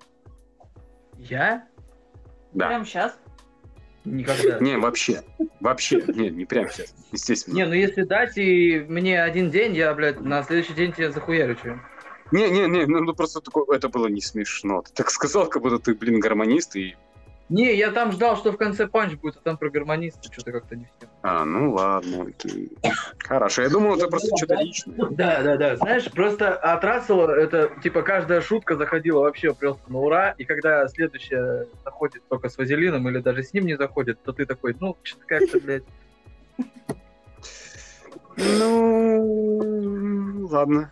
Я? 1.18 1.68
Да. 2.54 2.68
Прям 2.68 2.86
сейчас. 2.86 3.20
Никогда. 4.06 4.60
Не, 4.60 4.78
вообще. 4.78 5.24
Вообще. 5.60 6.02
Не, 6.08 6.30
не 6.30 6.46
прям 6.46 6.70
сейчас. 6.70 6.94
Естественно. 7.12 7.56
Не, 7.56 7.66
ну 7.66 7.74
если 7.74 8.04
дать 8.04 8.38
и 8.38 8.86
мне 8.88 9.22
один 9.22 9.50
день, 9.50 9.76
я, 9.76 9.94
блядь, 9.94 10.20
на 10.22 10.44
следующий 10.44 10.74
день 10.74 10.94
тебя 10.94 11.12
захуярю. 11.12 11.58
Не, 12.32 12.50
не, 12.50 12.68
не, 12.68 12.86
ну, 12.86 13.02
ну 13.02 13.14
просто 13.14 13.42
такое, 13.42 13.78
это 13.78 13.90
было 13.90 14.08
не 14.08 14.22
смешно. 14.22 14.82
Ты 14.82 14.92
так 14.94 15.12
сказал, 15.12 15.48
как 15.48 15.62
будто 15.62 15.80
ты, 15.80 15.96
блин, 15.96 16.20
гармонист 16.20 16.76
и. 16.76 16.96
Не, 17.54 17.76
я 17.76 17.92
там 17.92 18.12
ждал, 18.12 18.36
что 18.36 18.52
в 18.52 18.58
конце 18.58 18.88
панч 18.88 19.14
будет, 19.14 19.38
а 19.38 19.42
там 19.42 19.58
про 19.58 19.70
гармониста 19.70 20.24
что-то 20.32 20.52
как-то 20.52 20.76
не 20.76 20.86
все. 20.86 21.08
А, 21.22 21.46
ну 21.46 21.72
ладно, 21.72 22.24
окей. 22.24 22.72
Хорошо, 23.20 23.62
я 23.62 23.70
думал, 23.70 23.96
это 23.96 24.08
просто 24.08 24.36
что-то 24.36 24.56
личное. 24.56 24.96
Да, 25.12 25.44
да, 25.44 25.56
да. 25.56 25.76
Знаешь, 25.76 26.12
просто 26.12 26.56
от 26.56 26.84
Рассела 26.84 27.30
это, 27.30 27.70
типа, 27.84 28.02
каждая 28.02 28.42
шутка 28.42 28.76
заходила 28.76 29.20
вообще 29.20 29.54
просто 29.54 29.84
на 29.92 30.00
ура, 30.00 30.32
и 30.32 30.46
когда 30.46 30.88
следующая 30.88 31.68
заходит 31.84 32.24
только 32.28 32.50
с 32.50 32.58
Вазелином 32.58 33.08
или 33.08 33.20
даже 33.20 33.44
с 33.44 33.54
ним 33.54 33.68
не 33.68 33.78
заходит, 33.78 34.24
то 34.24 34.34
ты 34.34 34.48
такой, 34.48 34.76
ну, 34.80 34.98
что-то 35.04 35.26
как-то, 35.28 35.60
блядь. 35.60 35.84
Ну, 38.36 40.48
ладно. 40.50 40.92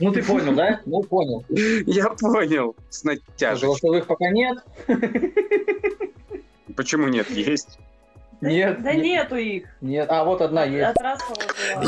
Ну, 0.00 0.12
ты 0.12 0.22
понял, 0.22 0.54
да? 0.54 0.80
Ну, 0.86 1.02
понял. 1.02 1.44
Я 1.48 2.10
понял. 2.10 2.74
С 2.90 3.04
натяжечкой. 3.04 3.68
Голосовых 3.68 4.06
пока 4.06 4.28
нет? 4.30 4.58
Почему 6.76 7.08
нет? 7.08 7.30
Есть. 7.30 7.78
Нет. 8.40 8.82
Да 8.82 8.92
нету 8.92 9.36
их. 9.36 9.64
Нет. 9.80 10.06
А, 10.10 10.24
вот 10.24 10.40
одна 10.40 10.64
есть. 10.64 10.96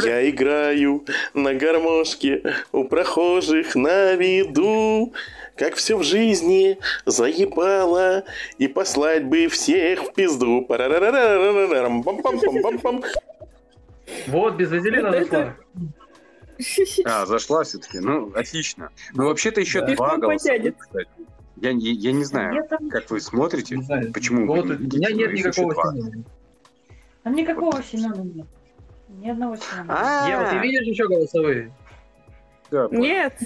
Я 0.05 0.31
играю 0.31 1.05
на 1.35 1.55
гармошке 1.55 2.43
у 2.73 2.85
прохожих 2.85 3.75
на 3.75 4.15
виду. 4.15 5.13
Как 5.57 5.75
все 5.75 5.97
в 5.97 6.03
жизни 6.03 6.79
заебало, 7.07 8.25
и 8.59 8.69
послать 8.69 9.25
бы 9.25 9.49
всех 9.49 10.03
в 10.05 10.13
пизду. 10.13 10.67
Вот, 14.27 14.55
без 14.55 14.71
Вазелина 14.71 15.11
зашла. 15.13 15.57
А, 17.05 17.27
зашла 17.27 17.65
все-таки. 17.65 17.99
Ну, 18.01 18.33
отлично. 18.35 18.91
Ну, 19.15 19.27
вообще-то 19.27 19.61
еще 19.61 19.81
Да. 19.81 19.95
два 19.95 20.17
голоса. 20.17 20.53
Я, 20.53 21.71
я, 21.71 21.71
я 21.71 22.13
не 22.13 22.25
знаю, 22.25 22.53
Нет 22.53 22.69
там, 22.69 22.89
как 22.91 23.11
вы 23.11 23.21
смотрите. 23.21 23.77
Не 23.77 23.83
знаю. 23.83 24.13
Почему 24.13 24.43
вы 24.43 24.47
Вот, 24.61 24.67
у 24.67 24.73
видите, 24.75 24.99
меня 24.99 25.09
но 25.11 25.17
нет 25.17 25.33
никакого. 25.33 25.75
Семена. 25.75 26.25
там 27.23 27.35
никакого 27.35 27.83
Семена 27.83 28.17
нет. 28.17 28.47
Ни 29.09 29.31
одного 29.31 29.57
Семена. 29.57 29.85
А, 29.89 30.29
Ева, 30.29 30.51
ты 30.51 30.59
видишь 30.59 30.87
еще 30.87 31.09
голосовые? 31.09 31.73
да, 32.71 32.89
Нет, 32.91 33.39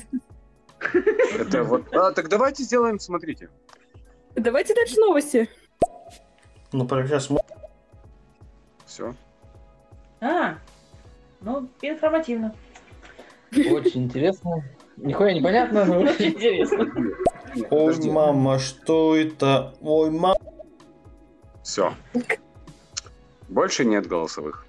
Это 1.38 1.62
вот. 1.62 1.94
А, 1.94 2.11
так 2.12 2.28
давайте 2.28 2.62
сделаем, 2.64 2.98
смотрите. 2.98 3.48
давайте 4.34 4.74
дальше 4.74 4.98
новости. 4.98 5.48
Ну, 6.72 6.86
прям 6.88 7.06
сейчас 7.06 7.28
Все. 8.86 9.14
А, 10.20 10.58
ну, 11.42 11.68
информативно. 11.82 12.54
Очень 13.53 14.05
интересно. 14.05 14.64
Нихуя 14.96 15.32
непонятно, 15.32 15.84
но 15.84 16.01
Очень 16.01 16.26
интересно. 16.26 16.86
Ой, 17.70 18.11
мама, 18.11 18.59
что 18.59 19.16
это? 19.16 19.74
Ой, 19.80 20.11
мама. 20.11 20.36
Все. 21.62 21.94
Больше 23.48 23.84
нет 23.84 24.07
голосовых. 24.07 24.66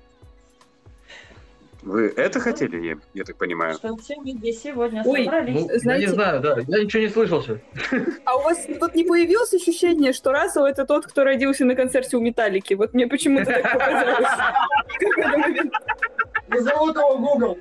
Вы 1.83 2.13
это 2.15 2.39
хотели, 2.39 2.89
я, 2.89 2.95
я 3.15 3.23
так 3.23 3.37
понимаю? 3.37 3.73
Что 3.73 3.95
все 3.97 4.13
здесь 4.23 4.61
сегодня 4.61 5.01
Ой, 5.03 5.23
собрались. 5.25 5.55
Ну, 5.55 5.71
я 5.71 5.79
Знаете- 5.79 6.05
не 6.07 6.13
знаю, 6.13 6.39
да. 6.39 6.57
Я 6.67 6.83
ничего 6.83 7.01
не 7.01 7.09
слышал 7.09 7.41
сейчас. 7.41 7.57
А 8.25 8.37
у 8.37 8.43
вас 8.43 8.67
тут 8.79 8.93
не 8.93 9.03
появилось 9.03 9.51
ощущение, 9.53 10.13
что 10.13 10.31
Рассел 10.31 10.65
это 10.65 10.85
тот, 10.85 11.07
кто 11.07 11.23
родился 11.23 11.65
на 11.65 11.75
концерте 11.75 12.17
у 12.17 12.21
Металлики? 12.21 12.75
Вот 12.75 12.93
мне 12.93 13.07
почему-то 13.07 13.45
так 13.45 13.63
показалось. 13.71 14.29
Не 16.51 16.59
зовут 16.59 16.95
его 16.95 17.17
Google. 17.17 17.57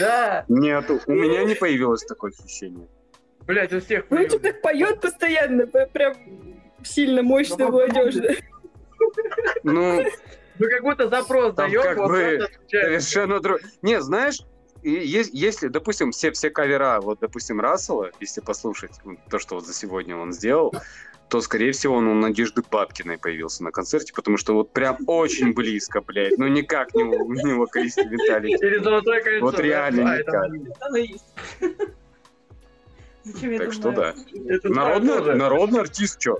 Да. 0.00 0.44
Нет, 0.48 0.90
у 1.06 1.12
меня 1.12 1.44
не 1.44 1.54
появилось 1.54 2.02
такое 2.04 2.32
ощущение. 2.32 2.88
Блять, 3.46 3.72
у 3.72 3.80
всех 3.80 4.04
Ну, 4.10 4.16
появилось. 4.16 4.32
что 4.32 4.42
так 4.42 4.62
поет 4.62 5.00
постоянно, 5.00 5.66
прям 5.66 6.14
сильно, 6.82 7.22
мощно, 7.22 7.68
молодежно. 7.68 8.30
Ну, 9.62 10.02
Ну, 10.58 10.68
как 10.70 10.82
будто 10.82 11.08
запрос 11.08 11.54
Там 11.56 11.68
даешь, 11.70 11.82
как 11.82 11.96
вот 11.98 12.08
бы 12.10 12.48
совершенно 12.68 13.40
друг... 13.40 13.60
Не, 13.82 14.00
знаешь, 14.00 14.38
и 14.82 14.90
есть- 14.90 15.34
если, 15.34 15.66
допустим, 15.68 16.12
все, 16.12 16.30
все 16.30 16.48
кавера, 16.50 17.00
вот, 17.00 17.18
допустим, 17.20 17.60
Рассела, 17.60 18.10
если 18.20 18.40
послушать 18.40 18.92
то, 19.30 19.38
что 19.38 19.56
вот 19.56 19.66
за 19.66 19.74
сегодня 19.74 20.16
он 20.16 20.32
сделал, 20.32 20.72
то, 21.34 21.40
скорее 21.40 21.72
всего, 21.72 21.96
он 21.96 22.06
у 22.06 22.14
Надежды 22.14 22.62
Бабкиной 22.70 23.18
появился 23.18 23.64
на 23.64 23.72
концерте, 23.72 24.12
потому 24.14 24.36
что 24.36 24.54
вот 24.54 24.70
прям 24.70 24.98
очень 25.08 25.52
близко, 25.52 26.00
блядь, 26.00 26.38
ну 26.38 26.46
никак 26.46 26.94
не 26.94 27.02
у, 27.02 27.32
не 27.32 27.54
у 27.54 27.58
вокалиста 27.58 28.02
Виталия. 28.02 28.56
Через 28.56 28.84
золотое 28.84 29.20
кольцо. 29.20 29.44
Вот 29.44 29.56
да? 29.56 29.62
реально 29.64 30.12
А, 30.12 30.16
это 30.16 30.30
никак. 30.52 31.88
Зачем 33.24 33.50
я 33.50 33.58
Так 33.58 33.72
что 33.72 33.90
думаю? 33.90 34.14
да. 34.62 34.68
Народный, 34.68 35.18
тоже. 35.18 35.34
народный 35.34 35.80
артист, 35.80 36.20
что? 36.20 36.38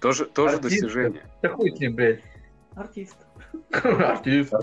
Тоже, 0.00 0.24
тоже 0.24 0.54
Артист. 0.56 0.80
достижение. 0.80 1.22
Да 1.42 1.50
хуй 1.50 1.76
с 1.76 1.78
ним, 1.78 1.94
блядь. 1.96 2.22
Артист. 2.74 3.16
Артист. 3.70 4.54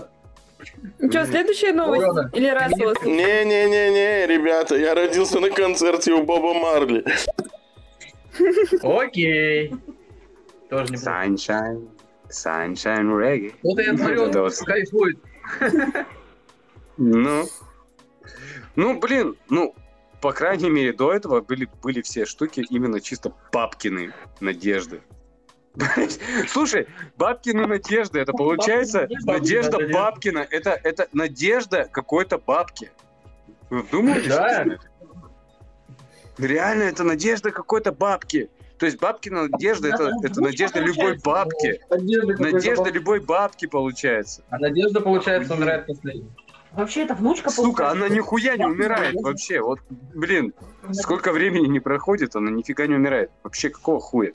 Ну 0.98 1.10
что, 1.12 1.26
следующая 1.26 1.72
новость? 1.74 2.08
Ладно. 2.08 2.28
Или 2.34 2.48
Рассела? 2.48 2.94
Не-не-не-не, 3.04 4.26
ребята, 4.26 4.74
я 4.74 4.96
родился 4.96 5.38
на 5.38 5.48
концерте 5.50 6.12
у 6.12 6.24
Боба 6.24 6.54
Марли. 6.54 7.04
Окей. 8.82 9.74
Тоже 10.70 10.92
не 10.92 10.96
Sunshine, 10.96 11.88
sunshine 12.28 13.10
reggae. 13.16 13.54
Вот 13.62 13.78
я 13.78 13.96
смотрю, 13.96 14.24
он 14.24 14.50
кайфует. 14.64 15.18
Ну, 16.98 17.44
ну, 18.74 18.98
блин, 18.98 19.36
ну, 19.48 19.74
по 20.20 20.32
крайней 20.32 20.68
мере, 20.68 20.92
до 20.92 21.12
этого 21.12 21.40
были, 21.40 21.68
были 21.82 22.02
все 22.02 22.26
штуки 22.26 22.64
именно 22.68 23.00
чисто 23.00 23.32
папкины 23.52 24.12
надежды. 24.40 25.00
Слушай, 26.48 26.88
Бабкина 27.16 27.66
Надежда, 27.66 28.18
это 28.18 28.32
получается 28.32 29.08
Надежда. 29.24 29.78
Бабкина. 29.92 30.46
Это, 30.50 30.70
это 30.82 31.08
Надежда 31.12 31.88
какой-то 31.90 32.38
бабки. 32.38 32.90
Вы 33.70 33.82
вдумываетесь? 33.82 34.28
Да. 34.28 34.64
Реально, 36.38 36.84
это 36.84 37.04
Надежда 37.04 37.50
какой-то 37.50 37.92
бабки. 37.92 38.48
То 38.78 38.86
есть 38.86 39.00
Бабкина 39.00 39.48
Надежда, 39.48 39.88
это, 39.88 40.10
Да, 40.10 40.16
это 40.22 40.40
Надежда 40.40 40.80
любой 40.80 41.18
бабки. 41.18 41.80
Надежда 41.90 42.42
Надежда 42.42 42.90
любой 42.90 43.20
бабки 43.20 43.66
получается. 43.66 44.44
А 44.50 44.58
Надежда, 44.58 45.00
получается, 45.00 45.54
умирает 45.54 45.86
последней. 45.86 46.30
Вообще, 46.72 47.02
это 47.02 47.14
внучка 47.14 47.50
Сука, 47.50 47.82
получается. 47.82 48.06
она 48.06 48.14
нихуя 48.14 48.56
не 48.56 48.66
умирает 48.66 49.16
вообще. 49.20 49.60
Вот, 49.60 49.80
блин, 50.14 50.54
сколько 50.92 51.32
времени 51.32 51.66
не 51.66 51.80
проходит, 51.80 52.36
она 52.36 52.50
нифига 52.50 52.86
не 52.86 52.94
умирает. 52.94 53.30
Вообще, 53.42 53.70
какого 53.70 54.00
хуя? 54.00 54.32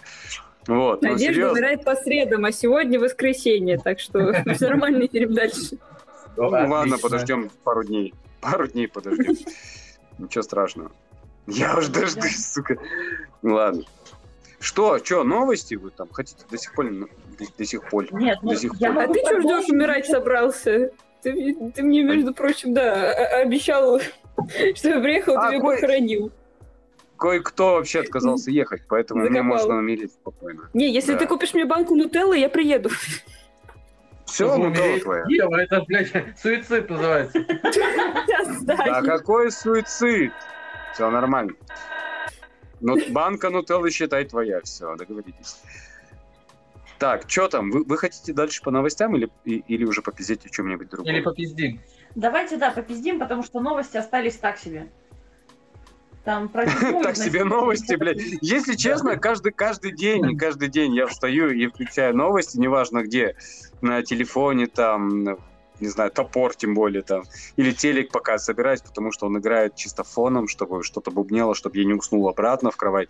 Вот, 0.67 1.01
ну, 1.01 1.11
Надежда 1.11 1.33
серьезно. 1.33 1.53
умирает 1.53 1.83
по 1.83 1.95
средам, 1.95 2.45
а 2.45 2.51
сегодня 2.51 2.99
воскресенье, 2.99 3.77
так 3.77 3.99
что 3.99 4.33
все 4.55 4.67
нормально, 4.67 5.05
идем 5.05 5.33
дальше. 5.33 5.77
Ну, 6.35 6.49
ладно, 6.49 6.97
подождем 6.97 7.49
пару 7.63 7.83
дней. 7.83 8.13
Пару 8.41 8.67
дней 8.67 8.87
подождем. 8.87 9.35
Ничего 10.17 10.41
страшного. 10.41 10.91
Я 11.47 11.75
уж 11.77 11.87
дождусь, 11.87 12.51
сука. 12.53 12.77
Ну, 13.41 13.55
Ладно. 13.55 13.83
Что, 14.59 14.97
что, 15.03 15.23
новости 15.23 15.75
вы 15.75 15.89
там 15.91 16.07
хотите 16.11 16.45
до 16.49 16.57
сих 16.57 16.73
пор? 16.73 16.89
До, 16.89 17.07
до 17.57 17.65
сих 17.65 17.83
пор. 17.89 18.13
Нет, 18.13 18.39
ну, 18.41 18.51
До 18.51 18.55
сих 18.55 18.71
я 18.79 18.93
пор. 18.93 19.03
А 19.03 19.07
ты 19.07 19.19
что 19.19 19.41
ждешь, 19.41 19.69
умирать 19.69 20.05
собрался? 20.05 20.91
Ты, 21.21 21.71
ты 21.75 21.83
мне, 21.83 22.03
между 22.03 22.33
прочим, 22.33 22.73
да, 22.73 23.11
обещал, 23.41 23.99
что 24.75 24.89
я 24.89 24.99
приехал, 25.01 25.37
А, 25.37 25.47
ты 25.47 25.55
меня 25.55 25.61
кой- 25.61 25.75
похоронил. 25.75 26.31
Кое-кто 27.17 27.73
вообще 27.75 27.99
отказался 28.01 28.51
ехать, 28.51 28.83
поэтому 28.87 29.21
мне 29.21 29.29
Закопал. 29.41 29.57
можно 29.57 29.75
умереть 29.77 30.11
спокойно. 30.13 30.69
Не, 30.73 30.91
если 30.93 31.13
Да. 31.13 31.19
ты 31.19 31.27
купишь 31.27 31.53
мне 31.53 31.65
банку 31.65 31.95
нутеллы, 31.95 32.37
я 32.37 32.49
приеду. 32.49 32.89
Все, 34.25 34.55
ну 34.57 34.65
умереть. 34.65 35.03
твоя. 35.03 35.23
Это, 35.61 35.81
блядь, 35.87 36.11
суицид 36.41 36.89
называется. 36.89 37.39
Да 38.61 39.01
какой 39.01 39.51
суицид? 39.51 40.31
Все 40.93 41.09
нормально. 41.09 41.53
Ну, 42.79 42.97
банка 43.11 43.49
Нутеллы, 43.49 43.91
считай, 43.91 44.25
твоя. 44.25 44.61
Все, 44.61 44.95
договоритесь. 44.95 45.61
Так, 46.99 47.29
что 47.29 47.47
там? 47.47 47.71
Вы, 47.71 47.83
вы 47.83 47.97
хотите 47.97 48.33
дальше 48.33 48.61
по 48.61 48.71
новостям 48.71 49.15
или, 49.15 49.29
и- 49.45 49.63
или 49.67 49.85
уже 49.85 50.01
попиздеть 50.01 50.45
о 50.45 50.49
чем-нибудь 50.49 50.89
другом? 50.89 51.11
Или 51.13 51.21
попиздим. 51.21 51.81
Давайте, 52.15 52.57
да, 52.57 52.71
попиздим, 52.71 53.19
потому 53.19 53.43
что 53.43 53.59
новости 53.59 53.97
остались 53.97 54.35
так 54.35 54.57
себе. 54.57 54.89
Там 56.23 56.47
про 56.47 56.65
Так 57.03 57.15
себе 57.17 57.43
новости, 57.43 57.95
блядь. 57.95 58.21
Если 58.41 58.75
честно, 58.75 59.17
каждый, 59.17 59.51
каждый 59.51 59.91
день, 59.93 60.37
каждый 60.37 60.69
день 60.69 60.93
я 60.95 61.07
встаю 61.07 61.49
и 61.49 61.67
включаю 61.67 62.15
новости, 62.15 62.57
неважно 62.57 63.03
где, 63.03 63.35
на 63.81 64.03
телефоне, 64.03 64.67
там, 64.67 65.37
не 65.83 65.89
знаю, 65.89 66.09
топор 66.11 66.55
тем 66.55 66.73
более 66.73 67.01
там, 67.03 67.23
или 67.57 67.71
телек 67.71 68.11
пока 68.11 68.37
собираюсь, 68.39 68.81
потому 68.81 69.11
что 69.11 69.27
он 69.27 69.37
играет 69.37 69.75
чисто 69.75 70.03
фоном, 70.03 70.47
чтобы 70.47 70.83
что-то 70.83 71.11
бубнело, 71.11 71.53
чтобы 71.53 71.77
я 71.77 71.85
не 71.85 71.93
уснул 71.93 72.27
обратно 72.27 72.71
в 72.71 72.77
кровать. 72.77 73.09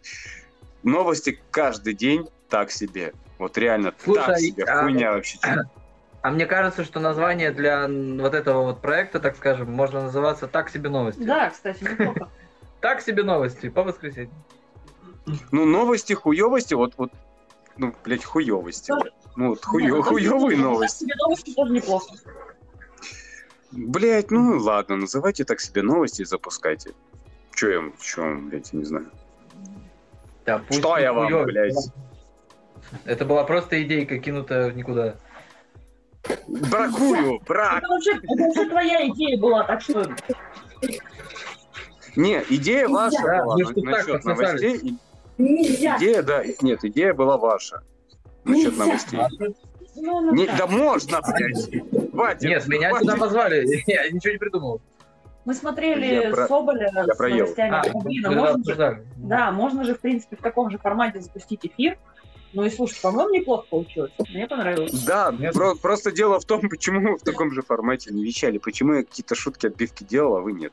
Новости 0.81 1.39
каждый 1.51 1.93
день 1.93 2.27
так 2.49 2.71
себе. 2.71 3.13
Вот 3.37 3.57
реально 3.57 3.91
так 3.91 4.01
Слушай, 4.03 4.39
себе. 4.41 4.63
а- 4.63 4.81
Хуйня 4.83 5.11
вообще. 5.13 5.37
А 6.25 6.31
мне 6.31 6.45
кажется, 6.45 6.85
что 6.85 7.01
название 7.01 7.51
для 7.51 7.85
вот 7.85 8.33
этого 8.33 8.63
вот 8.63 8.81
проекта, 8.81 9.19
так 9.19 9.35
скажем, 9.35 9.69
можно 9.69 10.03
называться 10.03 10.47
«Так 10.47 10.69
себе 10.69 10.89
новости». 10.89 11.21
Да, 11.21 11.49
кстати, 11.49 11.83
неплохо. 11.83 12.29
«Так 12.79 13.01
себе 13.01 13.23
новости» 13.23 13.67
по 13.67 13.83
воскресеньям. 13.83 14.31
Ну, 15.51 15.65
новости, 15.65 16.13
хуевости, 16.13 16.75
вот, 16.75 16.93
вот, 16.95 17.11
ну, 17.75 17.93
блядь, 18.05 18.23
хуевости. 18.23 18.93
блядь. 18.93 19.13
Ну, 19.35 19.49
вот 19.49 19.65
хуё- 19.65 19.97
ну, 19.97 20.01
хуёвые 20.01 20.55
так 20.55 20.65
новости. 20.65 21.03
себе 21.03 21.13
новости 21.17 21.53
тоже 21.53 21.73
неплохо. 21.73 22.15
Блять, 23.75 24.29
ну 24.31 24.57
ладно, 24.59 24.95
называйте 24.97 25.43
так 25.45 25.59
себе 25.59 25.81
новости 25.81 26.21
и 26.21 26.25
запускайте. 26.25 26.91
Че 27.55 27.71
я, 27.71 27.79
вам- 27.79 27.93
чё 28.01 28.21
вам, 28.21 28.49
блядь, 28.49 28.71
не 28.73 28.83
знаю. 28.85 29.09
Да, 30.45 30.59
пусть 30.59 30.79
Что 30.79 30.97
я 30.97 31.13
вам, 31.13 31.25
хуёвый. 31.27 31.45
блядь? 31.45 31.75
Это 33.05 33.25
была 33.25 33.43
просто 33.45 33.81
идейка, 33.81 34.19
кинутая 34.19 34.69
в 34.69 34.75
никуда. 34.77 35.15
Бракую, 36.47 37.39
брак. 37.47 37.79
Это 37.79 37.87
вообще, 37.87 38.11
это 38.11 38.43
вообще 38.43 38.65
твоя 38.69 39.07
идея 39.09 39.39
была, 39.39 39.63
так 39.63 39.81
что... 39.81 40.09
Не, 42.15 42.43
идея 42.49 42.87
ваша 42.87 43.17
Да, 43.23 43.43
была 43.43 43.55
на- 43.57 43.91
насчет 43.91 44.23
новостей. 44.25 44.97
Нельзя. 45.39 45.97
Идея, 45.97 46.21
да, 46.21 46.43
нет, 46.61 46.83
идея 46.85 47.13
была 47.13 47.37
ваша. 47.37 47.81
Насчет 48.43 48.73
Нельзя. 48.73 48.85
новостей. 48.85 49.19
Ну, 49.95 50.21
ну, 50.21 50.33
Не, 50.33 50.45
да 50.47 50.67
можно, 50.67 51.21
блядь. 51.21 52.11
Хватит. 52.11 52.43
Нет, 52.43 52.67
меня 52.67 52.89
хватит. 52.89 53.07
сюда 53.07 53.17
позвали, 53.19 53.83
я 53.87 54.09
ничего 54.09 54.33
не 54.33 54.39
придумал. 54.39 54.81
Мы 55.45 55.53
смотрели 55.53 56.05
Я 56.23 56.31
про- 56.31 56.47
Соболя 56.47 56.89
я 56.93 57.05
с 57.05 57.17
проел. 57.17 57.37
новостями. 57.39 57.75
А, 57.75 57.81
Ну, 57.93 58.01
блин, 58.01 58.25
а 58.25 58.29
мы 58.29 58.35
можно 58.35 58.47
же- 58.53 58.59
обсуждали. 58.61 59.07
Да, 59.17 59.51
можно 59.51 59.83
же, 59.83 59.95
в 59.95 59.99
принципе, 59.99 60.35
в 60.37 60.41
таком 60.41 60.69
же 60.71 60.77
формате 60.77 61.19
запустить 61.21 61.65
эфир. 61.65 61.97
Ну 62.53 62.63
и 62.63 62.69
слушай, 62.69 63.01
по-моему, 63.01 63.31
неплохо 63.33 63.65
получилось. 63.69 64.11
Мне 64.29 64.47
понравилось. 64.47 64.91
Да, 65.05 65.33
про- 65.53 65.75
просто 65.75 66.11
дело 66.11 66.39
в 66.39 66.45
том, 66.45 66.61
почему 66.69 66.99
мы 67.01 67.17
в 67.17 67.21
таком 67.23 67.51
же 67.51 67.61
формате 67.61 68.13
не 68.13 68.23
вещали. 68.23 68.57
Почему 68.57 68.93
я 68.93 69.03
какие-то 69.03 69.35
шутки, 69.35 69.65
отбивки 69.67 70.03
делал, 70.03 70.37
а 70.37 70.41
вы 70.41 70.53
нет. 70.53 70.71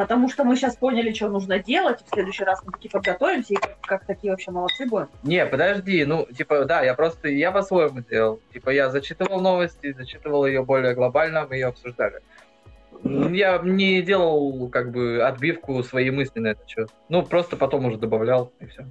Потому 0.00 0.30
что 0.30 0.44
мы 0.44 0.56
сейчас 0.56 0.76
поняли, 0.76 1.12
что 1.12 1.28
нужно 1.28 1.58
делать. 1.58 2.00
и 2.00 2.04
В 2.04 2.08
следующий 2.08 2.42
раз 2.42 2.62
мы 2.64 2.72
таки 2.72 2.88
подготовимся 2.88 3.52
и 3.52 3.56
как, 3.56 3.80
как 3.82 4.06
такие 4.06 4.30
вообще 4.32 4.50
молодцы 4.50 4.86
будем. 4.86 5.10
Не, 5.22 5.44
подожди, 5.44 6.06
ну, 6.06 6.26
типа, 6.34 6.64
да, 6.64 6.80
я 6.80 6.94
просто, 6.94 7.28
я 7.28 7.52
по-своему 7.52 8.00
делал. 8.08 8.40
Типа, 8.50 8.70
я 8.70 8.88
зачитывал 8.88 9.42
новости, 9.42 9.92
зачитывал 9.92 10.46
ее 10.46 10.64
более 10.64 10.94
глобально, 10.94 11.46
мы 11.46 11.56
ее 11.56 11.66
обсуждали. 11.66 12.22
Я 13.04 13.58
не 13.58 14.00
делал, 14.00 14.70
как 14.70 14.90
бы, 14.90 15.22
отбивку 15.22 15.82
своей 15.82 16.10
мысли 16.10 16.40
на 16.40 16.48
этот 16.52 16.66
счет. 16.66 16.88
Ну, 17.10 17.22
просто 17.22 17.58
потом 17.58 17.84
уже 17.84 17.98
добавлял, 17.98 18.52
и 18.58 18.64
все. 18.68 18.86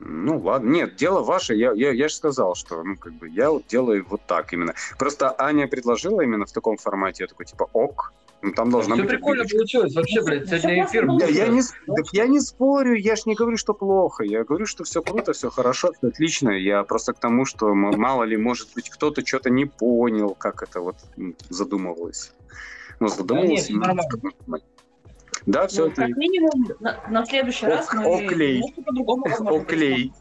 Ну 0.00 0.38
ладно, 0.38 0.68
нет, 0.68 0.96
дело 0.96 1.22
ваше, 1.22 1.54
я, 1.54 1.72
я, 1.72 1.92
я 1.92 2.08
же 2.08 2.14
сказал, 2.14 2.54
что 2.54 2.82
ну 2.82 2.96
как 2.96 3.12
бы 3.14 3.28
я 3.28 3.50
вот 3.50 3.66
делаю 3.66 4.04
вот 4.08 4.20
так 4.26 4.52
именно. 4.52 4.74
Просто 4.98 5.34
Аня 5.38 5.66
предложила 5.66 6.22
именно 6.22 6.46
в 6.46 6.52
таком 6.52 6.78
формате, 6.78 7.24
я 7.24 7.26
такой 7.26 7.44
типа 7.44 7.68
ок, 7.74 8.14
ну 8.42 8.52
там 8.52 8.70
должна 8.70 8.94
Все 8.94 9.02
быть 9.02 9.12
прикольно 9.12 9.44
получилось, 9.44 9.94
вообще, 9.94 10.22
блядь, 10.22 10.48
сегодня 10.48 10.84
эфир. 10.84 11.06
Я, 11.20 11.26
я 11.26 11.48
не, 11.48 11.62
так 11.62 12.06
я 12.12 12.26
не 12.26 12.40
спорю, 12.40 12.94
я 12.94 13.16
ж 13.16 13.26
не 13.26 13.34
говорю, 13.34 13.56
что 13.56 13.74
плохо, 13.74 14.24
я 14.24 14.44
говорю, 14.44 14.66
что 14.66 14.84
все 14.84 15.02
круто, 15.02 15.32
все 15.32 15.50
хорошо, 15.50 15.92
все 15.92 16.08
отлично. 16.08 16.50
Я 16.50 16.82
просто 16.84 17.12
к 17.12 17.18
тому, 17.18 17.44
что 17.44 17.74
мало 17.74 18.24
ли, 18.24 18.36
может 18.36 18.68
быть, 18.74 18.88
кто-то 18.88 19.24
что-то 19.26 19.50
не 19.50 19.66
понял, 19.66 20.34
как 20.34 20.62
это 20.62 20.80
вот 20.80 20.96
задумывалось. 21.48 22.32
Ну, 22.98 23.08
задумывалось. 23.08 23.68
нет, 23.68 23.78
нормально. 23.78 24.64
Да, 25.46 25.66
все 25.68 25.86
Ну, 25.86 25.90
как 25.90 26.16
минимум, 26.16 26.68
на, 26.80 27.00
на 27.08 27.24
следующий 27.24 27.66
Ок- 27.66 27.72
раз 27.72 27.92
мы 27.94 28.04
оклей. 28.04 28.62
Оклей. 29.46 30.12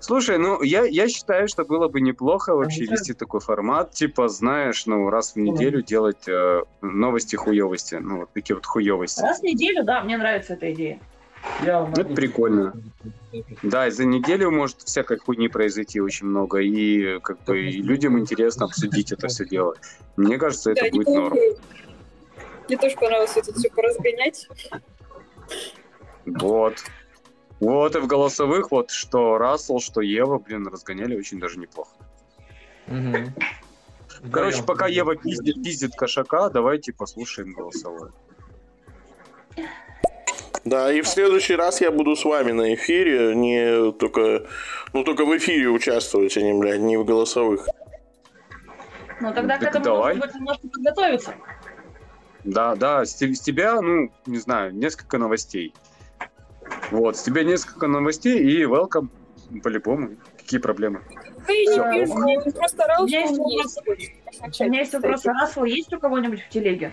Слушай, 0.00 0.38
ну 0.38 0.62
я, 0.62 0.84
я 0.84 1.08
считаю, 1.08 1.48
что 1.48 1.64
было 1.64 1.88
бы 1.88 2.00
неплохо 2.00 2.54
вообще 2.54 2.86
да. 2.86 2.92
вести 2.92 3.14
такой 3.14 3.40
формат, 3.40 3.92
типа, 3.92 4.28
знаешь, 4.28 4.86
ну 4.86 5.08
раз 5.10 5.32
в 5.32 5.36
неделю 5.36 5.82
делать 5.82 6.28
э, 6.28 6.62
новости 6.82 7.36
хуевости, 7.36 7.96
ну 7.96 8.20
вот 8.20 8.32
такие 8.32 8.54
вот 8.54 8.66
хуевости. 8.66 9.22
Раз 9.22 9.40
в 9.40 9.42
неделю, 9.42 9.84
да, 9.84 10.02
мне 10.02 10.16
нравится 10.16 10.54
эта 10.54 10.72
идея. 10.72 11.00
Я 11.64 11.80
вам 11.80 11.92
Это 11.92 12.04
прикольно. 12.04 12.72
Да, 13.62 13.86
и 13.86 13.90
за 13.90 14.06
неделю 14.06 14.50
может 14.50 14.80
всякой 14.80 15.18
хуйни 15.18 15.48
произойти 15.48 16.00
очень 16.00 16.26
много, 16.26 16.58
и 16.60 17.18
как 17.20 17.44
бы 17.44 17.60
и 17.60 17.82
людям 17.82 18.18
интересно 18.18 18.64
обсудить 18.64 19.12
это 19.12 19.28
все 19.28 19.44
дело. 19.44 19.74
Мне 20.16 20.38
кажется, 20.38 20.70
это 20.70 20.84
Да, 20.84 20.90
будет 20.90 21.08
норм. 21.08 21.36
Мне 22.66 22.78
тоже 22.78 22.96
понравилось 22.96 23.36
это 23.36 23.52
все 23.52 23.68
поразгонять. 23.68 24.48
Вот. 26.24 26.82
Вот 27.60 27.96
и 27.96 28.00
в 28.00 28.06
голосовых 28.06 28.70
вот 28.70 28.90
что 28.90 29.38
Рассел, 29.38 29.80
что 29.80 30.00
Ева, 30.02 30.38
блин, 30.38 30.66
разгоняли 30.68 31.16
очень 31.16 31.40
даже 31.40 31.58
неплохо. 31.58 31.90
Мгм. 32.86 33.34
Короче, 34.32 34.58
Вдвоем. 34.58 34.66
пока 34.66 34.86
Ева 34.86 35.16
пиздит, 35.16 35.62
пиздит 35.62 35.94
кошака, 35.94 36.50
давайте 36.50 36.92
послушаем 36.92 37.52
голосовое. 37.52 38.12
Да, 40.64 40.92
и 40.92 41.00
в 41.00 41.06
следующий 41.08 41.54
раз 41.54 41.80
я 41.80 41.90
буду 41.92 42.16
с 42.16 42.24
вами 42.24 42.50
на 42.50 42.74
эфире, 42.74 43.34
не 43.36 43.92
только, 43.92 44.46
ну 44.92 45.04
только 45.04 45.24
в 45.24 45.36
эфире 45.36 45.68
участвовать, 45.68 46.36
а 46.36 46.42
не, 46.42 46.52
блядь, 46.58 46.80
не 46.80 46.96
в 46.96 47.04
голосовых. 47.04 47.66
Ну 49.20 49.32
тогда 49.32 49.56
к 49.58 49.60
Так 49.60 49.70
этому 49.70 49.84
давай. 49.84 50.14
нужно 50.14 50.26
будет 50.26 50.34
немножко 50.34 50.68
подготовиться. 50.68 51.34
Да, 52.44 52.74
да, 52.74 53.04
с, 53.04 53.16
с 53.20 53.40
тебя, 53.40 53.80
ну, 53.80 54.10
не 54.26 54.38
знаю, 54.38 54.74
несколько 54.74 55.18
новостей. 55.18 55.72
Вот, 56.90 57.16
с 57.16 57.22
тебя 57.22 57.42
несколько 57.44 57.86
новостей 57.86 58.38
и 58.38 58.64
welcome, 58.64 59.08
по-любому. 59.62 60.16
Какие 60.38 60.60
проблемы? 60.60 61.00
Да 61.46 61.52
Всё. 61.52 61.90
не 61.92 62.36
вижу, 62.36 62.52
просто 62.56 62.84
орал, 62.84 63.04
У 63.04 63.06
меня 63.06 63.26
что 63.26 63.42
есть 63.48 63.80
есть. 63.86 64.60
У 64.60 64.64
меня 64.64 64.80
есть 64.80 64.94
вопрос. 64.94 65.24
Рассел 65.24 65.64
есть 65.64 65.92
у 65.92 65.98
кого-нибудь 66.00 66.42
в 66.42 66.48
телеге? 66.48 66.92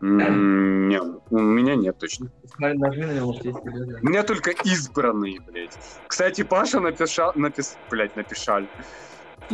М, 0.00 0.88
Не, 0.88 1.00
у 1.00 1.38
меня 1.38 1.76
нет 1.76 1.96
точно. 1.98 2.30
Нет. 2.58 2.76
У 2.76 4.06
меня 4.08 4.22
только 4.24 4.50
избранные, 4.64 5.40
блядь. 5.40 5.78
Кстати, 6.08 6.42
Паша 6.42 6.80
написал, 6.80 7.32
напис, 7.36 7.76
блядь, 7.90 8.16
написал. 8.16 8.62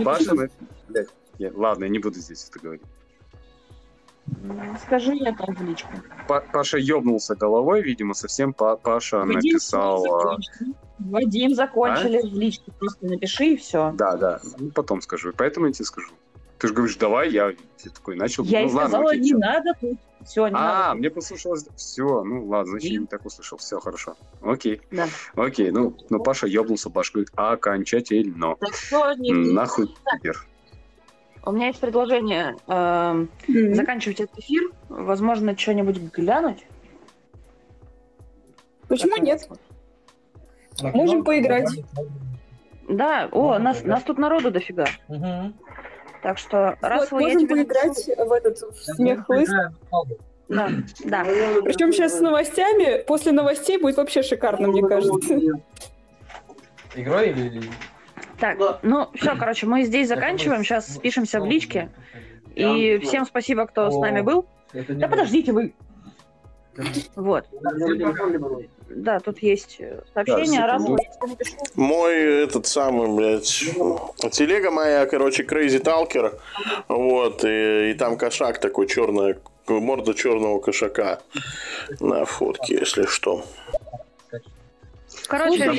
Паша, 0.04 0.34
блядь, 0.88 1.08
ладно, 1.54 1.84
я 1.84 1.90
не 1.90 1.98
буду 1.98 2.18
здесь 2.18 2.48
это 2.48 2.60
говорить. 2.60 2.82
Скажи 4.86 5.16
это 5.24 5.44
в 5.52 5.60
личку. 5.62 5.90
Па- 6.26 6.40
Паша 6.52 6.78
ёбнулся 6.78 7.34
головой, 7.34 7.82
видимо, 7.82 8.14
совсем 8.14 8.52
Па- 8.52 8.76
Паша 8.76 9.18
Вадим, 9.18 9.34
написал... 9.34 10.04
а, 10.04 10.20
закончили. 10.22 10.74
Вадим, 10.98 11.54
закончили. 11.54 12.20
В 12.22 12.34
личку 12.34 12.72
просто 12.78 13.06
напиши 13.06 13.44
и 13.46 13.56
все. 13.56 13.92
Да, 13.96 14.16
да, 14.16 14.40
ну, 14.58 14.70
потом 14.70 15.00
скажу. 15.00 15.32
Поэтому 15.36 15.66
я 15.66 15.72
тебе 15.72 15.84
скажу. 15.84 16.12
Ты 16.58 16.68
же 16.68 16.74
говоришь, 16.74 16.96
давай, 16.96 17.30
я 17.30 17.50
я 17.50 17.90
такой 17.94 18.16
начал. 18.16 18.42
Я 18.44 18.62
ну, 18.62 18.68
и 18.68 18.72
ладно, 18.72 18.88
сказала, 18.88 19.10
окей, 19.10 19.20
не 19.20 19.28
всё. 19.28 19.38
надо 19.38 19.72
тут. 19.80 19.98
Все, 20.24 20.48
не 20.48 20.54
А, 20.54 20.58
надо. 20.88 20.94
мне 20.98 21.10
послушалось. 21.10 21.66
Все, 21.76 22.24
ну 22.24 22.46
ладно, 22.48 22.72
значит, 22.72 22.90
я 22.90 22.98
не 22.98 23.06
так 23.06 23.24
услышал. 23.24 23.58
Все 23.58 23.78
хорошо. 23.78 24.16
Окей. 24.42 24.80
Да. 24.90 25.06
Окей, 25.36 25.70
ну, 25.70 25.96
ну 26.10 26.18
Паша 26.20 26.48
ёбнулся 26.48 26.90
башкой 26.90 27.26
окончательно. 27.36 28.56
Так 28.58 28.74
что 28.74 29.12
не- 29.14 29.32
Нахуй 29.32 29.88
теперь. 30.16 30.34
У 31.48 31.52
меня 31.52 31.68
есть 31.68 31.80
предложение 31.80 32.56
эм, 32.66 33.30
Мгм. 33.48 33.74
заканчивать 33.74 34.20
этот 34.20 34.38
эфир. 34.38 34.70
Возможно, 34.90 35.56
что-нибудь 35.56 35.96
глянуть. 36.12 36.66
Почему 38.86 39.12
вы 39.12 39.20
нет? 39.20 39.40
смотрите? 39.40 40.98
Можем 40.98 41.24
поиграть. 41.24 41.70
Да, 42.86 43.30
о, 43.32 43.58
нас, 43.58 43.82
нас 43.82 44.02
тут 44.02 44.18
народу 44.18 44.50
дофига. 44.50 44.84
Мгм. 45.08 45.54
Так 46.22 46.36
что, 46.36 46.76
раз 46.82 47.10
Вот, 47.10 47.22
можем 47.22 47.48
поиграть 47.48 47.96
в 47.96 48.32
этот 48.32 48.58
в 48.58 48.84
смех 48.94 49.26
лыс. 49.30 49.48
Да, 50.48 50.68
да. 51.04 51.24
Причем 51.64 51.92
сейчас 51.92 52.18
с 52.18 52.20
новостями, 52.20 53.02
после 53.04 53.32
новостей 53.32 53.78
будет 53.78 53.96
вообще 53.96 54.22
шикарно, 54.22 54.68
мне 54.68 54.86
кажется. 54.86 55.34
Игрой 56.94 57.30
или... 57.30 57.62
Так, 58.40 58.58
ну 58.82 59.08
все, 59.14 59.36
короче, 59.36 59.66
мы 59.66 59.84
здесь 59.84 60.08
заканчиваем. 60.08 60.64
Сейчас 60.64 60.94
спишемся 60.94 61.40
в 61.40 61.46
личке. 61.46 61.90
И 62.54 62.98
всем 62.98 63.24
спасибо, 63.24 63.66
кто 63.66 63.90
с 63.90 63.96
нами 63.98 64.20
был. 64.20 64.46
Да 64.72 65.08
подождите 65.08 65.52
вы. 65.52 65.74
Вот. 67.16 67.46
Да, 68.88 69.20
тут 69.20 69.40
есть 69.40 69.76
э, 69.80 70.00
сообщение. 70.14 70.60
Да. 70.60 70.78
Мой 71.74 72.44
этот 72.44 72.66
самый, 72.66 73.08
блядь, 73.08 73.64
телега 74.32 74.70
моя, 74.70 75.04
короче, 75.06 75.42
Crazy 75.42 75.82
Talker, 75.82 76.38
вот, 76.88 77.44
и, 77.44 77.90
и 77.90 77.94
там 77.94 78.16
кошак 78.16 78.60
такой 78.60 78.86
черная, 78.86 79.38
морда 79.66 80.14
черного 80.14 80.58
кошака 80.60 81.20
на 82.00 82.24
фотке, 82.24 82.76
если 82.76 83.04
что. 83.04 83.44
Короче. 85.28 85.72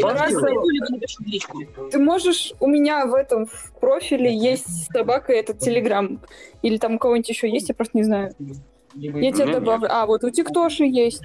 Ты 1.91 1.99
можешь, 1.99 2.53
у 2.59 2.67
меня 2.67 3.05
в 3.07 3.13
этом 3.15 3.47
в 3.47 3.71
профиле 3.79 4.33
есть 4.33 4.91
собака, 4.91 5.33
этот 5.33 5.59
Телеграм. 5.59 6.21
Или 6.61 6.77
там 6.77 6.95
у 6.95 6.99
кого-нибудь 6.99 7.29
еще 7.29 7.49
есть, 7.49 7.69
я 7.69 7.75
просто 7.75 7.97
не 7.97 8.03
знаю. 8.03 8.31
Я 8.93 9.31
тебя 9.31 9.47
добавлю. 9.47 9.87
А, 9.91 10.05
вот 10.05 10.23
у 10.23 10.29
Тиктоши 10.29 10.85
есть. 10.85 11.23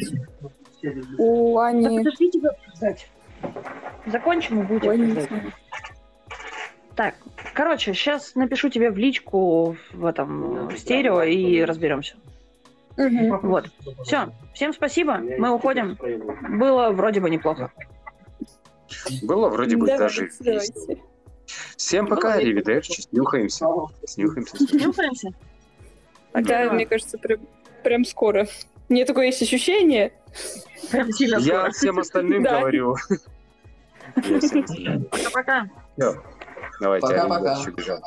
У 1.19 1.55
Да 1.55 1.67
Ани. 1.67 1.99
подождите 1.99 2.41
вы 2.41 2.49
обсуждать. 2.49 3.09
Закончим 4.07 4.63
и 4.63 4.99
не 4.99 5.13
обсуждать. 5.13 5.43
Так, 6.95 7.15
короче, 7.55 7.93
сейчас 7.93 8.35
напишу 8.35 8.69
тебе 8.69 8.91
в 8.91 8.97
личку 8.97 9.77
в 9.93 10.07
этом 10.07 10.69
в 10.69 10.79
стерео 10.79 11.23
и 11.23 11.63
разберемся. 11.63 12.17
Мгм. 12.97 13.41
Вот. 13.41 13.67
Все. 14.05 14.29
Всем 14.55 14.73
спасибо. 14.73 15.19
Мы 15.19 15.51
уходим. 15.51 15.99
Было 16.57 16.91
вроде 16.91 17.21
бы 17.21 17.29
неплохо. 17.29 17.73
Было 19.23 19.49
вроде 19.49 19.77
бы 19.77 19.87
даже 19.87 20.31
весело. 20.41 20.97
Всем 21.77 22.07
пока, 22.07 22.35
аривидерчи, 22.35 23.03
снюхаемся. 23.03 23.67
Снюхаемся. 24.07 24.57
Нюхаемся. 24.75 25.29
Да, 26.33 26.73
мне 26.73 26.87
кажется, 26.87 27.19
прям, 27.19 27.41
прям 27.83 28.05
скоро. 28.05 28.49
Мне 28.89 29.05
такое 29.05 29.27
есть 29.27 29.43
ощущение. 29.43 30.13
Я 30.93 31.71
всем 31.71 31.99
остальным 31.99 32.43
говорю. 32.43 32.97
Пока-пока. 34.15 35.69
Давайте, 36.81 37.07
Пока-пока. 37.07 38.01